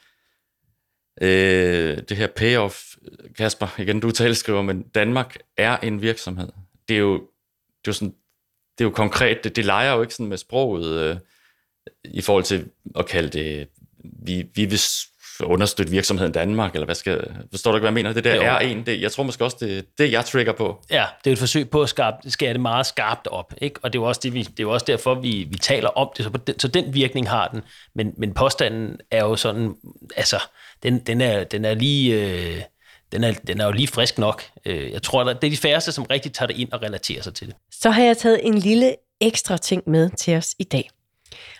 øh, 1.22 1.97
det 2.10 2.18
her 2.18 2.28
payoff, 2.28 2.78
Kasper, 3.38 3.80
igen 3.80 3.99
du 3.99 4.12
talskriver, 4.12 4.62
men 4.62 4.82
Danmark 4.82 5.38
er 5.58 5.78
en 5.78 6.02
virksomhed. 6.02 6.49
Det 6.88 6.95
er 6.95 6.99
jo, 6.99 7.14
det 7.14 7.88
er 7.88 7.88
jo 7.88 7.93
sådan 7.93 8.16
det 8.82 8.86
er 8.86 8.90
jo 8.90 8.96
konkret, 8.96 9.44
det, 9.44 9.56
det 9.56 9.66
leger 9.66 9.94
jo 9.94 10.02
ikke 10.02 10.14
sådan 10.14 10.26
med 10.26 10.38
sproget 10.38 11.00
øh, 11.00 11.18
i 12.04 12.22
forhold 12.22 12.44
til 12.44 12.66
at 13.00 13.06
kalde 13.06 13.30
det, 13.30 13.68
vi, 14.24 14.46
vi 14.56 14.66
vil 14.66 14.80
understøtte 15.44 15.92
virksomheden 15.92 16.32
Danmark, 16.32 16.74
eller 16.74 16.86
hvad 16.86 16.96
skal, 16.96 17.32
forstår 17.52 17.72
du 17.72 17.78
ikke, 17.78 17.82
hvad 17.82 17.90
jeg 17.90 17.94
mener? 17.94 18.14
Det 18.14 18.24
der 18.24 18.36
jo. 18.36 18.42
er 18.42 18.58
en, 18.58 18.86
det, 18.86 19.02
jeg 19.02 19.12
tror 19.12 19.24
måske 19.24 19.44
også, 19.44 19.58
det 19.60 19.86
det, 19.98 20.12
jeg 20.12 20.26
trigger 20.26 20.54
på. 20.54 20.84
Ja, 20.92 21.06
det 21.24 21.30
er 21.30 21.34
et 21.34 21.40
forsøg 21.40 21.70
på 21.70 21.82
at 21.82 21.90
skabe, 21.90 22.18
skære 22.28 22.54
det 22.54 22.62
meget 22.62 22.86
skarpt 22.86 23.28
op, 23.28 23.54
ikke? 23.58 23.80
og 23.84 23.94
det 23.94 24.00
er 24.00 24.04
jo 24.04 24.08
også, 24.08 24.22
det, 24.24 24.34
vi, 24.34 24.44
det 24.44 24.60
er 24.60 24.64
jo 24.64 24.72
også 24.72 24.86
derfor, 24.86 25.16
vi, 25.16 25.48
vi 25.50 25.58
taler 25.58 25.90
om 25.90 26.10
det, 26.18 26.26
så, 26.26 26.32
den, 26.48 26.60
så 26.60 26.68
den 26.68 26.94
virkning 26.94 27.30
har 27.30 27.48
den, 27.48 27.62
men, 27.96 28.14
men 28.18 28.34
påstanden 28.34 28.98
er 29.12 29.24
jo 29.24 29.36
sådan, 29.36 29.76
altså, 30.18 30.42
den, 30.84 31.00
den, 31.00 31.22
er, 31.22 31.44
den 31.44 31.66
er 31.66 31.74
lige... 31.74 32.16
Øh, 32.16 32.62
den 33.12 33.24
er, 33.24 33.34
den 33.47 33.62
er 33.62 33.66
jo 33.66 33.72
lige 33.72 33.88
frisk 33.88 34.18
nok. 34.18 34.43
Øh, 34.66 34.91
jeg 34.91 35.01
tror, 35.01 35.24
det 35.24 35.43
er 35.43 35.49
de 35.49 35.57
færreste, 35.57 35.91
som 35.91 36.03
rigtig 36.03 36.34
tager 36.34 36.47
det 36.47 36.57
ind 36.57 36.72
og 36.72 36.82
relaterer 36.82 37.22
sig 37.22 37.34
til 37.34 37.47
det. 37.47 37.55
Så 37.72 37.89
har 37.89 38.03
jeg 38.03 38.18
taget 38.18 38.47
en 38.47 38.57
lille 38.57 38.95
ekstra 39.22 39.57
ting 39.57 39.84
med 39.86 40.09
til 40.09 40.38
os 40.38 40.55
i 40.59 40.64
dag. 40.64 40.89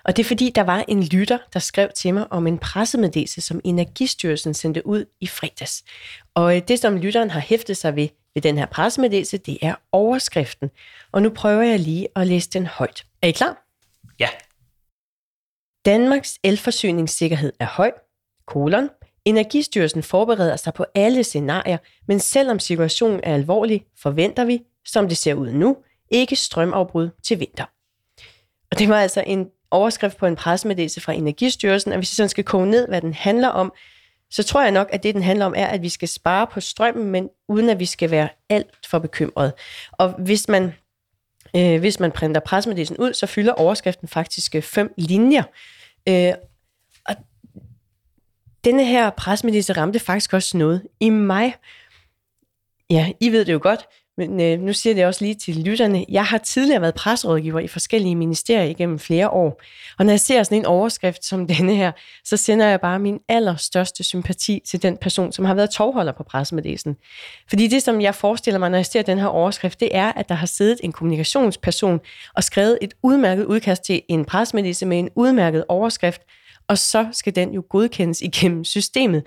Og 0.04 0.18
det 0.18 0.24
er 0.24 0.28
fordi, 0.28 0.50
der 0.50 0.62
var 0.62 0.86
en 0.88 1.04
lytter, 1.04 1.38
der 1.54 1.60
skrev 1.60 1.90
til 1.96 2.14
mig 2.14 2.32
om 2.32 2.48
en 2.48 2.58
pressemeddelelse, 2.58 3.42
som 3.42 3.62
Energistyrelsen 3.64 4.54
sendte 4.54 4.88
ud 4.88 5.06
i 5.22 5.28
fredags. 5.28 5.84
Og 6.34 6.56
øh, 6.56 6.62
det, 6.68 6.80
som 6.80 6.98
lytteren 6.98 7.30
har 7.30 7.40
hæftet 7.40 7.78
sig 7.78 7.96
ved, 7.96 8.08
ved 8.34 8.42
den 8.42 8.58
her 8.58 8.66
pressemeddelelse, 8.66 9.38
det 9.38 9.58
er 9.62 9.76
overskriften. 9.92 10.70
Og 11.12 11.22
nu 11.22 11.30
prøver 11.30 11.62
jeg 11.62 11.80
lige 11.80 12.08
at 12.16 12.28
læse 12.28 12.50
den 12.50 12.66
højt. 12.66 13.06
Er 13.22 13.28
I 13.28 13.32
klar? 13.32 13.66
Ja. 14.20 14.30
Danmarks 15.86 16.40
elforsyningssikkerhed 16.44 17.54
er 17.60 17.66
høj, 17.66 17.92
kolon, 18.46 18.90
Energistyrelsen 19.26 20.04
forbereder 20.04 20.56
sig 20.56 20.74
på 20.74 20.86
alle 20.96 21.24
scenarier, 21.24 21.78
men 22.08 22.20
selvom 22.20 22.60
situationen 22.60 23.20
er 23.24 23.34
alvorlig, 23.34 23.86
forventer 24.02 24.46
vi, 24.46 24.62
som 24.86 25.08
det 25.08 25.18
ser 25.18 25.34
ud 25.34 25.52
nu, 25.52 25.78
ikke 26.12 26.36
strømafbrud 26.36 27.10
til 27.24 27.40
vinter. 27.40 27.66
Og 28.72 28.80
det 28.80 28.90
var 28.90 29.02
altså 29.02 29.24
en 29.28 29.48
overskrift 29.72 30.18
på 30.18 30.26
en 30.26 30.36
pressemeddelelse 30.36 31.02
fra 31.02 31.14
Energistyrelsen, 31.14 31.92
og 31.92 31.98
hvis 31.98 32.12
vi 32.12 32.16
sådan 32.16 32.30
skal 32.30 32.44
koge 32.44 32.68
ned, 32.68 32.88
hvad 32.88 33.02
den 33.02 33.14
handler 33.14 33.48
om, 33.48 33.74
så 34.30 34.44
tror 34.44 34.62
jeg 34.62 34.72
nok, 34.72 34.90
at 34.92 35.04
det, 35.04 35.16
den 35.16 35.24
handler 35.24 35.46
om, 35.46 35.54
er, 35.58 35.68
at 35.68 35.82
vi 35.82 35.90
skal 35.90 36.08
spare 36.08 36.48
på 36.48 36.60
strømmen, 36.60 37.06
men 37.06 37.30
uden 37.50 37.70
at 37.70 37.80
vi 37.80 37.86
skal 37.86 38.12
være 38.12 38.30
alt 38.50 38.86
for 38.88 39.00
bekymret. 39.00 39.54
Og 39.92 40.10
hvis 40.10 40.48
man 40.48 40.74
Øh, 41.56 41.80
hvis 41.80 42.00
man 42.00 42.12
printer 42.12 42.42
pressemeddelelsen 42.42 42.98
ud, 42.98 43.14
så 43.14 43.26
fylder 43.26 43.54
overskriften 43.54 44.08
faktisk 44.08 44.56
øh, 44.56 44.62
fem 44.62 44.94
linjer. 44.98 45.44
Øh, 46.10 46.34
denne 48.64 48.86
her 48.86 49.10
pressemeddelelse 49.10 49.74
ramte 49.74 50.00
faktisk 50.00 50.34
også 50.34 50.58
noget 50.58 50.88
i 51.00 51.10
mig. 51.10 51.56
Ja, 52.90 53.12
I 53.20 53.30
ved 53.30 53.46
det 53.46 53.54
jo 53.54 53.60
godt, 53.62 53.88
men 54.18 54.42
øh, 54.42 54.60
nu 54.60 54.74
siger 54.74 54.94
det 54.94 55.06
også 55.06 55.26
lige 55.26 55.36
til 55.36 55.56
lytterne. 55.56 56.06
Jeg 56.10 56.26
har 56.26 56.38
tidligere 56.38 56.82
været 56.82 56.94
presserådgiver 56.94 57.60
i 57.60 57.68
forskellige 57.68 58.16
ministerier 58.16 58.70
igennem 58.70 59.00
flere 59.00 59.30
år. 59.30 59.62
Og 60.00 60.06
når 60.06 60.12
jeg 60.12 60.20
ser 60.20 60.44
sådan 60.44 60.58
en 60.58 60.66
overskrift 60.66 61.26
som 61.26 61.48
denne 61.58 61.76
her, 61.76 61.92
så 62.24 62.38
sender 62.38 62.68
jeg 62.68 62.82
bare 62.82 63.00
min 63.00 63.20
allerstørste 63.30 64.04
sympati 64.04 64.62
til 64.68 64.84
den 64.84 64.98
person, 64.98 65.32
som 65.32 65.46
har 65.46 65.54
været 65.54 65.70
tovholder 65.70 66.12
på 66.12 66.24
pressemeddelelsen. 66.24 66.96
Fordi 67.50 67.68
det, 67.68 67.84
som 67.84 68.02
jeg 68.02 68.16
forestiller 68.16 68.60
mig, 68.60 68.70
når 68.70 68.78
jeg 68.78 68.86
ser 68.86 69.02
den 69.02 69.20
her 69.20 69.28
overskrift, 69.28 69.80
det 69.80 69.90
er, 69.92 70.12
at 70.12 70.30
der 70.30 70.36
har 70.36 70.48
siddet 70.48 70.80
en 70.84 70.92
kommunikationsperson 70.92 72.00
og 72.36 72.44
skrevet 72.44 72.78
et 72.82 72.94
udmærket 73.04 73.46
udkast 73.46 73.84
til 73.84 74.02
en 74.08 74.26
pressemeddelelse 74.26 74.86
med 74.86 75.00
en 75.00 75.10
udmærket 75.16 75.66
overskrift, 75.68 76.22
og 76.72 76.78
så 76.78 77.08
skal 77.12 77.36
den 77.36 77.54
jo 77.54 77.64
godkendes 77.70 78.22
igennem 78.22 78.64
systemet. 78.64 79.24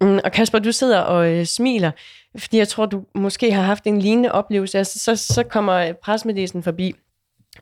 Mm, 0.00 0.18
og 0.24 0.32
Kasper, 0.32 0.58
du 0.58 0.72
sidder 0.72 1.00
og 1.00 1.32
øh, 1.32 1.46
smiler, 1.46 1.90
fordi 2.38 2.58
jeg 2.58 2.68
tror, 2.68 2.86
du 2.86 3.04
måske 3.14 3.52
har 3.52 3.62
haft 3.62 3.84
en 3.84 3.98
lignende 3.98 4.32
oplevelse. 4.32 4.78
Altså, 4.78 4.98
så, 4.98 5.16
så 5.16 5.42
kommer 5.42 5.92
presmeddelelsen 5.92 6.62
forbi. 6.62 6.94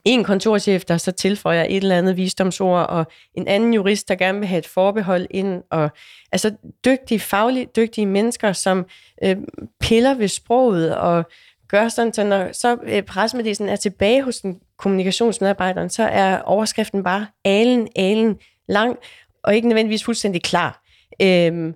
En 0.04 0.24
kontorchef, 0.24 0.84
der 0.84 0.96
så 0.96 1.12
tilføjer 1.12 1.64
et 1.64 1.76
eller 1.76 1.98
andet 1.98 2.16
visdomsord, 2.16 2.86
og 2.88 3.06
en 3.34 3.48
anden 3.48 3.74
jurist, 3.74 4.08
der 4.08 4.14
gerne 4.14 4.38
vil 4.38 4.48
have 4.48 4.58
et 4.58 4.66
forbehold 4.66 5.26
ind. 5.30 5.62
Og, 5.70 5.90
altså 6.32 6.54
dygtige, 6.84 7.20
faglige, 7.20 7.68
dygtige 7.76 8.06
mennesker, 8.06 8.52
som 8.52 8.86
øh, 9.24 9.36
piller 9.80 10.14
ved 10.14 10.28
sproget 10.28 10.96
og 10.96 11.24
gør 11.68 11.88
sådan, 11.88 12.12
så 12.12 12.24
når 12.24 12.52
så 12.52 12.76
øh, 12.82 13.02
presmeddelelsen 13.02 13.68
er 13.68 13.76
tilbage 13.76 14.22
hos 14.22 14.38
den 14.40 14.60
kommunikationsmedarbejderen, 14.78 15.90
så 15.90 16.02
er 16.02 16.38
overskriften 16.40 17.02
bare 17.02 17.26
alen, 17.44 17.88
alen 17.96 18.38
lang, 18.68 18.98
og 19.42 19.54
ikke 19.54 19.68
nødvendigvis 19.68 20.04
fuldstændig 20.04 20.42
klar. 20.42 20.82
Øh, 21.22 21.72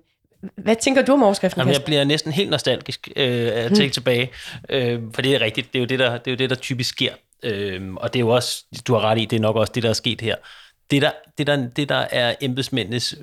hvad 0.57 0.75
tænker 0.75 1.01
du 1.01 1.13
om 1.13 1.23
overskriften? 1.23 1.59
Jamen, 1.59 1.73
jeg 1.73 1.83
bliver 1.83 2.03
næsten 2.03 2.31
helt 2.31 2.49
nostalgisk 2.49 3.09
øh, 3.15 3.47
at 3.53 3.67
tænke 3.67 3.83
hmm. 3.83 3.91
tilbage, 3.91 4.29
øh, 4.69 5.01
for 5.13 5.21
det 5.21 5.35
er 5.35 5.41
rigtigt. 5.41 5.73
Det 5.73 5.79
er 5.79 5.83
jo 5.83 5.85
det, 5.85 5.99
der, 5.99 6.17
det 6.17 6.27
er 6.27 6.31
jo 6.31 6.37
det, 6.37 6.49
der 6.49 6.55
typisk 6.55 6.89
sker. 6.89 7.13
Øh, 7.43 7.93
og 7.93 8.13
det 8.13 8.19
er 8.19 8.23
jo 8.23 8.29
også, 8.29 8.65
du 8.87 8.93
har 8.93 9.01
ret 9.01 9.21
i, 9.21 9.25
det 9.25 9.35
er 9.35 9.41
nok 9.41 9.55
også 9.55 9.73
det, 9.75 9.83
der 9.83 9.89
er 9.89 9.93
sket 9.93 10.21
her. 10.21 10.35
Det, 10.91 11.01
der, 11.01 11.11
det, 11.37 11.47
der, 11.47 11.67
det, 11.75 11.89
der 11.89 12.07
er 12.11 12.35
embedsmændenes 12.41 13.15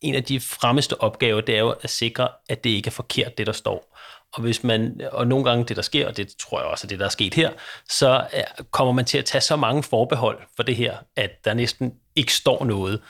en 0.00 0.14
af 0.14 0.24
de 0.24 0.40
fremmeste 0.40 1.00
opgaver, 1.00 1.40
det 1.40 1.54
er 1.54 1.58
jo 1.58 1.74
at 1.82 1.90
sikre, 1.90 2.28
at 2.48 2.64
det 2.64 2.70
ikke 2.70 2.86
er 2.86 2.90
forkert, 2.90 3.38
det 3.38 3.46
der 3.46 3.52
står. 3.52 3.93
Og 4.34 4.42
hvis 4.42 4.64
man, 4.64 5.00
og 5.12 5.26
nogle 5.26 5.44
gange 5.44 5.64
det, 5.64 5.76
der 5.76 5.82
sker, 5.82 6.08
og 6.08 6.16
det 6.16 6.28
tror 6.40 6.60
jeg 6.60 6.66
også 6.66 6.86
er 6.86 6.88
det, 6.88 6.98
der 6.98 7.04
er 7.04 7.10
sket 7.10 7.34
her, 7.34 7.50
så 7.88 8.26
kommer 8.70 8.92
man 8.92 9.04
til 9.04 9.18
at 9.18 9.24
tage 9.24 9.42
så 9.42 9.56
mange 9.56 9.82
forbehold 9.82 10.42
for 10.56 10.62
det 10.62 10.76
her, 10.76 10.96
at 11.16 11.30
der 11.44 11.54
næsten 11.54 11.92
ikke 12.16 12.32
står 12.32 12.64
noget. 12.64 13.00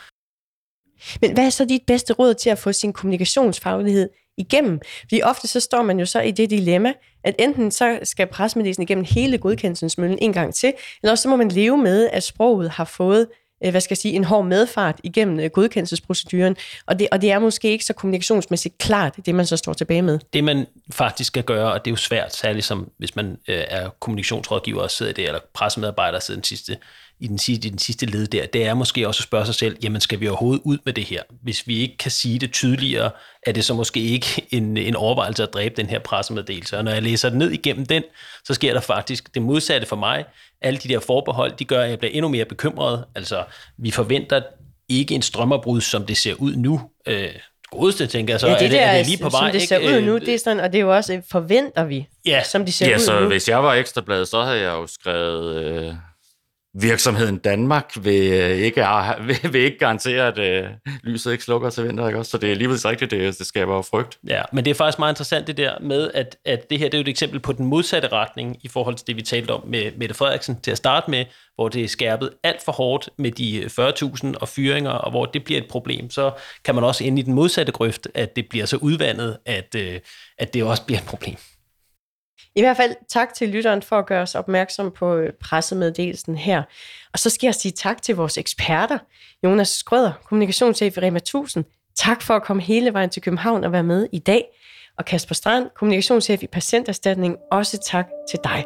Men 1.20 1.34
hvad 1.34 1.46
er 1.46 1.50
så 1.50 1.64
dit 1.64 1.82
bedste 1.86 2.12
råd 2.12 2.34
til 2.34 2.50
at 2.50 2.58
få 2.58 2.72
sin 2.72 2.92
kommunikationsfaglighed 2.92 4.10
igennem? 4.38 4.80
Fordi 5.00 5.22
ofte 5.22 5.48
så 5.48 5.60
står 5.60 5.82
man 5.82 5.98
jo 5.98 6.06
så 6.06 6.20
i 6.20 6.30
det 6.30 6.50
dilemma, 6.50 6.92
at 7.24 7.34
enten 7.38 7.70
så 7.70 7.98
skal 8.02 8.26
pressemeddelelsen 8.26 8.82
igennem 8.82 9.04
hele 9.10 9.38
godkendelsesmøllen 9.38 10.18
en 10.22 10.32
gang 10.32 10.54
til, 10.54 10.72
eller 11.02 11.12
også 11.12 11.22
så 11.22 11.28
må 11.28 11.36
man 11.36 11.48
leve 11.48 11.78
med, 11.78 12.08
at 12.12 12.22
sproget 12.22 12.70
har 12.70 12.84
fået 12.84 13.28
Øh, 13.64 13.70
hvad 13.70 13.80
skal 13.80 13.94
jeg 13.94 13.98
sige, 13.98 14.14
en 14.14 14.24
hård 14.24 14.46
medfart 14.46 15.00
igennem 15.04 15.40
øh, 15.40 15.50
godkendelsesproceduren, 15.50 16.56
og 16.86 16.98
det, 16.98 17.08
og 17.12 17.22
det 17.22 17.30
er 17.30 17.38
måske 17.38 17.70
ikke 17.70 17.84
så 17.84 17.92
kommunikationsmæssigt 17.92 18.78
klart, 18.78 19.16
det 19.26 19.34
man 19.34 19.46
så 19.46 19.56
står 19.56 19.72
tilbage 19.72 20.02
med. 20.02 20.18
Det 20.32 20.44
man 20.44 20.66
faktisk 20.90 21.26
skal 21.26 21.42
gøre, 21.42 21.72
og 21.72 21.84
det 21.84 21.90
er 21.90 21.92
jo 21.92 21.96
svært, 21.96 22.34
særligt 22.34 22.66
som 22.66 22.90
hvis 22.98 23.16
man 23.16 23.38
øh, 23.48 23.64
er 23.68 23.88
kommunikationsrådgiver 24.00 24.82
og 24.82 24.90
sidder 24.90 25.12
der, 25.12 25.26
eller 25.26 25.40
pressemedarbejder 25.54 26.16
og 26.16 26.22
sidder 26.22 26.38
den 26.38 26.44
sidste 26.44 26.76
i 27.20 27.26
den, 27.26 27.38
sidste, 27.38 27.68
i 27.68 27.70
den 27.70 27.78
sidste 27.78 28.06
led 28.06 28.26
der, 28.26 28.46
det 28.46 28.66
er 28.66 28.74
måske 28.74 29.08
også 29.08 29.20
at 29.20 29.24
spørge 29.24 29.46
sig 29.46 29.54
selv, 29.54 29.76
jamen 29.82 30.00
skal 30.00 30.20
vi 30.20 30.28
overhovedet 30.28 30.62
ud 30.64 30.78
med 30.84 30.92
det 30.92 31.04
her? 31.04 31.22
Hvis 31.42 31.66
vi 31.66 31.78
ikke 31.78 31.96
kan 31.96 32.10
sige 32.10 32.38
det 32.38 32.52
tydeligere, 32.52 33.10
er 33.46 33.52
det 33.52 33.64
så 33.64 33.74
måske 33.74 34.00
ikke 34.00 34.46
en, 34.50 34.76
en 34.76 34.96
overvejelse 34.96 35.42
at 35.42 35.54
dræbe 35.54 35.74
den 35.76 35.86
her 35.86 35.98
pressemeddelelse. 35.98 36.78
Og 36.78 36.84
når 36.84 36.92
jeg 36.92 37.02
læser 37.02 37.28
den 37.28 37.38
ned 37.38 37.50
igennem 37.50 37.86
den, 37.86 38.02
så 38.44 38.54
sker 38.54 38.72
der 38.72 38.80
faktisk 38.80 39.34
det 39.34 39.42
modsatte 39.42 39.86
for 39.86 39.96
mig. 39.96 40.24
Alle 40.64 40.78
de 40.78 40.88
der 40.88 41.00
forbehold, 41.00 41.52
de 41.56 41.64
gør, 41.64 41.82
at 41.82 41.90
jeg 41.90 41.98
bliver 41.98 42.12
endnu 42.12 42.28
mere 42.28 42.44
bekymret. 42.44 43.04
Altså, 43.14 43.44
vi 43.78 43.90
forventer 43.90 44.42
ikke 44.88 45.14
en 45.14 45.22
strømmerbrud, 45.22 45.80
som 45.80 46.06
det 46.06 46.16
ser 46.16 46.34
ud 46.34 46.56
nu. 46.56 46.80
Øh, 47.06 47.28
godeste, 47.70 48.06
tænker 48.06 48.34
jeg 48.34 48.40
så. 48.40 48.48
Ja, 48.48 48.54
det, 48.54 48.64
er, 48.64 48.68
det, 48.68 48.82
er 48.82 48.96
det 48.96 49.06
lige 49.06 49.18
på 49.18 49.28
vej? 49.28 49.40
Som 49.40 49.52
det 49.52 49.68
ser 49.68 49.78
ikke? 49.78 49.96
ud 49.96 50.00
nu, 50.00 50.18
det 50.18 50.34
er 50.34 50.38
sådan, 50.38 50.60
og 50.60 50.72
det 50.72 50.78
er 50.78 50.82
jo 50.82 50.96
også, 50.96 51.22
forventer 51.30 51.84
vi, 51.84 52.08
ja. 52.26 52.42
som 52.44 52.64
det 52.64 52.74
ser 52.74 52.88
ja, 52.88 52.94
ud 52.94 53.00
så 53.00 53.20
nu. 53.20 53.26
hvis 53.26 53.48
jeg 53.48 53.62
var 53.62 53.74
ekstrablad, 53.74 54.26
så 54.26 54.42
havde 54.42 54.60
jeg 54.60 54.72
jo 54.72 54.86
skrevet... 54.86 55.56
Øh 55.56 55.94
virksomheden 56.74 57.38
Danmark 57.38 57.92
vil 58.02 58.32
øh, 58.32 58.50
ikke, 58.50 58.84
vil, 59.26 59.52
vil 59.52 59.60
ikke 59.60 59.78
garantere, 59.78 60.26
at 60.26 60.38
øh, 60.38 60.70
lyset 61.02 61.32
ikke 61.32 61.44
slukker 61.44 61.70
til 61.70 61.84
vinter, 61.84 62.06
ikke 62.06 62.18
også? 62.18 62.30
Så 62.30 62.38
det 62.38 62.46
er 62.46 62.50
alligevel 62.50 62.78
rigtigt, 62.78 63.10
det, 63.10 63.38
det 63.38 63.46
skaber 63.46 63.74
jo 63.74 63.82
frygt. 63.82 64.18
Ja, 64.28 64.42
men 64.52 64.64
det 64.64 64.70
er 64.70 64.74
faktisk 64.74 64.98
meget 64.98 65.12
interessant 65.12 65.46
det 65.46 65.56
der 65.56 65.78
med, 65.80 66.10
at, 66.14 66.36
at 66.44 66.70
det 66.70 66.78
her 66.78 66.88
det 66.88 66.94
er 66.94 66.98
jo 66.98 67.02
et 67.02 67.08
eksempel 67.08 67.40
på 67.40 67.52
den 67.52 67.66
modsatte 67.66 68.08
retning 68.08 68.56
i 68.62 68.68
forhold 68.68 68.94
til 68.94 69.06
det, 69.06 69.16
vi 69.16 69.22
talte 69.22 69.50
om 69.50 69.62
med 69.66 69.92
Mette 69.96 70.14
Frederiksen 70.14 70.60
til 70.60 70.70
at 70.70 70.76
starte 70.76 71.10
med, 71.10 71.24
hvor 71.54 71.68
det 71.68 71.84
er 71.84 71.88
skærpet 71.88 72.30
alt 72.42 72.64
for 72.64 72.72
hårdt 72.72 73.08
med 73.18 73.30
de 73.30 73.56
øh, 73.56 73.70
40.000 73.80 74.32
og 74.40 74.48
fyringer, 74.48 74.90
og 74.90 75.10
hvor 75.10 75.26
det 75.26 75.44
bliver 75.44 75.60
et 75.60 75.68
problem, 75.68 76.10
så 76.10 76.30
kan 76.64 76.74
man 76.74 76.84
også 76.84 77.04
ind 77.04 77.18
i 77.18 77.22
den 77.22 77.34
modsatte 77.34 77.72
grøft, 77.72 78.08
at 78.14 78.36
det 78.36 78.46
bliver 78.50 78.66
så 78.66 78.76
udvandet, 78.76 79.38
at, 79.46 79.74
øh, 79.76 80.00
at 80.38 80.54
det 80.54 80.64
også 80.64 80.82
bliver 80.86 80.98
et 80.98 81.06
problem. 81.06 81.36
I 82.56 82.60
hvert 82.60 82.76
fald 82.76 82.94
tak 83.08 83.34
til 83.34 83.48
lytteren 83.48 83.82
for 83.82 83.98
at 83.98 84.06
gøre 84.06 84.22
os 84.22 84.34
opmærksom 84.34 84.90
på 84.90 85.14
øh, 85.14 85.32
pressemeddelelsen 85.32 86.36
her. 86.36 86.62
Og 87.12 87.18
så 87.18 87.30
skal 87.30 87.46
jeg 87.46 87.54
sige 87.54 87.72
tak 87.72 88.02
til 88.02 88.16
vores 88.16 88.38
eksperter. 88.38 88.98
Jonas 89.44 89.68
Skrøder, 89.68 90.12
kommunikationschef 90.24 90.96
i 90.96 91.00
Rema 91.00 91.16
1000. 91.16 91.64
Tak 91.96 92.22
for 92.22 92.34
at 92.34 92.42
komme 92.42 92.62
hele 92.62 92.92
vejen 92.92 93.10
til 93.10 93.22
København 93.22 93.64
og 93.64 93.72
være 93.72 93.82
med 93.82 94.08
i 94.12 94.18
dag. 94.18 94.44
Og 94.98 95.04
Kasper 95.04 95.34
Strand, 95.34 95.70
kommunikationschef 95.76 96.42
i 96.42 96.46
Patienterstatning. 96.46 97.36
Også 97.52 97.78
tak 97.90 98.06
til 98.30 98.38
dig. 98.44 98.64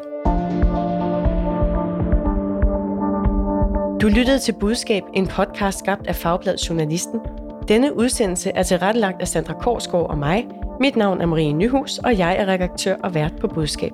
Du 4.01 4.07
lyttede 4.07 4.39
til 4.39 4.55
Budskab, 4.59 5.03
en 5.13 5.27
podcast 5.27 5.79
skabt 5.79 6.07
af 6.07 6.15
Fagbladet 6.15 6.69
Journalisten. 6.69 7.19
Denne 7.67 7.95
udsendelse 7.95 8.51
er 8.51 8.63
tilrettelagt 8.63 9.21
af 9.21 9.27
Sandra 9.27 9.53
Korsgaard 9.53 10.09
og 10.09 10.17
mig– 10.17 10.47
mit 10.79 10.95
navn 10.95 11.21
er 11.21 11.25
Marie 11.25 11.53
Nyhus, 11.53 11.97
og 11.97 12.17
jeg 12.17 12.35
er 12.37 12.45
redaktør 12.47 12.95
og 13.03 13.13
vært 13.13 13.33
på 13.41 13.47
Budskab. 13.47 13.91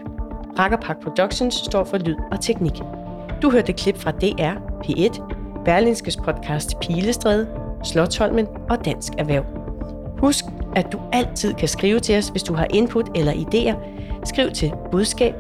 Rakkerpak 0.60 1.00
Productions 1.04 1.56
står 1.56 1.84
for 1.84 1.98
lyd 1.98 2.16
og 2.32 2.42
teknik. 2.42 2.74
Du 3.42 3.50
hørte 3.50 3.74
klip 3.74 3.98
fra 3.98 4.12
DR, 4.12 4.54
P1, 4.86 5.22
Berlinskes 5.66 6.18
podcast 6.18 6.80
Pilestræde, 6.80 7.48
Slottholmen 7.84 8.48
og 8.70 8.86
Dansk 8.86 9.14
Erhverv. 9.18 9.46
Husk, 10.18 10.46
at 10.76 10.92
du 10.92 11.00
altid 11.12 11.54
kan 11.54 11.68
skrive 11.68 12.00
til 12.00 12.18
os, 12.18 12.28
hvis 12.28 12.44
du 12.44 12.54
har 12.54 12.68
input 12.70 13.10
eller 13.16 13.34
idéer. 13.34 13.76
Skriv 14.26 14.52
til 14.52 14.74
budskab 14.92 15.34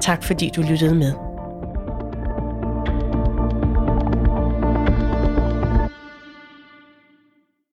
Tak 0.00 0.22
fordi 0.22 0.50
du 0.56 0.62
lyttede 0.62 0.94
med. 0.94 1.29